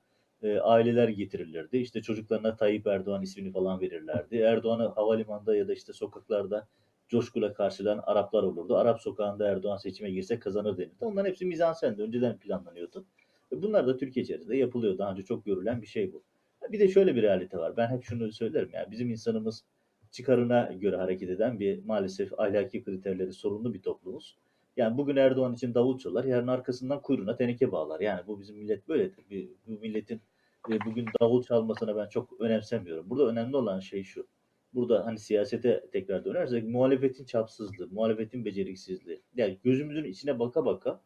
e, 0.42 0.58
aileler 0.58 1.08
getirirlerdi. 1.08 1.76
İşte 1.76 2.02
çocuklarına 2.02 2.56
Tayyip 2.56 2.86
Erdoğan 2.86 3.22
ismini 3.22 3.52
falan 3.52 3.80
verirlerdi. 3.80 4.36
Erdoğan'ı 4.36 4.88
havalimanında 4.88 5.56
ya 5.56 5.68
da 5.68 5.72
işte 5.72 5.92
sokaklarda 5.92 6.68
coşkuyla 7.08 7.52
karşılayan 7.52 8.00
Araplar 8.02 8.42
olurdu. 8.42 8.76
Arap 8.76 9.00
sokağında 9.00 9.48
Erdoğan 9.48 9.76
seçime 9.76 10.10
girse 10.10 10.38
kazanır 10.38 10.78
denirdi. 10.78 11.04
Onların 11.04 11.28
hepsi 11.28 11.46
mizansendi. 11.46 12.02
Önceden 12.02 12.38
planlanıyordu. 12.38 13.04
Ve 13.52 13.62
bunlar 13.62 13.86
da 13.86 13.96
Türkiye 13.96 14.22
içerisinde 14.24 14.56
yapılıyor. 14.56 14.98
Daha 14.98 15.12
önce 15.12 15.22
çok 15.22 15.44
görülen 15.44 15.82
bir 15.82 15.86
şey 15.86 16.12
bu. 16.12 16.22
Bir 16.72 16.80
de 16.80 16.88
şöyle 16.88 17.16
bir 17.16 17.22
realite 17.22 17.58
var. 17.58 17.76
Ben 17.76 17.88
hep 17.88 18.04
şunu 18.04 18.32
söylerim. 18.32 18.70
Yani 18.72 18.90
bizim 18.90 19.10
insanımız 19.10 19.64
çıkarına 20.10 20.72
göre 20.80 20.96
hareket 20.96 21.30
eden 21.30 21.60
bir 21.60 21.84
maalesef 21.84 22.40
ahlaki 22.40 22.84
kriterleri 22.84 23.32
sorunlu 23.32 23.74
bir 23.74 23.82
toplumuz. 23.82 24.36
Yani 24.76 24.98
bugün 24.98 25.16
Erdoğan 25.16 25.54
için 25.54 25.74
davul 25.74 25.98
çalar, 25.98 26.24
yarın 26.24 26.46
arkasından 26.46 27.02
kuyruğuna 27.02 27.36
teneke 27.36 27.72
bağlar. 27.72 28.00
Yani 28.00 28.20
bu 28.26 28.40
bizim 28.40 28.56
millet 28.56 28.88
böyledir. 28.88 29.24
Bir- 29.30 29.48
Bu 29.66 29.72
milletin 29.80 30.20
e, 30.70 30.80
bugün 30.86 31.06
davul 31.20 31.42
çalmasına 31.42 31.96
ben 31.96 32.08
çok 32.08 32.40
önemsemiyorum. 32.40 33.10
Burada 33.10 33.26
önemli 33.28 33.56
olan 33.56 33.80
şey 33.80 34.02
şu. 34.04 34.26
Burada 34.74 35.06
hani 35.06 35.18
siyasete 35.18 35.84
tekrar 35.92 36.24
dönersek 36.24 36.64
muhalefetin 36.68 37.24
çapsızlığı, 37.24 37.88
muhalefetin 37.90 38.44
beceriksizliği. 38.44 39.22
Yani 39.36 39.58
gözümüzün 39.64 40.04
içine 40.04 40.38
baka 40.38 40.64
baka 40.66 41.00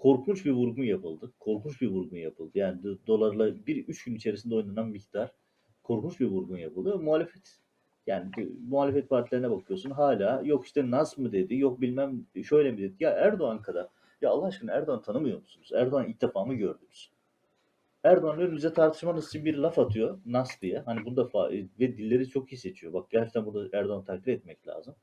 korkunç 0.00 0.44
bir 0.46 0.50
vurgun 0.50 0.82
yapıldı. 0.82 1.32
Korkunç 1.40 1.80
bir 1.80 1.88
vurgun 1.88 2.16
yapıldı. 2.16 2.50
Yani 2.54 2.80
do- 2.80 2.98
dolarla 3.06 3.66
bir 3.66 3.88
üç 3.88 4.04
gün 4.04 4.14
içerisinde 4.14 4.54
oynanan 4.54 4.88
miktar 4.88 5.32
korkunç 5.82 6.20
bir 6.20 6.26
vurgun 6.26 6.56
yapıldı. 6.56 6.98
Muhalefet 6.98 7.58
yani 8.06 8.30
muhalefet 8.68 9.08
partilerine 9.08 9.50
bakıyorsun 9.50 9.90
hala 9.90 10.42
yok 10.44 10.66
işte 10.66 10.90
Nas 10.90 11.18
mı 11.18 11.32
dedi 11.32 11.56
yok 11.56 11.80
bilmem 11.80 12.26
şöyle 12.44 12.72
mi 12.72 12.78
dedi. 12.78 12.94
Ya 13.00 13.10
Erdoğan 13.10 13.62
kadar 13.62 13.88
ya 14.20 14.30
Allah 14.30 14.46
aşkına 14.46 14.72
Erdoğan 14.72 15.02
tanımıyor 15.02 15.40
musunuz? 15.40 15.70
Erdoğan 15.74 16.08
ilk 16.08 16.22
defa 16.22 16.44
mı 16.44 16.54
gördünüz? 16.54 17.10
Erdoğan 18.04 18.38
önünüze 18.38 18.72
tartışmanız 18.72 19.28
için 19.28 19.44
bir 19.44 19.54
laf 19.56 19.78
atıyor 19.78 20.18
Nas 20.26 20.62
diye. 20.62 20.78
Hani 20.78 21.04
bunda 21.04 21.22
fa- 21.22 21.68
ve 21.80 21.96
dilleri 21.96 22.28
çok 22.28 22.52
iyi 22.52 22.58
seçiyor. 22.58 22.92
Bak 22.92 23.10
gerçekten 23.10 23.46
burada 23.46 23.78
Erdoğan'ı 23.78 24.04
takdir 24.04 24.32
etmek 24.32 24.68
lazım. 24.68 24.94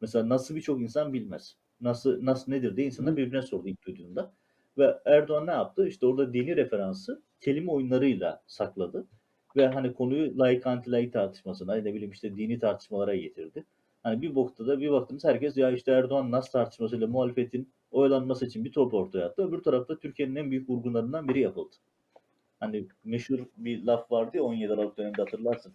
Mesela 0.00 0.28
Nas'ı 0.28 0.56
birçok 0.56 0.80
insan 0.80 1.12
bilmez. 1.12 1.56
Nas'ı, 1.80 2.26
Nas 2.26 2.48
nedir 2.48 2.76
diye 2.76 2.86
insanlar 2.86 3.16
birbirine 3.16 3.42
sordu 3.42 3.68
ilk 3.68 3.86
duyduğunda. 3.86 4.32
Ve 4.78 4.98
Erdoğan 5.04 5.46
ne 5.46 5.50
yaptı? 5.50 5.88
İşte 5.88 6.06
orada 6.06 6.32
dini 6.32 6.56
referansı 6.56 7.22
kelime 7.40 7.72
oyunlarıyla 7.72 8.42
sakladı. 8.46 9.06
Ve 9.56 9.68
hani 9.68 9.94
konuyu 9.94 10.38
laik 10.38 10.66
anti 10.66 10.92
laik 10.92 11.12
tartışmasına 11.12 11.74
ne 11.74 11.94
bileyim 11.94 12.10
işte 12.10 12.36
dini 12.36 12.58
tartışmalara 12.58 13.16
getirdi. 13.16 13.64
Hani 14.02 14.22
bir 14.22 14.34
noktada 14.34 14.80
bir 14.80 14.90
baktınız 14.90 15.24
herkes 15.24 15.56
ya 15.56 15.70
işte 15.70 15.92
Erdoğan 15.92 16.30
Nas 16.30 16.50
tartışmasıyla 16.50 17.06
muhalefetin 17.06 17.72
oylanması 17.90 18.46
için 18.46 18.64
bir 18.64 18.72
top 18.72 18.94
ortaya 18.94 19.26
attı. 19.26 19.48
Öbür 19.48 19.62
tarafta 19.62 19.98
Türkiye'nin 19.98 20.36
en 20.36 20.50
büyük 20.50 20.70
vurgunlarından 20.70 21.28
biri 21.28 21.40
yapıldı. 21.40 21.76
Hani 22.60 22.86
meşhur 23.04 23.38
bir 23.56 23.84
laf 23.84 24.12
vardı 24.12 24.36
ya 24.36 24.42
17 24.42 24.72
Aralık 24.72 24.98
döneminde 24.98 25.22
hatırlarsın. 25.22 25.72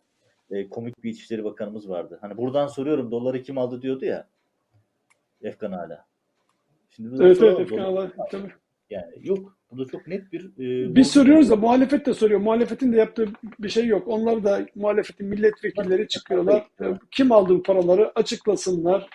E, 0.51 0.69
komik 0.69 1.03
bir 1.03 1.09
İçişleri 1.09 1.43
Bakanımız 1.43 1.89
vardı. 1.89 2.17
Hani 2.21 2.37
buradan 2.37 2.67
soruyorum 2.67 3.11
doları 3.11 3.43
kim 3.43 3.57
aldı 3.57 3.81
diyordu 3.81 4.05
ya. 4.05 4.27
Efkan 5.41 5.71
hala. 5.71 6.05
Şimdi 6.89 7.23
Evet 7.23 7.41
evet 7.41 7.59
Efkan 7.59 7.77
Allah 7.77 8.11
tabii. 8.31 8.51
Yani 8.89 9.27
yok. 9.27 9.57
Burada 9.71 9.91
çok 9.91 10.07
net 10.07 10.31
bir 10.31 10.45
e, 10.45 10.95
Biz 10.95 11.11
soruyoruz 11.11 11.49
da 11.49 11.55
muhalefet 11.55 12.05
de 12.05 12.13
soruyor. 12.13 12.39
Muhalefetin 12.39 12.93
de 12.93 12.97
yaptığı 12.97 13.27
bir 13.59 13.69
şey 13.69 13.85
yok. 13.87 14.07
Onlar 14.07 14.43
da 14.43 14.65
muhalefetin 14.75 15.27
milletvekilleri 15.27 16.07
çıkıyorlar. 16.07 16.67
Kim 17.11 17.31
aldı 17.31 17.53
bu 17.53 17.63
paraları 17.63 18.11
açıklasınlar. 18.15 19.09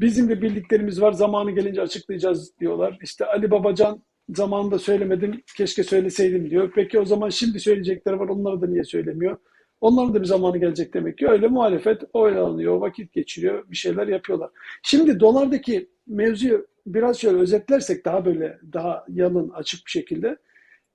Bizim 0.00 0.28
de 0.28 0.42
bildiklerimiz 0.42 1.00
var. 1.00 1.12
Zamanı 1.12 1.50
gelince 1.50 1.82
açıklayacağız 1.82 2.58
diyorlar. 2.60 2.98
İşte 3.02 3.26
Ali 3.26 3.50
Babacan 3.50 4.02
zamanında 4.28 4.78
söylemedim. 4.78 5.42
Keşke 5.56 5.82
söyleseydim 5.82 6.50
diyor. 6.50 6.72
Peki 6.74 7.00
o 7.00 7.04
zaman 7.04 7.28
şimdi 7.28 7.60
söyleyecekleri 7.60 8.18
var. 8.18 8.28
Onları 8.28 8.62
da 8.62 8.66
niye 8.66 8.84
söylemiyor? 8.84 9.36
Onların 9.80 10.14
da 10.14 10.20
bir 10.20 10.26
zamanı 10.26 10.58
gelecek 10.58 10.94
demek 10.94 11.18
ki. 11.18 11.28
Öyle 11.28 11.48
muhalefet 11.48 12.02
oylanıyor, 12.12 12.76
vakit 12.76 13.12
geçiriyor, 13.12 13.70
bir 13.70 13.76
şeyler 13.76 14.08
yapıyorlar. 14.08 14.50
Şimdi 14.82 15.20
dolardaki 15.20 15.88
mevzuyu 16.06 16.66
biraz 16.86 17.18
şöyle 17.18 17.38
özetlersek 17.38 18.04
daha 18.04 18.24
böyle 18.24 18.58
daha 18.72 19.04
yalın, 19.08 19.50
açık 19.50 19.86
bir 19.86 19.90
şekilde. 19.90 20.36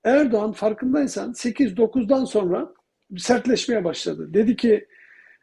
Erdoğan 0.04 0.52
farkındaysan 0.52 1.32
8-9'dan 1.32 2.24
sonra 2.24 2.74
sertleşmeye 3.16 3.84
başladı. 3.84 4.34
Dedi 4.34 4.56
ki 4.56 4.86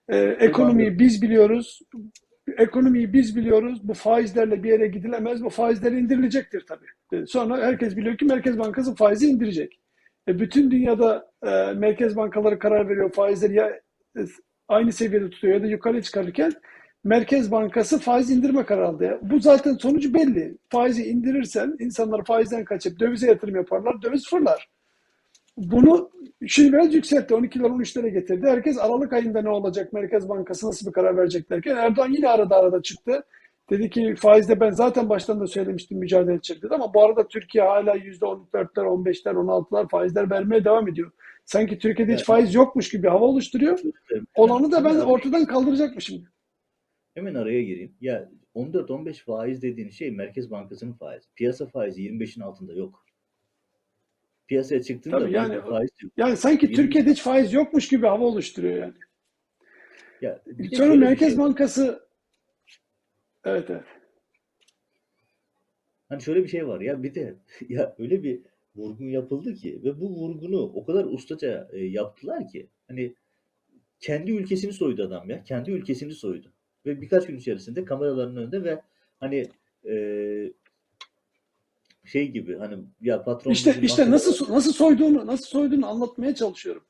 e, 0.09 0.17
ekonomiyi 0.17 0.99
biz 0.99 1.21
biliyoruz, 1.21 1.79
ekonomiyi 2.57 3.13
biz 3.13 3.35
biliyoruz, 3.35 3.79
bu 3.83 3.93
faizlerle 3.93 4.63
bir 4.63 4.69
yere 4.69 4.87
gidilemez, 4.87 5.43
bu 5.43 5.49
faizler 5.49 5.91
indirilecektir 5.91 6.65
tabii. 6.67 6.85
dedi. 7.11 7.27
Sonra 7.27 7.57
herkes 7.57 7.97
biliyor 7.97 8.17
ki 8.17 8.25
Merkez 8.25 8.59
Bankası 8.59 8.95
faizi 8.95 9.27
indirecek. 9.27 9.79
E, 10.27 10.39
bütün 10.39 10.71
dünyada 10.71 11.31
e, 11.43 11.73
merkez 11.73 12.15
bankaları 12.15 12.59
karar 12.59 12.89
veriyor 12.89 13.11
faizleri 13.11 13.55
ya 13.55 13.69
e, 14.17 14.21
aynı 14.67 14.91
seviyede 14.91 15.29
tutuyor 15.29 15.53
ya 15.53 15.63
da 15.63 15.67
yukarı 15.67 16.01
çıkarırken 16.01 16.53
Merkez 17.05 17.51
Bankası 17.51 17.99
faiz 17.99 18.31
indirme 18.31 18.65
kararı 18.65 18.87
aldı. 18.87 19.19
Bu 19.21 19.39
zaten 19.39 19.73
sonucu 19.73 20.13
belli. 20.13 20.57
Faizi 20.69 21.03
indirirsen 21.03 21.75
insanlar 21.79 22.25
faizden 22.25 22.65
kaçıp 22.65 22.99
dövize 22.99 23.27
yatırım 23.27 23.55
yaparlar, 23.55 24.01
döviz 24.01 24.29
fırlar. 24.29 24.67
Bunu 25.57 26.09
şimdi 26.47 26.73
biraz 26.73 26.93
yükseltti. 26.93 27.33
12'ler 27.33 27.61
13'lere 27.61 28.07
getirdi. 28.07 28.47
Herkes 28.47 28.77
Aralık 28.77 29.13
ayında 29.13 29.41
ne 29.41 29.49
olacak? 29.49 29.93
Merkez 29.93 30.29
Bankası 30.29 30.67
nasıl 30.67 30.87
bir 30.87 30.91
karar 30.91 31.17
verecek 31.17 31.49
derken 31.49 31.75
Erdoğan 31.75 32.11
yine 32.11 32.29
arada 32.29 32.55
arada 32.55 32.81
çıktı. 32.81 33.23
Dedi 33.69 33.89
ki 33.89 34.15
faizde 34.15 34.59
ben 34.59 34.71
zaten 34.71 35.09
baştan 35.09 35.39
da 35.39 35.47
söylemiştim 35.47 35.97
mücadele 35.97 36.33
edecek 36.33 36.63
dedi 36.63 36.75
ama 36.75 36.93
bu 36.93 37.03
arada 37.03 37.27
Türkiye 37.27 37.63
hala 37.63 37.97
%14'ler, 37.97 38.67
15'ler, 38.75 39.33
16'lar 39.33 39.89
faizler 39.89 40.29
vermeye 40.29 40.65
devam 40.65 40.87
ediyor. 40.87 41.11
Sanki 41.45 41.79
Türkiye'de 41.79 42.13
hiç 42.13 42.23
faiz 42.23 42.55
yokmuş 42.55 42.89
gibi 42.89 43.07
hava 43.07 43.25
oluşturuyor. 43.25 43.79
Olanı 44.35 44.71
da 44.71 44.85
ben 44.85 44.95
ortadan 44.95 45.45
kaldıracakmışım. 45.45 46.25
Hemen 47.15 47.35
araya 47.35 47.63
gireyim. 47.63 47.95
Ya 48.01 48.29
14-15 48.55 49.23
faiz 49.23 49.61
dediğin 49.61 49.89
şey 49.89 50.11
Merkez 50.11 50.51
Bankası'nın 50.51 50.93
faizi. 50.93 51.27
Piyasa 51.35 51.65
faizi 51.65 52.01
25'in 52.01 52.41
altında 52.41 52.73
yok. 52.73 53.05
Piyasaya 54.47 54.81
çıktığında 54.81 55.19
Tabii 55.19 55.33
yani- 55.33 55.61
faiz 55.61 55.89
yok. 56.01 56.11
Yani 56.17 56.37
sanki 56.37 56.65
Yirmi- 56.65 56.75
Türkiye'de 56.75 57.11
hiç 57.11 57.21
faiz 57.21 57.53
yokmuş 57.53 57.87
gibi 57.87 58.07
hava 58.07 58.25
oluşturuyor 58.25 58.77
yani. 58.77 58.93
Ya 60.21 60.41
bir 60.45 60.75
Sonra 60.75 60.95
Merkez 60.95 61.29
şey. 61.29 61.37
Bankası 61.37 62.05
Evet 63.43 63.69
evet. 63.69 63.83
Hani 66.09 66.21
şöyle 66.21 66.43
bir 66.43 66.47
şey 66.47 66.67
var 66.67 66.81
ya 66.81 67.03
bir 67.03 67.15
de 67.15 67.35
ya 67.69 67.95
öyle 67.99 68.23
bir 68.23 68.41
vurgun 68.75 69.05
yapıldı 69.05 69.53
ki 69.53 69.79
ve 69.83 69.99
bu 69.99 70.09
vurgunu 70.09 70.61
o 70.61 70.85
kadar 70.85 71.05
ustaca 71.05 71.67
e, 71.71 71.85
yaptılar 71.85 72.47
ki 72.47 72.69
hani 72.87 73.15
kendi 73.99 74.31
ülkesini 74.31 74.73
soydu 74.73 75.03
adam 75.03 75.29
ya. 75.29 75.43
Kendi 75.43 75.71
ülkesini 75.71 76.13
soydu. 76.13 76.54
Ve 76.85 77.01
birkaç 77.01 77.27
gün 77.27 77.37
içerisinde 77.37 77.85
kameraların 77.85 78.37
önünde 78.37 78.63
ve 78.63 78.81
hani 79.19 79.47
e, 79.89 79.95
şey 82.03 82.31
gibi 82.31 82.57
hani 82.57 82.77
ya 83.01 83.23
patron 83.23 83.51
İşte 83.51 83.75
işte 83.81 84.11
nasıl 84.11 84.53
nasıl 84.53 84.73
soyduğunu 84.73 85.27
nasıl 85.27 85.45
soyduğunu 85.45 85.87
anlatmaya 85.87 86.35
çalışıyorum. 86.35 86.83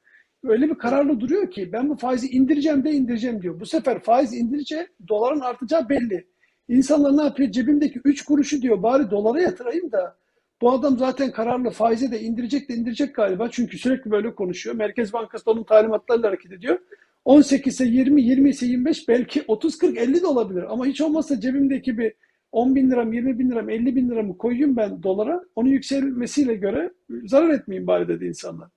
Öyle 0.43 0.69
bir 0.69 0.75
kararlı 0.75 1.19
duruyor 1.19 1.51
ki 1.51 1.71
ben 1.73 1.89
bu 1.89 1.95
faizi 1.95 2.27
indireceğim 2.27 2.83
de 2.83 2.91
indireceğim 2.91 3.41
diyor. 3.41 3.59
Bu 3.59 3.65
sefer 3.65 3.99
faiz 3.99 4.33
indirince 4.33 4.87
doların 5.07 5.39
artacağı 5.39 5.89
belli. 5.89 6.27
İnsanlar 6.69 7.17
ne 7.17 7.23
yapıyor? 7.23 7.51
Cebimdeki 7.51 8.01
3 8.03 8.25
kuruşu 8.25 8.61
diyor 8.61 8.83
bari 8.83 9.11
dolara 9.11 9.41
yatırayım 9.41 9.91
da 9.91 10.17
bu 10.61 10.71
adam 10.71 10.97
zaten 10.97 11.31
kararlı 11.31 11.69
faize 11.69 12.11
de 12.11 12.21
indirecek 12.21 12.69
de 12.69 12.73
indirecek 12.73 13.15
galiba. 13.15 13.49
Çünkü 13.51 13.77
sürekli 13.77 14.11
böyle 14.11 14.35
konuşuyor. 14.35 14.75
Merkez 14.75 15.13
Bankası 15.13 15.45
da 15.45 15.51
onun 15.51 15.63
talimatlarıyla 15.63 16.29
hareket 16.29 16.51
ediyor. 16.51 16.79
18 17.25 17.73
ise 17.73 17.85
20, 17.85 18.21
20 18.21 18.49
ise 18.49 18.65
25 18.65 19.07
belki 19.07 19.43
30, 19.47 19.77
40, 19.77 19.97
50 19.97 20.21
de 20.21 20.27
olabilir. 20.27 20.63
Ama 20.73 20.85
hiç 20.85 21.01
olmazsa 21.01 21.39
cebimdeki 21.39 21.97
bir 21.97 22.13
10 22.51 22.75
bin 22.75 22.91
liram, 22.91 23.13
20 23.13 23.39
bin 23.39 23.51
liram, 23.51 23.69
50 23.69 23.95
bin 23.95 24.09
liramı 24.09 24.37
koyayım 24.37 24.77
ben 24.77 25.03
dolara. 25.03 25.41
Onun 25.55 25.69
yükselmesiyle 25.69 26.55
göre 26.55 26.91
zarar 27.25 27.49
etmeyeyim 27.49 27.87
bari 27.87 28.07
dedi 28.07 28.25
insanlar. 28.25 28.69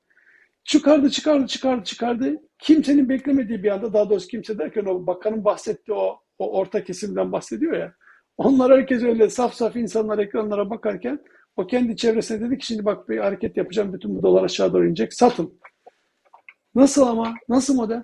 Çıkardı, 0.64 1.10
çıkardı, 1.10 1.46
çıkardı, 1.46 1.84
çıkardı. 1.84 2.42
Kimsenin 2.58 3.08
beklemediği 3.08 3.62
bir 3.62 3.70
anda, 3.70 3.92
daha 3.92 4.10
doğrusu 4.10 4.28
kimse 4.28 4.58
derken 4.58 4.84
o 4.84 5.06
bakanın 5.06 5.44
bahsettiği 5.44 5.96
o, 5.96 6.20
o 6.38 6.58
orta 6.58 6.84
kesimden 6.84 7.32
bahsediyor 7.32 7.72
ya. 7.72 7.94
Onlar 8.36 8.72
herkes 8.72 9.02
öyle 9.02 9.30
saf 9.30 9.54
saf 9.54 9.76
insanlar 9.76 10.18
ekranlara 10.18 10.70
bakarken 10.70 11.20
o 11.56 11.66
kendi 11.66 11.96
çevresine 11.96 12.40
dedi 12.40 12.58
ki 12.58 12.66
şimdi 12.66 12.84
bak 12.84 13.08
bir 13.08 13.18
hareket 13.18 13.56
yapacağım 13.56 13.92
bütün 13.92 14.16
bu 14.16 14.22
dolar 14.22 14.44
aşağı 14.44 14.72
doğru 14.72 14.86
inecek. 14.86 15.14
Satın. 15.14 15.60
Nasıl 16.74 17.02
ama? 17.02 17.34
Nasıl 17.48 17.74
model? 17.74 18.02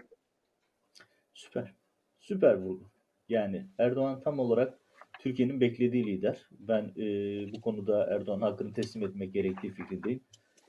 Süper. 2.25 2.55
Vurgu. 2.55 2.85
Yani 3.29 3.67
Erdoğan 3.79 4.21
tam 4.21 4.39
olarak 4.39 4.79
Türkiye'nin 5.21 5.61
beklediği 5.61 6.07
lider. 6.07 6.47
Ben 6.51 6.93
e, 6.97 7.07
bu 7.53 7.61
konuda 7.61 8.07
Erdoğan 8.07 8.41
hakkını 8.41 8.73
teslim 8.73 9.07
etmek 9.07 9.35
gerektiği 9.35 9.73
fikrindeyim. 9.73 10.21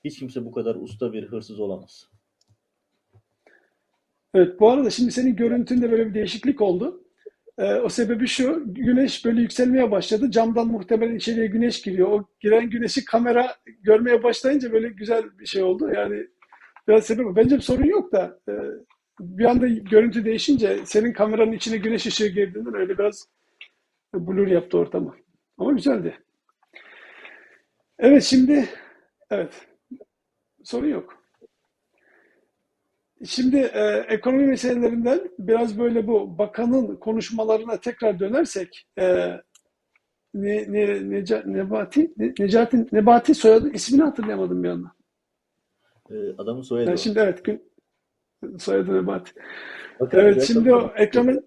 Hiç 0.03 0.19
kimse 0.19 0.45
bu 0.45 0.51
kadar 0.51 0.75
usta 0.75 1.13
bir 1.13 1.23
hırsız 1.23 1.59
olamaz. 1.59 2.09
Evet, 4.33 4.59
bu 4.59 4.69
arada 4.69 4.89
şimdi 4.89 5.11
senin 5.11 5.35
görüntünde 5.35 5.91
böyle 5.91 6.07
bir 6.07 6.13
değişiklik 6.13 6.61
oldu. 6.61 7.03
Ee, 7.57 7.75
o 7.75 7.89
sebebi 7.89 8.27
şu, 8.27 8.63
güneş 8.73 9.25
böyle 9.25 9.41
yükselmeye 9.41 9.91
başladı. 9.91 10.31
Camdan 10.31 10.67
muhtemelen 10.67 11.15
içeriye 11.15 11.47
güneş 11.47 11.81
giriyor. 11.81 12.07
O 12.07 12.25
giren 12.39 12.69
güneşi 12.69 13.05
kamera 13.05 13.55
görmeye 13.81 14.23
başlayınca 14.23 14.71
böyle 14.71 14.89
güzel 14.89 15.39
bir 15.39 15.45
şey 15.45 15.63
oldu. 15.63 15.91
Yani 15.93 16.27
biraz 16.87 17.05
sebep. 17.05 17.35
Bence 17.35 17.55
bir 17.55 17.61
sorun 17.61 17.85
yok 17.85 18.11
da 18.11 18.39
e, 18.49 18.53
bir 19.19 19.45
anda 19.45 19.67
görüntü 19.67 20.25
değişince 20.25 20.85
senin 20.85 21.13
kameranın 21.13 21.51
içine 21.51 21.77
güneş 21.77 22.05
ışığı 22.05 22.27
girdiğinden 22.27 22.75
öyle 22.75 22.97
biraz 22.97 23.27
blur 24.13 24.47
yaptı 24.47 24.77
ortamı. 24.77 25.15
Ama 25.57 25.71
güzeldi. 25.71 26.17
Evet 27.99 28.23
şimdi 28.23 28.69
evet 29.29 29.67
sorun 30.63 30.87
yok. 30.87 31.25
Şimdi 33.25 33.57
e, 33.57 34.05
ekonomi 34.07 34.45
meselelerinden 34.45 35.19
biraz 35.39 35.79
böyle 35.79 36.07
bu 36.07 36.37
bakanın 36.37 36.95
konuşmalarına 36.95 37.79
tekrar 37.79 38.19
dönersek 38.19 38.87
e, 38.99 39.05
ne, 40.33 40.65
ne, 40.73 41.09
Neca, 41.09 41.43
Nebati, 41.45 42.13
ne, 42.17 42.33
Necati, 42.39 42.87
Nebati 42.91 43.35
soyadı 43.35 43.69
ismini 43.71 44.03
hatırlayamadım 44.03 44.63
bir 44.63 44.69
anda. 44.69 44.91
E, 46.09 46.15
adamın 46.37 46.61
soyadı 46.61 46.89
Yani 46.89 46.99
şimdi 46.99 47.19
evet 47.19 47.45
gün, 47.45 47.63
soyadı 48.59 48.93
Nebati. 48.93 49.31
Bakın 49.99 50.19
Evet 50.19 50.43
şimdi 50.43 50.73
o 50.73 50.91
ekranın 50.97 51.45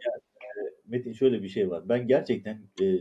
Metin 0.88 1.12
şöyle 1.12 1.42
bir 1.42 1.48
şey 1.48 1.70
var. 1.70 1.88
Ben 1.88 2.06
gerçekten 2.06 2.60
e, 2.82 2.98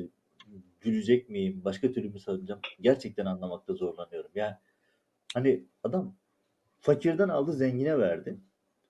gülecek 0.82 1.30
miyim, 1.30 1.62
başka 1.66 1.92
türlü 1.92 2.10
mü 2.10 2.20
sanacağım? 2.20 2.60
Gerçekten 2.82 3.26
anlamakta 3.26 3.74
zorlanıyorum. 3.74 4.32
Yani 4.36 4.56
hani 5.34 5.64
adam 5.84 6.16
fakirden 6.80 7.30
aldı, 7.30 7.54
zengine 7.54 8.00
verdi. 8.00 8.38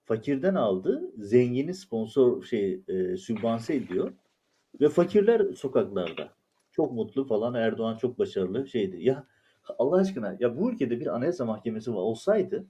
Fakirden 0.06 0.56
aldı, 0.56 1.12
zengini 1.18 1.74
sponsor 1.74 2.44
şey 2.44 2.82
e, 2.88 3.18
sübvanse 3.18 3.76
ediyor 3.76 4.14
ve 4.82 4.90
fakirler 4.90 5.54
sokaklarda. 5.54 6.34
Çok 6.72 6.92
mutlu 6.92 7.28
falan. 7.28 7.54
Erdoğan 7.54 7.98
çok 7.98 8.20
başarılı 8.20 8.68
şeydi. 8.68 9.04
Ya 9.04 9.28
Allah 9.80 9.98
aşkına 9.98 10.38
ya 10.40 10.58
bu 10.58 10.72
ülkede 10.72 11.00
bir 11.00 11.16
anayasa 11.16 11.46
mahkemesi 11.46 11.92
var 11.92 12.02
olsaydı 12.02 12.66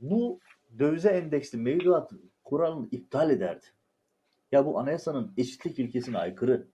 bu 0.00 0.40
dövize 0.78 1.08
endeksli 1.08 1.58
mevduat 1.58 2.12
kuralını 2.44 2.88
iptal 2.90 3.30
ederdi. 3.30 3.64
Ya 4.52 4.66
bu 4.66 4.78
anayasanın 4.78 5.32
eşitlik 5.36 5.78
ilkesine 5.78 6.18
aykırı. 6.18 6.68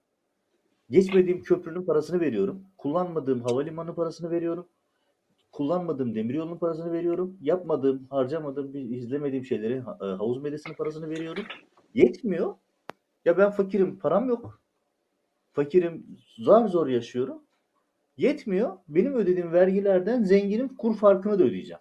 Geçmediğim 0.91 1.43
köprünün 1.43 1.83
parasını 1.83 2.21
veriyorum. 2.21 2.65
Kullanmadığım 2.79 3.41
havalimanı 3.41 3.95
parasını 3.95 4.31
veriyorum. 4.31 4.69
Kullanmadığım 5.53 6.15
demiryolunun 6.15 6.59
parasını 6.59 6.93
veriyorum. 6.93 7.39
Yapmadığım, 7.41 8.07
harcamadığım, 8.11 8.75
izlemediğim 8.75 9.45
şeyleri 9.45 9.75
e, 9.77 10.05
havuz 10.05 10.43
medyasının 10.43 10.75
parasını 10.75 11.11
veriyorum. 11.11 11.45
Yetmiyor. 11.95 12.55
Ya 13.25 13.39
ben 13.39 13.51
fakirim, 13.51 13.99
param 13.99 14.29
yok. 14.29 14.63
Fakirim, 15.53 16.07
zar 16.39 16.69
zor 16.69 16.87
yaşıyorum. 16.87 17.43
Yetmiyor. 18.17 18.77
Benim 18.89 19.15
ödediğim 19.15 19.53
vergilerden 19.53 20.23
zenginin 20.23 20.69
kur 20.69 20.97
farkını 20.97 21.39
da 21.39 21.45
ödeyeceğim. 21.45 21.81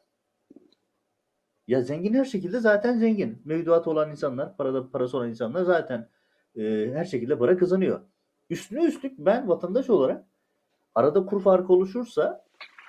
Ya 1.68 1.82
zengin 1.82 2.14
her 2.14 2.26
şekilde 2.26 2.59
zaten 2.59 2.97
zengin. 2.97 3.41
Mevduat 3.45 3.88
olan 3.88 4.11
insanlar, 4.11 4.57
parada 4.57 4.91
parası 4.91 5.18
olan 5.18 5.30
insanlar 5.30 5.64
zaten 5.64 6.09
e, 6.57 6.91
her 6.93 7.05
şekilde 7.05 7.38
para 7.38 7.57
kazanıyor. 7.57 8.01
Üstüne 8.49 8.86
üstlük 8.86 9.20
ben 9.20 9.47
vatandaş 9.49 9.89
olarak 9.89 10.26
arada 10.95 11.26
kur 11.26 11.41
farkı 11.43 11.74
oluşursa 11.74 12.45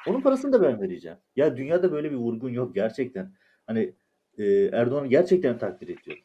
onun 0.09 0.20
parasını 0.20 0.53
da 0.53 0.62
ben 0.62 0.81
vereceğim. 0.81 1.18
Ya 1.37 1.57
dünyada 1.57 1.93
böyle 1.93 2.11
bir 2.11 2.16
vurgun 2.16 2.51
yok 2.51 2.75
gerçekten. 2.75 3.35
Hani 3.66 3.95
e, 4.39 4.45
Erdoğan'ı 4.72 5.07
gerçekten 5.07 5.59
takdir 5.59 5.89
ediyorum. 5.89 6.25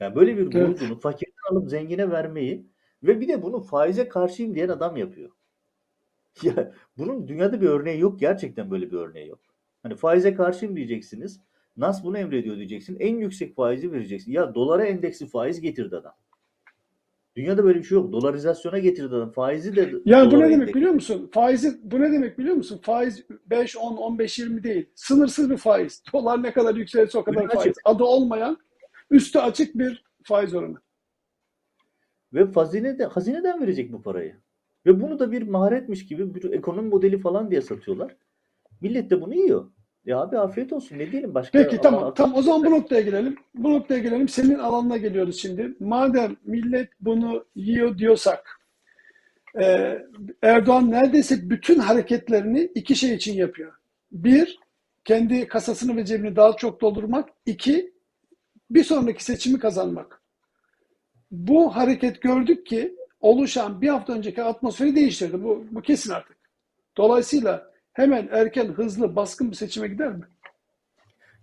Yani 0.00 0.14
böyle 0.14 0.36
bir 0.36 0.54
Evet. 0.54 0.54
vurgunu 0.54 1.00
fakirden 1.00 1.52
alıp 1.52 1.70
zengine 1.70 2.10
vermeyi 2.10 2.66
ve 3.02 3.20
bir 3.20 3.28
de 3.28 3.42
bunu 3.42 3.60
faize 3.60 4.08
karşıyım 4.08 4.54
diyen 4.54 4.68
adam 4.68 4.96
yapıyor. 4.96 5.30
Ya 6.42 6.72
bunun 6.98 7.28
dünyada 7.28 7.60
bir 7.60 7.68
örneği 7.68 8.00
yok. 8.00 8.20
Gerçekten 8.20 8.70
böyle 8.70 8.90
bir 8.90 8.96
örneği 8.96 9.28
yok. 9.28 9.53
Hani 9.84 9.96
faize 9.96 10.34
karşıyım 10.34 10.76
diyeceksiniz. 10.76 11.40
Nas 11.76 12.04
bunu 12.04 12.18
emrediyor 12.18 12.56
diyeceksin. 12.56 12.96
En 13.00 13.16
yüksek 13.16 13.56
faizi 13.56 13.92
vereceksin. 13.92 14.32
Ya 14.32 14.54
dolara 14.54 14.84
endeksli 14.84 15.26
faiz 15.26 15.60
getirdi 15.60 15.96
adam. 15.96 16.12
Dünyada 17.36 17.64
böyle 17.64 17.78
bir 17.78 17.84
şey 17.84 17.98
yok. 17.98 18.12
Dolarizasyona 18.12 18.78
getirdi 18.78 19.14
adam. 19.14 19.30
Faizi 19.30 19.76
de 19.76 19.92
Yani 20.04 20.30
bu 20.30 20.38
ne 20.38 20.44
demek 20.44 20.54
endeks. 20.54 20.74
biliyor 20.74 20.92
musun? 20.92 21.30
Faizi 21.32 21.80
bu 21.82 22.00
ne 22.00 22.12
demek 22.12 22.38
biliyor 22.38 22.54
musun? 22.54 22.80
Faiz 22.82 23.24
5, 23.46 23.76
10, 23.76 23.96
15, 23.96 24.38
20 24.38 24.62
değil. 24.62 24.86
Sınırsız 24.94 25.50
bir 25.50 25.56
faiz. 25.56 26.02
Dolar 26.12 26.42
ne 26.42 26.52
kadar 26.52 26.74
yükselirse 26.74 27.18
o 27.18 27.24
kadar 27.24 27.44
açık. 27.44 27.54
faiz. 27.54 27.76
Adı 27.84 28.04
olmayan, 28.04 28.58
üstü 29.10 29.38
açık 29.38 29.78
bir 29.78 30.04
faiz 30.22 30.54
oranı. 30.54 30.76
Ve 32.32 32.44
hazine 32.44 32.98
de, 32.98 33.04
hazineden 33.04 33.60
verecek 33.60 33.92
bu 33.92 34.02
parayı. 34.02 34.36
Ve 34.86 35.00
bunu 35.00 35.18
da 35.18 35.32
bir 35.32 35.42
maharetmiş 35.42 36.06
gibi 36.06 36.34
bir 36.34 36.52
ekonomi 36.52 36.88
modeli 36.88 37.18
falan 37.18 37.50
diye 37.50 37.60
satıyorlar. 37.62 38.16
Millet 38.80 39.10
de 39.10 39.20
bunu 39.20 39.34
yiyor. 39.34 39.70
Ya 40.06 40.18
abi 40.18 40.38
afiyet 40.38 40.72
olsun 40.72 40.98
ne 40.98 41.12
diyelim 41.12 41.34
başka 41.34 41.58
Peki 41.58 41.80
tamam. 41.80 42.14
Tamam 42.14 42.38
o 42.38 42.42
zaman 42.42 42.64
bu 42.64 42.70
noktaya 42.70 43.00
gelelim. 43.00 43.36
Bu 43.54 43.72
noktaya 43.72 44.00
gelelim. 44.00 44.28
Senin 44.28 44.58
alanına 44.58 44.96
geliyoruz 44.96 45.40
şimdi. 45.40 45.74
Madem 45.80 46.36
millet 46.44 46.88
bunu 47.00 47.44
yiyor 47.54 47.98
diyorsak 47.98 48.60
e, 49.60 49.98
Erdoğan 50.42 50.90
neredeyse 50.90 51.50
bütün 51.50 51.78
hareketlerini 51.78 52.70
iki 52.74 52.96
şey 52.96 53.14
için 53.14 53.34
yapıyor. 53.34 53.72
Bir, 54.12 54.58
kendi 55.04 55.48
kasasını 55.48 55.96
ve 55.96 56.04
cebini 56.04 56.36
daha 56.36 56.56
çok 56.56 56.80
doldurmak. 56.80 57.28
İki, 57.46 57.92
bir 58.70 58.84
sonraki 58.84 59.24
seçimi 59.24 59.58
kazanmak. 59.58 60.22
Bu 61.30 61.76
hareket 61.76 62.22
gördük 62.22 62.66
ki 62.66 62.96
oluşan 63.20 63.80
bir 63.80 63.88
hafta 63.88 64.12
önceki 64.12 64.42
atmosferi 64.42 64.96
değiştirdi. 64.96 65.44
Bu, 65.44 65.64
bu 65.70 65.82
kesin 65.82 66.12
artık. 66.12 66.36
Dolayısıyla 66.96 67.73
hemen 67.94 68.28
erken, 68.32 68.66
hızlı, 68.66 69.16
baskın 69.16 69.50
bir 69.50 69.56
seçime 69.56 69.88
gider 69.88 70.12
mi? 70.12 70.24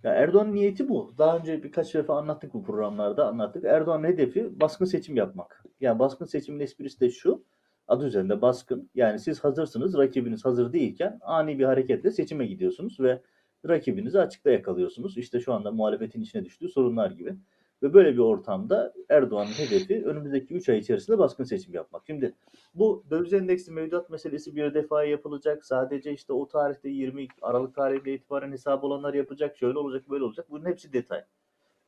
Ya 0.02 0.12
Erdoğan'ın 0.12 0.54
niyeti 0.54 0.88
bu. 0.88 1.14
Daha 1.18 1.38
önce 1.38 1.62
birkaç 1.62 1.94
defa 1.94 2.18
anlattık 2.18 2.54
bu 2.54 2.64
programlarda 2.64 3.26
anlattık. 3.26 3.64
Erdoğan'ın 3.64 4.04
hedefi 4.04 4.60
baskın 4.60 4.84
seçim 4.84 5.16
yapmak. 5.16 5.64
Yani 5.80 5.98
baskın 5.98 6.24
seçimin 6.24 6.60
esprisi 6.60 7.00
de 7.00 7.10
şu. 7.10 7.44
Adı 7.88 8.06
üzerinde 8.06 8.42
baskın. 8.42 8.90
Yani 8.94 9.18
siz 9.18 9.44
hazırsınız, 9.44 9.98
rakibiniz 9.98 10.44
hazır 10.44 10.72
değilken 10.72 11.18
ani 11.22 11.58
bir 11.58 11.64
hareketle 11.64 12.10
seçime 12.10 12.46
gidiyorsunuz 12.46 13.00
ve 13.00 13.20
rakibinizi 13.68 14.20
açıkta 14.20 14.50
yakalıyorsunuz. 14.50 15.18
İşte 15.18 15.40
şu 15.40 15.52
anda 15.52 15.70
muhalefetin 15.70 16.22
içine 16.22 16.44
düştüğü 16.44 16.68
sorunlar 16.68 17.10
gibi. 17.10 17.34
Ve 17.82 17.94
böyle 17.94 18.12
bir 18.12 18.18
ortamda 18.18 18.94
Erdoğan'ın 19.08 19.50
hedefi 19.50 20.04
önümüzdeki 20.04 20.54
3 20.54 20.68
ay 20.68 20.78
içerisinde 20.78 21.18
baskın 21.18 21.44
seçim 21.44 21.74
yapmak. 21.74 22.02
Şimdi 22.06 22.34
bu 22.74 23.04
döviz 23.10 23.32
endeksli 23.32 23.72
mevduat 23.72 24.10
meselesi 24.10 24.56
bir 24.56 24.74
defa 24.74 25.04
yapılacak. 25.04 25.64
Sadece 25.64 26.12
işte 26.12 26.32
o 26.32 26.48
tarihte 26.48 26.88
20 26.88 27.26
Aralık 27.42 27.74
tarihinde 27.74 28.14
itibaren 28.14 28.52
hesap 28.52 28.84
olanlar 28.84 29.14
yapacak. 29.14 29.56
Şöyle 29.56 29.78
olacak, 29.78 30.10
böyle 30.10 30.24
olacak. 30.24 30.46
Bunun 30.50 30.64
hepsi 30.64 30.92
detay. 30.92 31.20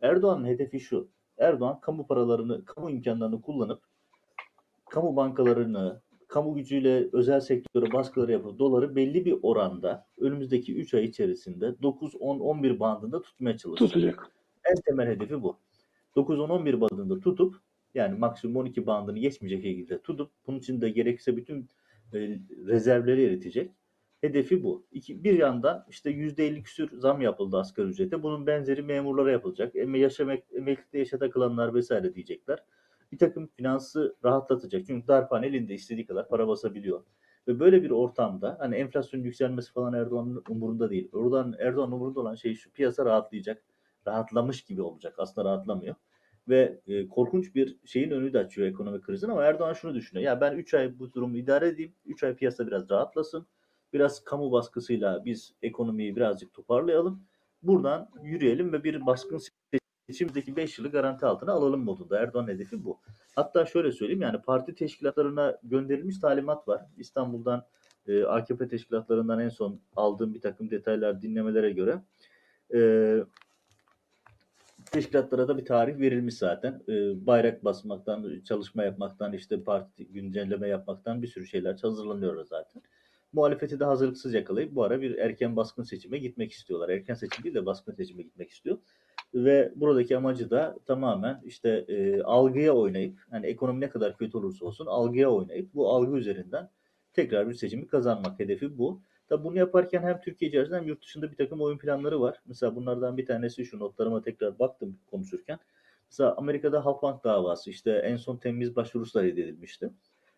Erdoğan'ın 0.00 0.46
hedefi 0.46 0.80
şu. 0.80 1.08
Erdoğan 1.38 1.80
kamu 1.80 2.06
paralarını, 2.06 2.64
kamu 2.64 2.90
imkanlarını 2.90 3.42
kullanıp 3.42 3.82
kamu 4.90 5.16
bankalarını, 5.16 6.00
kamu 6.28 6.54
gücüyle 6.54 7.08
özel 7.12 7.40
sektöre 7.40 7.92
baskıları 7.92 8.32
yapıp 8.32 8.58
doları 8.58 8.96
belli 8.96 9.24
bir 9.24 9.38
oranda 9.42 10.06
önümüzdeki 10.20 10.76
3 10.76 10.94
ay 10.94 11.04
içerisinde 11.04 11.82
9, 11.82 12.14
10, 12.20 12.40
11 12.40 12.80
bandında 12.80 13.22
tutmaya 13.22 13.58
çalışacak. 13.58 13.92
Tutacak. 13.92 14.30
En 14.70 14.74
temel 14.74 15.08
hedefi 15.08 15.42
bu. 15.42 15.56
9-10-11 16.16 16.80
bandında 16.80 17.20
tutup 17.20 17.56
yani 17.94 18.18
maksimum 18.18 18.56
12 18.56 18.86
bandını 18.86 19.18
geçmeyecek 19.18 19.62
şekilde 19.62 20.02
tutup 20.02 20.30
bunun 20.46 20.58
için 20.58 20.80
de 20.80 20.90
gerekirse 20.90 21.36
bütün 21.36 21.68
e, 22.14 22.18
rezervleri 22.66 23.24
eritecek. 23.24 23.70
Hedefi 24.20 24.62
bu. 24.62 24.86
İki, 24.92 25.24
bir 25.24 25.38
yandan 25.38 25.84
işte 25.88 26.10
%50 26.10 26.62
küsür 26.62 26.98
zam 26.98 27.20
yapıldı 27.20 27.58
asgari 27.58 27.88
ücrete. 27.88 28.22
Bunun 28.22 28.46
benzeri 28.46 28.82
memurlara 28.82 29.32
yapılacak. 29.32 29.76
Eme, 29.76 29.98
yaşamak, 29.98 30.42
emeklilikte 30.52 30.98
yaşa 30.98 31.18
takılanlar 31.18 31.74
vesaire 31.74 32.14
diyecekler. 32.14 32.64
Bir 33.12 33.18
takım 33.18 33.46
finansı 33.46 34.16
rahatlatacak. 34.24 34.86
Çünkü 34.86 35.08
darphane 35.08 35.46
elinde 35.46 35.74
istediği 35.74 36.06
kadar 36.06 36.28
para 36.28 36.48
basabiliyor. 36.48 37.04
Ve 37.48 37.60
böyle 37.60 37.82
bir 37.82 37.90
ortamda 37.90 38.56
hani 38.60 38.74
enflasyonun 38.74 39.24
yükselmesi 39.24 39.72
falan 39.72 39.94
Erdoğan'ın 39.94 40.42
umurunda 40.48 40.90
değil. 40.90 41.08
Oradan 41.12 41.54
Erdoğan'ın 41.58 41.92
umurunda 41.92 42.20
olan 42.20 42.34
şey 42.34 42.54
şu 42.54 42.72
piyasa 42.72 43.04
rahatlayacak 43.04 43.62
rahatlamış 44.06 44.62
gibi 44.62 44.82
olacak. 44.82 45.14
Aslında 45.18 45.48
rahatlamıyor. 45.48 45.94
Ve 46.48 46.80
e, 46.86 47.08
korkunç 47.08 47.54
bir 47.54 47.76
şeyin 47.84 48.10
önü 48.10 48.32
de 48.32 48.38
açıyor 48.38 48.68
ekonomik 48.68 49.04
krizin 49.04 49.28
ama 49.28 49.44
Erdoğan 49.44 49.72
şunu 49.72 49.94
düşünüyor. 49.94 50.26
Ya 50.26 50.40
ben 50.40 50.56
3 50.56 50.74
ay 50.74 50.98
bu 50.98 51.12
durumu 51.12 51.36
idare 51.36 51.68
edeyim. 51.68 51.94
3 52.04 52.24
ay 52.24 52.36
piyasa 52.36 52.66
biraz 52.66 52.90
rahatlasın. 52.90 53.46
Biraz 53.92 54.24
kamu 54.24 54.52
baskısıyla 54.52 55.24
biz 55.24 55.54
ekonomiyi 55.62 56.16
birazcık 56.16 56.52
toparlayalım. 56.52 57.22
Buradan 57.62 58.08
yürüyelim 58.22 58.72
ve 58.72 58.84
bir 58.84 59.06
baskın 59.06 59.40
seçimdeki 60.06 60.56
5 60.56 60.78
yılı 60.78 60.90
garanti 60.90 61.26
altına 61.26 61.52
alalım 61.52 61.84
modunda. 61.84 62.20
Erdoğan 62.20 62.48
hedefi 62.48 62.84
bu. 62.84 63.00
Hatta 63.36 63.66
şöyle 63.66 63.92
söyleyeyim 63.92 64.22
yani 64.22 64.42
parti 64.42 64.74
teşkilatlarına 64.74 65.58
gönderilmiş 65.62 66.18
talimat 66.18 66.68
var. 66.68 66.82
İstanbul'dan 66.96 67.66
e, 68.06 68.24
AKP 68.24 68.68
teşkilatlarından 68.68 69.40
en 69.40 69.48
son 69.48 69.80
aldığım 69.96 70.34
bir 70.34 70.40
takım 70.40 70.70
detaylar 70.70 71.22
dinlemelere 71.22 71.70
göre 71.70 72.02
e, 72.74 72.78
teşkilatlara 74.92 75.48
da 75.48 75.58
bir 75.58 75.64
tarih 75.64 75.98
verilmiş 75.98 76.34
zaten. 76.34 76.82
Ee, 76.88 77.26
bayrak 77.26 77.64
basmaktan, 77.64 78.40
çalışma 78.44 78.84
yapmaktan, 78.84 79.32
işte 79.32 79.62
parti 79.62 80.06
güncelleme 80.06 80.68
yapmaktan 80.68 81.22
bir 81.22 81.26
sürü 81.26 81.46
şeyler 81.46 81.78
hazırlanıyor 81.82 82.46
zaten. 82.46 82.82
Muhalefeti 83.32 83.80
de 83.80 83.84
hazırlıksız 83.84 84.34
yakalayıp 84.34 84.74
bu 84.74 84.84
ara 84.84 85.00
bir 85.00 85.18
erken 85.18 85.56
baskın 85.56 85.82
seçime 85.82 86.18
gitmek 86.18 86.52
istiyorlar. 86.52 86.88
Erken 86.88 87.14
seçim 87.14 87.44
değil 87.44 87.54
de 87.54 87.66
baskın 87.66 87.92
seçime 87.92 88.22
gitmek 88.22 88.50
istiyor. 88.50 88.78
Ve 89.34 89.72
buradaki 89.76 90.16
amacı 90.16 90.50
da 90.50 90.78
tamamen 90.86 91.40
işte 91.44 91.84
e, 91.88 92.22
algıya 92.22 92.72
oynayıp, 92.72 93.20
hani 93.30 93.46
ekonomi 93.46 93.80
ne 93.80 93.90
kadar 93.90 94.16
kötü 94.16 94.38
olursa 94.38 94.66
olsun 94.66 94.86
algıya 94.86 95.30
oynayıp 95.30 95.74
bu 95.74 95.90
algı 95.90 96.16
üzerinden 96.16 96.70
tekrar 97.12 97.48
bir 97.48 97.54
seçimi 97.54 97.86
kazanmak 97.86 98.40
hedefi 98.40 98.78
bu. 98.78 99.02
Tabi 99.28 99.44
bunu 99.44 99.58
yaparken 99.58 100.02
hem 100.02 100.20
Türkiye 100.20 100.48
içerisinde 100.48 100.76
hem 100.76 100.86
yurt 100.86 101.02
dışında 101.02 101.30
bir 101.30 101.36
takım 101.36 101.60
oyun 101.60 101.78
planları 101.78 102.20
var. 102.20 102.40
Mesela 102.46 102.76
bunlardan 102.76 103.16
bir 103.16 103.26
tanesi 103.26 103.64
şu 103.64 103.78
notlarıma 103.78 104.22
tekrar 104.22 104.58
baktım 104.58 104.98
konuşurken. 105.10 105.58
Mesela 106.10 106.34
Amerika'da 106.36 106.84
Halkbank 106.84 107.24
davası 107.24 107.70
işte 107.70 107.90
en 107.92 108.16
son 108.16 108.36
temiz 108.36 108.76
başvurusu 108.76 109.22
reddedilmişti. 109.22 109.90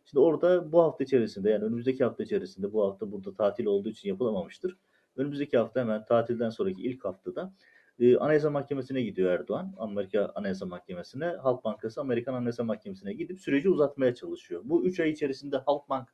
Şimdi 0.05 0.21
orada 0.21 0.73
bu 0.73 0.83
hafta 0.83 1.05
içerisinde 1.05 1.51
yani 1.51 1.65
önümüzdeki 1.65 2.05
hafta 2.05 2.23
içerisinde 2.23 2.73
bu 2.73 2.85
hafta 2.85 3.13
burada 3.13 3.35
tatil 3.35 3.67
olduğu 3.67 3.89
için 3.89 4.09
yapılamamıştır. 4.09 4.77
Önümüzdeki 5.17 5.59
hafta 5.59 5.81
hemen 5.81 6.05
tatilden 6.05 6.51
sonraki 6.51 6.83
ilk 6.83 7.05
haftada 7.05 7.53
e, 7.99 8.17
Anayasa 8.17 8.51
Mahkemesi'ne 8.51 9.03
gidiyor 9.03 9.31
Erdoğan. 9.31 9.75
Amerika 9.79 10.33
Anayasa 10.35 10.67
Mahkemesi'ne. 10.67 11.27
Halk 11.27 11.65
Bankası 11.65 12.01
Amerikan 12.01 12.35
Anayasa 12.35 12.65
Mahkemesi'ne 12.65 13.13
gidip 13.13 13.41
süreci 13.41 13.69
uzatmaya 13.69 14.15
çalışıyor. 14.15 14.63
Bu 14.65 14.85
3 14.85 15.01
ay 15.01 15.11
içerisinde 15.11 15.57
Halkbank 15.57 16.09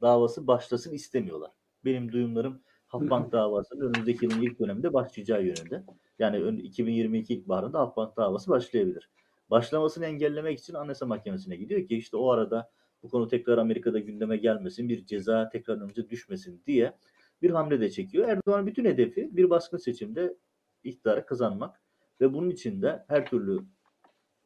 davası 0.00 0.46
başlasın 0.46 0.92
istemiyorlar 0.92 1.57
benim 1.84 2.12
duyumlarım 2.12 2.62
Halkbank 2.86 3.32
davasının 3.32 3.80
önümüzdeki 3.80 4.24
yılın 4.24 4.42
ilk 4.42 4.60
döneminde 4.60 4.92
başlayacağı 4.92 5.42
yönünde. 5.42 5.84
Yani 6.18 6.60
2022 6.60 7.34
ilkbaharında 7.34 7.78
Halkbank 7.78 8.16
davası 8.16 8.50
başlayabilir. 8.50 9.10
Başlamasını 9.50 10.06
engellemek 10.06 10.58
için 10.58 10.74
Anayasa 10.74 11.06
Mahkemesi'ne 11.06 11.56
gidiyor 11.56 11.86
ki 11.86 11.96
işte 11.96 12.16
o 12.16 12.30
arada 12.30 12.70
bu 13.02 13.08
konu 13.08 13.28
tekrar 13.28 13.58
Amerika'da 13.58 13.98
gündeme 13.98 14.36
gelmesin, 14.36 14.88
bir 14.88 15.06
ceza 15.06 15.48
tekrar 15.48 15.76
önümüze 15.76 16.08
düşmesin 16.08 16.62
diye 16.66 16.96
bir 17.42 17.50
hamle 17.50 17.80
de 17.80 17.90
çekiyor. 17.90 18.28
Erdoğan'ın 18.28 18.66
bütün 18.66 18.84
hedefi 18.84 19.28
bir 19.32 19.50
baskın 19.50 19.78
seçimde 19.78 20.36
iktidarı 20.84 21.26
kazanmak 21.26 21.80
ve 22.20 22.34
bunun 22.34 22.50
için 22.50 22.82
de 22.82 23.04
her 23.08 23.26
türlü 23.26 23.58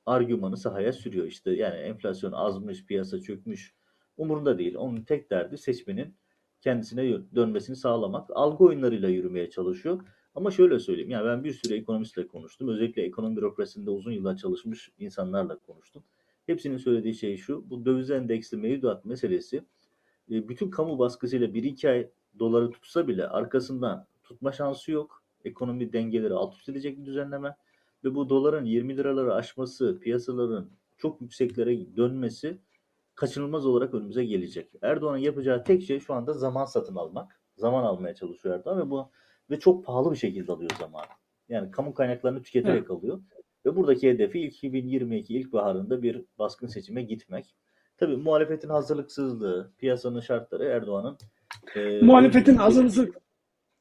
argümanı 0.06 0.56
sahaya 0.56 0.92
sürüyor. 0.92 1.26
İşte 1.26 1.50
yani 1.50 1.76
enflasyon 1.76 2.32
azmış, 2.32 2.86
piyasa 2.86 3.20
çökmüş 3.20 3.74
umurunda 4.16 4.58
değil. 4.58 4.74
Onun 4.74 5.02
tek 5.02 5.30
derdi 5.30 5.58
seçmenin 5.58 6.16
kendisine 6.62 7.20
dönmesini 7.34 7.76
sağlamak. 7.76 8.30
Algı 8.34 8.64
oyunlarıyla 8.64 9.08
yürümeye 9.08 9.50
çalışıyor. 9.50 10.00
Ama 10.34 10.50
şöyle 10.50 10.78
söyleyeyim. 10.78 11.10
Yani 11.10 11.26
ben 11.26 11.44
bir 11.44 11.52
sürü 11.52 11.74
ekonomistle 11.74 12.26
konuştum. 12.26 12.68
Özellikle 12.68 13.02
ekonomi 13.02 13.36
bürokrasisinde 13.36 13.90
uzun 13.90 14.12
yıllar 14.12 14.36
çalışmış 14.36 14.90
insanlarla 14.98 15.58
konuştum. 15.58 16.02
Hepsinin 16.46 16.76
söylediği 16.76 17.14
şey 17.14 17.36
şu. 17.36 17.70
Bu 17.70 17.84
döviz 17.84 18.10
endeksli 18.10 18.56
mevduat 18.56 19.04
meselesi 19.04 19.56
e, 20.30 20.48
bütün 20.48 20.70
kamu 20.70 20.98
baskısıyla 20.98 21.46
1-2 21.46 21.90
ay 21.90 22.10
doları 22.38 22.70
tutsa 22.70 23.08
bile 23.08 23.28
arkasından 23.28 24.06
tutma 24.24 24.52
şansı 24.52 24.92
yok. 24.92 25.22
Ekonomi 25.44 25.92
dengeleri 25.92 26.34
alt 26.34 26.54
üst 26.54 26.68
edecek 26.68 26.98
bir 26.98 27.06
düzenleme. 27.06 27.56
Ve 28.04 28.14
bu 28.14 28.28
doların 28.28 28.64
20 28.64 28.96
liraları 28.96 29.34
aşması, 29.34 29.98
piyasaların 30.00 30.68
çok 30.98 31.20
yükseklere 31.20 31.96
dönmesi 31.96 32.58
kaçınılmaz 33.14 33.66
olarak 33.66 33.94
önümüze 33.94 34.24
gelecek. 34.24 34.70
Erdoğan'ın 34.82 35.18
yapacağı 35.18 35.64
tek 35.64 35.82
şey 35.82 36.00
şu 36.00 36.14
anda 36.14 36.32
zaman 36.32 36.64
satın 36.64 36.96
almak. 36.96 37.40
Zaman 37.56 37.84
almaya 37.84 38.14
çalışıyor 38.14 38.54
Erdoğan 38.54 38.78
ve 38.78 38.90
bu 38.90 39.10
ve 39.50 39.58
çok 39.58 39.84
pahalı 39.84 40.12
bir 40.12 40.16
şekilde 40.16 40.52
alıyor 40.52 40.70
zamanı. 40.78 41.06
Yani 41.48 41.70
kamu 41.70 41.94
kaynaklarını 41.94 42.42
tüketerek 42.42 42.78
Evet. 42.78 42.90
alıyor. 42.90 43.20
Ve 43.66 43.76
buradaki 43.76 44.10
hedefi 44.10 44.40
2022 44.40 45.34
ilkbaharında 45.34 46.02
bir 46.02 46.24
baskın 46.38 46.66
seçime 46.66 47.02
gitmek. 47.02 47.54
Tabii 47.96 48.16
muhalefetin 48.16 48.68
hazırlıksızlığı, 48.68 49.72
piyasanın 49.78 50.20
şartları 50.20 50.64
Erdoğan'ın 50.64 51.18
e, 51.76 52.00
Muhalefetin 52.00 52.56
hazırlık 52.56 53.22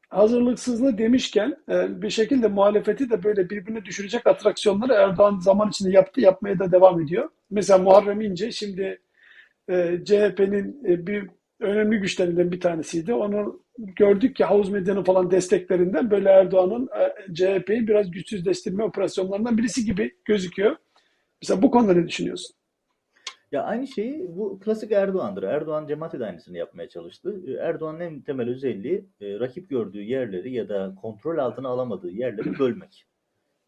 hazırlıksızlığı 0.10 0.98
demişken 0.98 1.58
e, 1.70 2.02
bir 2.02 2.10
şekilde 2.10 2.48
muhalefeti 2.48 3.10
de 3.10 3.24
böyle 3.24 3.50
birbirine 3.50 3.86
düşürecek 3.86 4.28
atraksiyonları 4.28 4.94
Erdoğan 4.94 5.40
zaman 5.40 5.70
içinde 5.70 5.92
yaptı, 5.92 6.22
yapmaya 6.22 6.60
da 6.60 6.72
devam 6.72 7.02
ediyor. 7.02 7.30
Mesela 7.50 7.80
Muharrem 7.80 8.22
İnce 8.22 8.52
şimdi 8.52 9.02
e, 9.70 10.00
CHP'nin 10.06 10.86
e, 10.86 11.08
bir 11.08 11.28
önemli 11.60 11.98
güçlerinden 11.98 12.52
bir 12.52 12.60
tanesiydi. 12.60 13.14
Onu 13.14 13.64
gördük 13.78 14.36
ki 14.36 14.44
havuz 14.44 14.70
medyanın 14.70 15.04
falan 15.04 15.32
desteklerinden 15.32 16.12
böyle 16.12 16.30
Erdoğan'ın 16.30 16.90
e, 17.00 17.34
CHP'yi 17.34 17.88
biraz 17.88 18.12
güçsüzleştirme 18.12 18.84
operasyonlarından 18.84 19.58
birisi 19.58 19.86
gibi 19.86 20.12
gözüküyor. 20.26 20.76
Mesela 21.42 21.62
bu 21.62 21.72
konuda 21.72 21.94
ne 21.94 22.08
düşünüyorsun? 22.08 22.56
Ya 23.52 23.64
aynı 23.64 23.88
şeyi 23.88 24.36
bu 24.36 24.60
klasik 24.60 24.92
Erdoğan'dır. 24.92 25.44
Erdoğan 25.44 25.88
cemaate 25.88 26.20
de 26.20 26.26
aynısını 26.26 26.58
yapmaya 26.58 26.90
çalıştı. 26.90 27.42
Ee, 27.48 27.52
Erdoğan'ın 27.52 28.00
en 28.00 28.22
temel 28.22 28.50
özelliği 28.50 29.06
e, 29.22 29.40
rakip 29.40 29.70
gördüğü 29.70 30.02
yerleri 30.02 30.54
ya 30.54 30.70
da 30.70 30.96
kontrol 31.02 31.38
altına 31.38 31.70
alamadığı 31.70 32.12
yerleri 32.12 32.60
bölmek. 32.60 33.06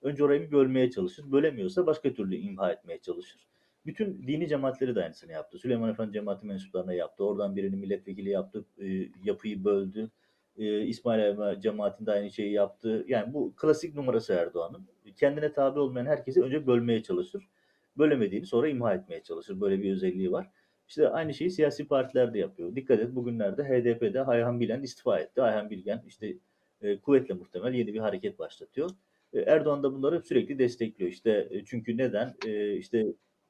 Önce 0.02 0.24
orayı 0.24 0.42
bir 0.42 0.52
bölmeye 0.52 0.92
çalışır. 0.92 1.32
Bölemiyorsa 1.32 1.86
başka 1.86 2.14
türlü 2.14 2.36
imha 2.36 2.72
etmeye 2.72 3.00
çalışır. 3.00 3.48
Bütün 3.86 4.28
dini 4.28 4.48
cemaatleri 4.48 4.96
de 4.96 5.04
aynısını 5.04 5.32
yaptı. 5.32 5.58
Süleyman 5.60 5.90
Efendi 5.90 6.14
cemaati 6.14 6.46
mensuplarına 6.46 6.94
yaptı. 6.94 7.26
Oradan 7.26 7.56
birini 7.56 7.76
milletvekili 7.76 8.30
yaptı. 8.30 8.66
e, 8.82 9.10
yapıyı 9.24 9.64
böldü. 9.64 10.12
E, 10.58 10.82
İsmail 10.82 11.60
cemaatinde 11.60 12.12
aynı 12.12 12.32
şeyi 12.32 12.52
yaptı. 12.52 13.06
Yani 13.08 13.34
bu 13.34 13.54
klasik 13.56 13.96
numarası 13.96 14.34
Erdoğan'ın. 14.34 14.88
Kendine 15.16 15.54
tabi 15.54 15.80
olmayan 15.80 16.06
herkesi 16.06 16.42
önce 16.42 16.68
bölmeye 16.68 17.04
çalışır 17.04 17.50
bölemediğini 17.98 18.46
sonra 18.46 18.70
imha 18.70 18.94
etmeye 18.94 19.24
çalışır. 19.24 19.62
Böyle 19.62 19.84
bir 19.84 19.92
özelliği 19.92 20.32
var. 20.32 20.50
İşte 20.88 21.10
aynı 21.10 21.34
şeyi 21.34 21.52
siyasi 21.52 21.88
partiler 21.88 22.34
de 22.34 22.40
yapıyor. 22.40 22.76
Dikkat 22.76 23.00
et 23.00 23.16
bugünlerde 23.16 23.64
HDP'de 23.64 24.26
Ayhan 24.26 24.60
Bilen 24.60 24.82
istifa 24.82 25.20
etti. 25.20 25.42
Ayhan 25.42 25.70
Bilgen 25.70 26.04
işte 26.08 26.34
e, 26.82 27.00
kuvvetle 27.00 27.34
muhtemel 27.34 27.74
yeni 27.74 27.94
bir 27.94 28.00
hareket 28.00 28.40
başlatıyor. 28.40 28.90
E, 29.34 29.40
Erdoğan 29.40 29.84
da 29.84 29.94
bunları 29.94 30.22
sürekli 30.22 30.60
destekliyor. 30.60 31.12
İşte 31.12 31.48
e, 31.52 31.66
çünkü 31.66 31.98
neden? 31.98 32.36
E, 32.46 32.76
işte 32.78 33.06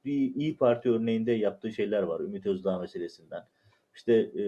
İyi 0.06 0.58
Parti 0.58 0.90
örneğinde 0.90 1.32
yaptığı 1.32 1.72
şeyler 1.72 2.04
var. 2.04 2.20
Ümit 2.20 2.46
Özdağ 2.46 2.80
meselesinden. 2.80 3.44
İşte 3.96 4.14
e, 4.14 4.44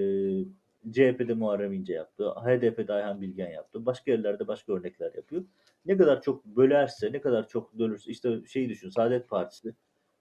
CHP'de 0.91 1.33
Muharrem 1.33 1.73
İnce 1.73 1.93
yaptı. 1.93 2.29
HDP'de 2.29 2.93
Ayhan 2.93 3.21
Bilgen 3.21 3.49
yaptı. 3.49 3.85
Başka 3.85 4.11
yerlerde 4.11 4.47
başka 4.47 4.73
örnekler 4.73 5.13
yapıyor. 5.13 5.43
Ne 5.85 5.97
kadar 5.97 6.21
çok 6.21 6.45
bölerse, 6.45 7.11
ne 7.11 7.21
kadar 7.21 7.47
çok 7.47 7.79
bölürse 7.79 8.11
işte 8.11 8.39
şeyi 8.47 8.69
düşün 8.69 8.89
Saadet 8.89 9.29
Partisi 9.29 9.73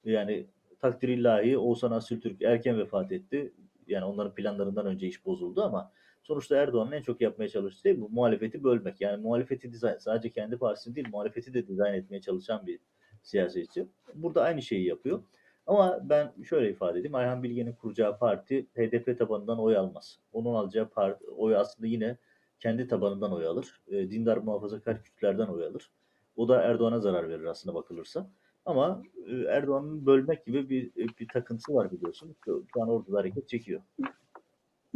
yani 0.04 0.46
takdir 0.80 1.08
ilahi 1.08 1.58
Oğuzhan 1.58 1.90
Asültürk 1.90 2.42
erken 2.42 2.78
vefat 2.78 3.12
etti. 3.12 3.52
Yani 3.86 4.04
onların 4.04 4.34
planlarından 4.34 4.86
önce 4.86 5.06
iş 5.06 5.26
bozuldu 5.26 5.62
ama 5.62 5.92
sonuçta 6.22 6.56
Erdoğan'ın 6.56 6.92
en 6.92 7.02
çok 7.02 7.20
yapmaya 7.20 7.48
çalıştığı 7.48 7.82
şey 7.82 8.00
bu 8.00 8.08
muhalefeti 8.08 8.64
bölmek. 8.64 9.00
Yani 9.00 9.22
muhalefeti 9.22 9.72
dizayn, 9.72 9.98
sadece 9.98 10.30
kendi 10.30 10.56
partisini 10.56 10.94
değil 10.94 11.08
muhalefeti 11.12 11.54
de 11.54 11.68
dizayn 11.68 11.94
etmeye 11.94 12.20
çalışan 12.20 12.66
bir 12.66 12.80
siyasetçi. 13.24 13.86
Burada 14.14 14.42
aynı 14.42 14.62
şeyi 14.62 14.86
yapıyor. 14.86 15.22
Ama 15.66 16.00
ben 16.02 16.32
şöyle 16.44 16.70
ifade 16.70 16.98
edeyim. 16.98 17.14
Ayhan 17.14 17.42
Bilge'nin 17.42 17.72
kuracağı 17.72 18.18
parti 18.18 18.66
HDP 18.76 19.18
tabanından 19.18 19.58
oy 19.60 19.76
almaz. 19.76 20.18
Onun 20.32 20.54
alacağı 20.54 20.88
parti, 20.88 21.26
oy 21.26 21.56
aslında 21.56 21.86
yine 21.86 22.16
kendi 22.60 22.88
tabanından 22.88 23.32
oy 23.32 23.46
alır. 23.46 23.80
E, 23.88 24.10
dindar 24.10 24.36
muhafazakar 24.36 25.02
kütlerden 25.02 25.46
oy 25.46 25.66
alır. 25.66 25.90
O 26.36 26.48
da 26.48 26.62
Erdoğan'a 26.62 27.00
zarar 27.00 27.28
verir 27.28 27.44
aslında 27.44 27.74
bakılırsa. 27.74 28.30
Ama 28.64 29.02
e, 29.26 29.32
Erdoğan'ın 29.32 30.06
bölmek 30.06 30.46
gibi 30.46 30.70
bir 30.70 30.86
e, 30.86 31.06
bir 31.20 31.28
takıntısı 31.28 31.74
var 31.74 31.92
biliyorsun. 31.92 32.36
Şu 32.44 32.82
an 32.82 32.88
orada 32.88 33.12
da 33.12 33.18
hareket 33.18 33.48
çekiyor. 33.48 33.80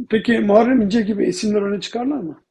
Peki 0.09 0.39
Muharrem 0.39 0.81
İnce 0.81 1.01
gibi 1.01 1.25
isimler 1.25 1.61
öne 1.61 1.81
çıkarlar 1.81 2.17
mı? 2.17 2.41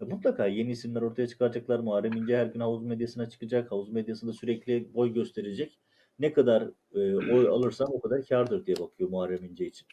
E, 0.00 0.04
Mutlaka 0.04 0.46
yeni 0.46 0.70
isimler 0.70 1.02
ortaya 1.02 1.26
çıkaracaklar. 1.26 1.78
Muharrem 1.78 2.12
İnce 2.12 2.36
her 2.36 2.46
gün 2.46 2.60
havuz 2.60 2.84
medyasına 2.84 3.28
çıkacak. 3.28 3.72
Havuz 3.72 3.90
medyasında 3.90 4.32
sürekli 4.32 4.94
boy 4.94 5.12
gösterecek. 5.12 5.78
Ne 6.18 6.32
kadar 6.32 6.70
e, 6.94 7.16
oy 7.16 7.48
alırsam 7.48 7.88
o 7.92 8.00
kadar 8.00 8.22
kârdır 8.24 8.66
diye 8.66 8.76
bakıyor 8.76 9.10
Muharrem 9.10 9.44
İnce 9.44 9.66
için. 9.66 9.86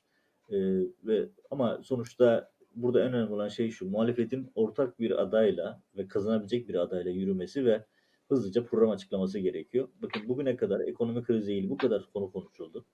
E, 0.49 0.58
ve 1.03 1.30
ama 1.51 1.80
sonuçta 1.84 2.51
burada 2.76 3.03
en 3.03 3.14
önemli 3.14 3.34
olan 3.34 3.47
şey 3.47 3.72
şu. 3.72 3.89
Muhalefetin 3.89 4.51
ortak 4.56 4.99
bir 4.99 5.22
adayla 5.22 5.82
ve 5.97 6.08
kazanabilecek 6.08 6.70
bir 6.70 6.76
adayla 6.76 7.12
yürümesi 7.12 7.66
ve 7.66 7.86
hızlıca 8.30 8.66
program 8.66 8.89
açıklaması 8.89 9.39
gerekiyor. 9.39 9.88
Bakın 10.01 10.30
bugüne 10.30 10.56
kadar 10.56 10.80
ekonomi 10.80 11.24
kriziyle 11.24 11.58
ilgili 11.58 11.70
bu 11.70 11.78
kadar 11.78 12.10
konu 12.14 12.32
konuşuldu. 12.32 12.86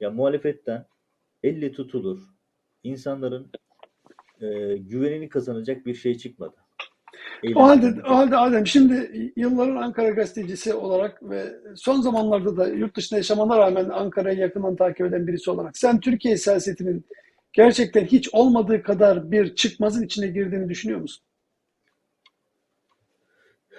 Ya 0.00 0.10
muhalefetten 0.10 0.86
elle 1.42 1.72
tutulur 1.72 2.20
insanların 2.84 3.50
e, 4.42 4.76
güvenini 4.76 5.28
kazanacak 5.28 5.86
bir 5.86 5.94
şey 5.94 6.18
çıkmadı. 6.18 6.56
O 7.54 7.62
halde, 7.62 7.86
Eylem- 7.86 8.02
o 8.06 8.16
halde 8.16 8.36
Adem 8.36 8.66
şimdi 8.66 9.32
yılların 9.36 9.76
Ankara 9.76 10.10
gazetecisi 10.10 10.74
olarak 10.74 11.30
ve 11.30 11.44
son 11.76 12.00
zamanlarda 12.00 12.56
da 12.56 12.68
yurt 12.68 12.96
dışında 12.96 13.18
yaşamana 13.18 13.58
rağmen 13.58 13.88
Ankara'yı 13.88 14.38
yakından 14.38 14.76
takip 14.76 15.06
eden 15.06 15.26
birisi 15.26 15.50
olarak 15.50 15.76
sen 15.78 16.00
Türkiye 16.00 16.36
siyasetinin 16.36 17.06
gerçekten 17.52 18.04
hiç 18.04 18.28
olmadığı 18.34 18.82
kadar 18.82 19.30
bir 19.30 19.54
çıkmazın 19.54 20.02
içine 20.02 20.26
girdiğini 20.26 20.68
düşünüyor 20.68 21.00
musun? 21.00 21.24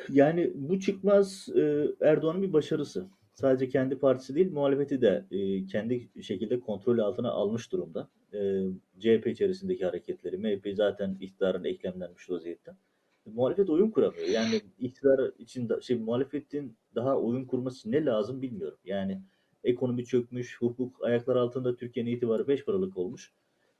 Yani 0.09 0.51
bu 0.55 0.80
çıkmaz 0.80 1.49
e, 1.55 1.88
Erdoğan'ın 2.01 2.41
bir 2.41 2.53
başarısı. 2.53 3.07
Sadece 3.34 3.69
kendi 3.69 3.97
partisi 3.99 4.36
değil, 4.36 4.51
muhalefeti 4.51 5.01
de 5.01 5.25
e, 5.31 5.65
kendi 5.65 6.23
şekilde 6.23 6.59
kontrol 6.59 6.97
altına 6.99 7.31
almış 7.31 7.71
durumda. 7.71 8.09
E, 8.34 8.63
CHP 8.99 9.27
içerisindeki 9.27 9.86
hareketleri, 9.86 10.38
MHP 10.38 10.75
zaten 10.75 11.17
iktidarın 11.19 11.63
eklemlenmiş 11.63 12.29
vaziyette. 12.29 12.71
Muhalefet 13.25 13.69
oyun 13.69 13.91
kuramıyor. 13.91 14.27
Yani 14.27 14.61
iktidar 14.79 15.31
için 15.38 15.69
de, 15.69 15.81
şey, 15.81 15.97
muhalefetin 15.97 16.77
daha 16.95 17.17
oyun 17.19 17.45
kurması 17.45 17.91
ne 17.91 18.05
lazım 18.05 18.41
bilmiyorum. 18.41 18.77
Yani 18.86 19.21
ekonomi 19.63 20.05
çökmüş, 20.05 20.61
hukuk 20.61 21.03
ayaklar 21.03 21.36
altında 21.36 21.75
Türkiye'nin 21.75 22.11
itibarı 22.11 22.47
beş 22.47 22.65
paralık 22.65 22.97
olmuş. 22.97 23.34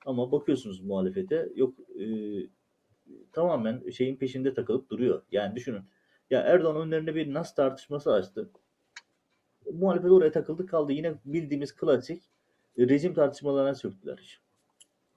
Ama 0.06 0.32
bakıyorsunuz 0.32 0.82
muhalefete 0.82 1.50
yok 1.56 1.74
e, 2.00 2.06
tamamen 3.32 3.90
şeyin 3.90 4.16
peşinde 4.16 4.54
takılıp 4.54 4.90
duruyor. 4.90 5.22
Yani 5.32 5.56
düşünün. 5.56 5.82
Ya 6.30 6.42
Erdoğan 6.42 6.88
önlerine 6.88 7.16
bir 7.16 7.34
nas 7.34 7.56
tartışması 7.56 8.14
açtı. 8.14 8.50
Muhalefet 9.80 10.12
oraya 10.12 10.32
takıldı 10.32 10.66
kaldı. 10.66 10.94
Yine 10.94 11.14
bildiğimiz 11.26 11.76
klasik 11.76 12.24
e, 12.78 12.88
rejim 12.88 13.14
tartışmalarına 13.14 13.76
söktüler. 13.76 14.42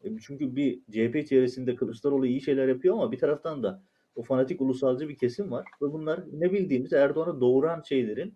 E, 0.04 0.18
Çünkü 0.18 0.56
bir 0.56 0.80
CHP 0.92 1.16
içerisinde 1.16 1.76
Kılıçdaroğlu 1.76 2.26
iyi 2.26 2.40
şeyler 2.40 2.68
yapıyor 2.68 2.94
ama 2.94 3.12
bir 3.12 3.18
taraftan 3.18 3.62
da 3.62 3.82
o 4.16 4.22
fanatik 4.22 4.60
ulusalcı 4.60 5.08
bir 5.08 5.16
kesim 5.16 5.50
var. 5.50 5.66
Ve 5.82 5.92
bunlar 5.92 6.20
ne 6.32 6.52
bildiğimiz 6.52 6.92
Erdoğan'ı 6.92 7.40
doğuran 7.40 7.82
şeylerin 7.82 8.34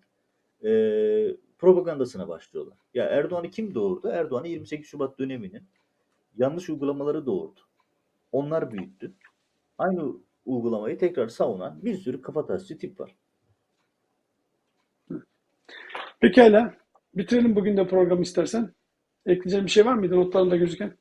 e, 0.64 0.70
propagandasına 1.58 2.28
başlıyorlar. 2.28 2.78
Ya 2.94 3.04
Erdoğan'ı 3.04 3.50
kim 3.50 3.74
doğurdu? 3.74 4.08
Erdoğan'ı 4.08 4.48
28 4.48 4.86
Şubat 4.86 5.18
döneminin 5.18 5.62
yanlış 6.38 6.70
uygulamaları 6.70 7.26
doğurdu. 7.26 7.60
Onlar 8.32 8.72
büyüttü. 8.72 9.12
Aynı 9.78 10.12
uygulamayı 10.46 10.98
tekrar 10.98 11.28
savunan 11.28 11.84
bir 11.84 11.96
sürü 11.96 12.22
kafatasçı 12.22 12.78
tip 12.78 13.00
var. 13.00 13.16
Pekala. 16.20 16.74
Bitirelim 17.14 17.56
bugün 17.56 17.76
de 17.76 17.86
programı 17.86 18.22
istersen. 18.22 18.74
Ekleyeceğim 19.26 19.66
bir 19.66 19.70
şey 19.70 19.84
var 19.86 19.94
mıydı 19.94 20.16
notlarında 20.16 20.56
gözüken? 20.56 20.96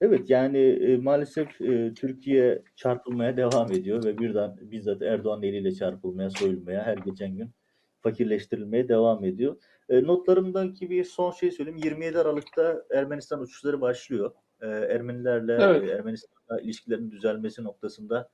Evet 0.00 0.30
yani 0.30 0.58
e, 0.58 0.96
maalesef 0.96 1.60
e, 1.60 1.94
Türkiye 1.94 2.62
çarpılmaya 2.76 3.36
devam 3.36 3.72
ediyor 3.72 4.04
ve 4.04 4.18
birden 4.18 4.56
bizzat 4.60 5.02
Erdoğan 5.02 5.42
eliyle 5.42 5.74
çarpılmaya, 5.74 6.30
soyulmaya, 6.30 6.82
her 6.82 6.96
geçen 6.96 7.36
gün 7.36 7.50
fakirleştirilmeye 8.00 8.88
devam 8.88 9.24
ediyor. 9.24 9.56
E, 9.88 10.02
notlarımdaki 10.02 10.90
bir 10.90 11.04
son 11.04 11.30
şey 11.30 11.50
söyleyeyim. 11.50 11.80
27 11.84 12.18
Aralık'ta 12.18 12.82
Ermenistan 12.90 13.40
uçuşları 13.40 13.80
başlıyor. 13.80 14.32
E, 14.60 14.66
Ermenilerle 14.66 15.58
Evet. 15.60 15.88
e, 15.88 15.92
Ermenistan'la 15.92 16.60
ilişkilerin 16.60 17.10
düzelmesi 17.10 17.64
noktasında 17.64 18.28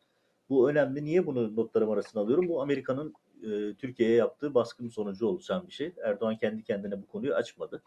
bu 0.49 0.71
önemli. 0.71 1.05
Niye 1.05 1.27
bunu 1.27 1.57
notlarım 1.57 1.91
arasına 1.91 2.23
alıyorum? 2.23 2.49
Bu 2.49 2.63
Amerika'nın 2.63 3.15
e, 3.43 3.75
Türkiye'ye 3.75 4.17
yaptığı 4.17 4.55
baskın 4.55 4.89
sonucu 4.89 5.27
oluşan 5.27 5.67
bir 5.67 5.73
şey. 5.73 5.93
Erdoğan 6.05 6.37
kendi 6.37 6.65
kendine 6.65 7.03
bu 7.03 7.07
konuyu 7.07 7.35
açmadı. 7.35 7.83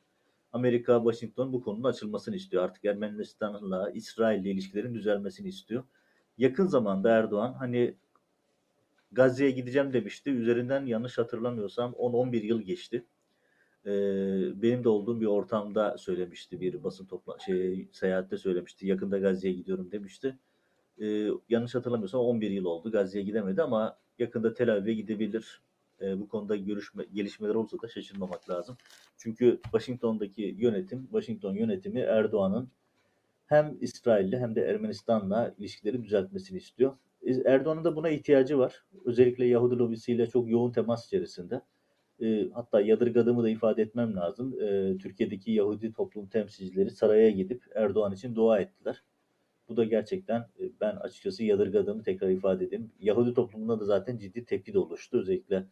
Amerika, 0.54 0.98
Washington 1.04 1.54
bu 1.54 1.64
konunun 1.64 1.84
açılmasını 1.84 2.36
istiyor. 2.36 2.64
Artık 2.64 2.86
Ermenistan'la, 2.86 3.92
İsrail'le 3.92 4.46
ilişkilerin 4.46 4.94
düzelmesini 4.94 5.48
istiyor. 5.48 5.84
Yakın 6.38 6.68
zamanda 6.68 7.10
Erdoğan 7.10 7.54
hani 7.54 7.96
Gazze'ye 9.12 9.52
gideceğim 9.52 9.94
demişti. 9.94 10.30
Üzerinden 10.30 10.86
yanlış 10.86 11.18
hatırlamıyorsam 11.18 11.92
10-11 11.92 12.46
yıl 12.46 12.62
geçti. 12.62 13.06
e, 13.86 13.92
benim 14.62 14.84
de 14.84 14.90
olduğum 14.90 15.22
bir 15.22 15.26
ortamda 15.26 15.98
söylemişti 15.98 16.62
bir 16.62 16.84
basın 16.84 17.06
topla 17.06 17.40
şey 17.40 17.88
seyahatte 17.92 18.38
söylemişti. 18.38 18.88
Yakında 18.88 19.20
Gazze'ye 19.20 19.54
gidiyorum 19.54 19.92
demişti. 19.92 20.38
E, 21.02 21.30
yanlış 21.50 21.76
hatırlamıyorsam 21.76 22.22
11 22.22 22.52
yıl 22.52 22.66
oldu. 22.66 22.92
Gazze'ye 22.92 23.26
gidemedi 23.26 23.62
ama 23.62 23.98
yakında 24.20 24.54
Tel 24.54 24.74
Aviv'e 24.74 24.94
gidebilir. 24.94 25.62
E, 26.02 26.20
bu 26.20 26.30
konuda 26.30 26.56
görüşme, 26.56 27.06
gelişmeler 27.14 27.56
olsa 27.56 27.82
da 27.82 27.88
şaşırmamak 27.88 28.50
lazım. 28.50 28.78
Çünkü 29.18 29.60
Washington'daki 29.64 30.56
yönetim, 30.58 31.04
Washington 31.04 31.54
yönetimi 31.54 32.00
Erdoğan'ın 32.00 32.70
hem 33.46 33.78
İsrail'le 33.82 34.40
hem 34.40 34.56
de 34.56 34.62
Ermenistan'la 34.62 35.54
ilişkileri 35.58 36.04
düzeltmesini 36.04 36.58
istiyor. 36.58 36.98
Erdoğan'ın 37.46 37.84
da 37.84 37.96
buna 37.96 38.10
ihtiyacı 38.10 38.58
var. 38.58 38.84
Özellikle 39.06 39.46
Yahudi 39.46 39.78
lobisiyle 39.78 40.28
çok 40.28 40.50
yoğun 40.50 40.72
temas 40.72 41.06
içerisinde. 41.06 41.62
E, 42.22 42.50
hatta 42.54 42.82
yadırgadığımı 42.82 43.44
da 43.44 43.50
ifade 43.50 43.82
etmem 43.82 44.16
lazım. 44.16 44.62
E, 44.62 44.98
Türkiye'deki 44.98 45.52
Yahudi 45.52 45.94
toplum 45.94 46.28
temsilcileri 46.28 46.90
saraya 46.90 47.30
gidip 47.30 47.64
Erdoğan 47.76 48.14
için 48.14 48.36
dua 48.36 48.60
ettiler. 48.60 49.04
Bu 49.70 49.78
da 49.78 49.84
gerçekten 49.84 50.40
e, 50.40 50.64
ben 50.82 50.96
açıkçası 50.96 51.44
yadırgadığımı 51.44 52.04
tekrar 52.04 52.30
ifade 52.30 52.66
edeyim. 52.66 52.92
Yahudi 53.00 53.34
toplumunda 53.34 53.80
da 53.80 53.86
zaten 53.86 54.18
ciddi 54.18 54.46
tepki 54.46 54.74
de 54.74 54.80
oluştu. 54.80 55.18
Özellikle 55.20 55.66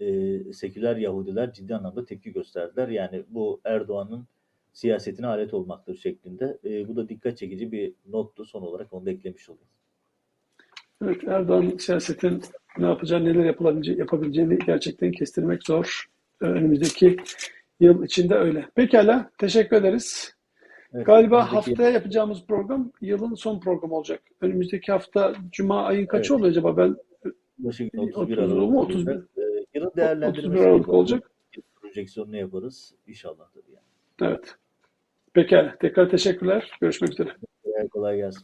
e, 0.00 0.38
seküler 0.52 0.96
Yahudiler 0.96 1.52
ciddi 1.52 1.74
anlamda 1.74 2.04
tepki 2.04 2.32
gösterdiler. 2.32 2.88
Yani 2.88 3.24
bu 3.28 3.60
Erdoğan'ın 3.64 4.26
siyasetine 4.72 5.26
alet 5.26 5.54
olmaktır 5.54 5.96
şeklinde. 5.96 6.58
E, 6.64 6.88
bu 6.88 6.96
da 6.96 7.08
dikkat 7.08 7.38
çekici 7.38 7.72
bir 7.72 7.92
nottu. 8.08 8.44
Son 8.44 8.62
olarak 8.62 8.92
onu 8.92 9.06
da 9.06 9.10
eklemiş 9.10 9.48
olayım. 9.48 9.68
Evet, 11.04 11.24
Erdoğan 11.24 11.76
siyasetin 11.78 12.42
ne 12.78 12.86
yapacağını, 12.86 13.24
neler 13.24 13.44
yapılabileceğini, 13.44 14.00
yapabileceğini 14.00 14.58
gerçekten 14.66 15.12
kestirmek 15.12 15.66
zor. 15.66 16.04
Önümüzdeki 16.40 17.16
yıl 17.80 18.04
içinde 18.04 18.34
öyle. 18.34 18.68
Pekala, 18.74 19.30
teşekkür 19.38 19.76
ederiz. 19.76 20.34
Evet, 20.94 21.06
Galiba 21.06 21.36
önümüzdeki- 21.40 21.54
haftaya 21.54 21.90
yapacağımız 21.90 22.44
program 22.46 22.90
yılın 23.00 23.34
son 23.34 23.60
programı 23.60 23.94
olacak. 23.94 24.22
Önümüzdeki 24.40 24.92
hafta 24.92 25.34
Cuma 25.52 25.84
ayın 25.84 26.06
kaçı 26.06 26.32
Evet. 26.32 26.40
oluyor 26.40 26.50
acaba? 26.50 26.76
Ben 26.76 26.96
Washington 27.56 27.98
31 27.98 28.38
30 28.38 28.52
Aralık 28.52 28.70
mu, 28.70 28.80
olacak. 28.80 28.96
31? 28.96 29.12
E, 29.42 29.64
yılın 29.74 29.92
değerlendirmesi 29.96 30.48
31 30.48 30.64
Aralık 30.66 30.88
olacak. 30.88 31.30
Projeksiyonunu 31.80 32.36
yaparız. 32.36 32.94
İnşallah 33.06 33.48
tabii 33.54 33.72
yani. 33.74 34.30
Evet. 34.32 34.54
Pekala. 35.32 35.76
Tekrar 35.80 36.10
teşekkürler. 36.10 36.70
Görüşmek 36.80 37.10
üzere. 37.12 37.28
Kolay 37.90 38.16
gelsin. 38.16 38.42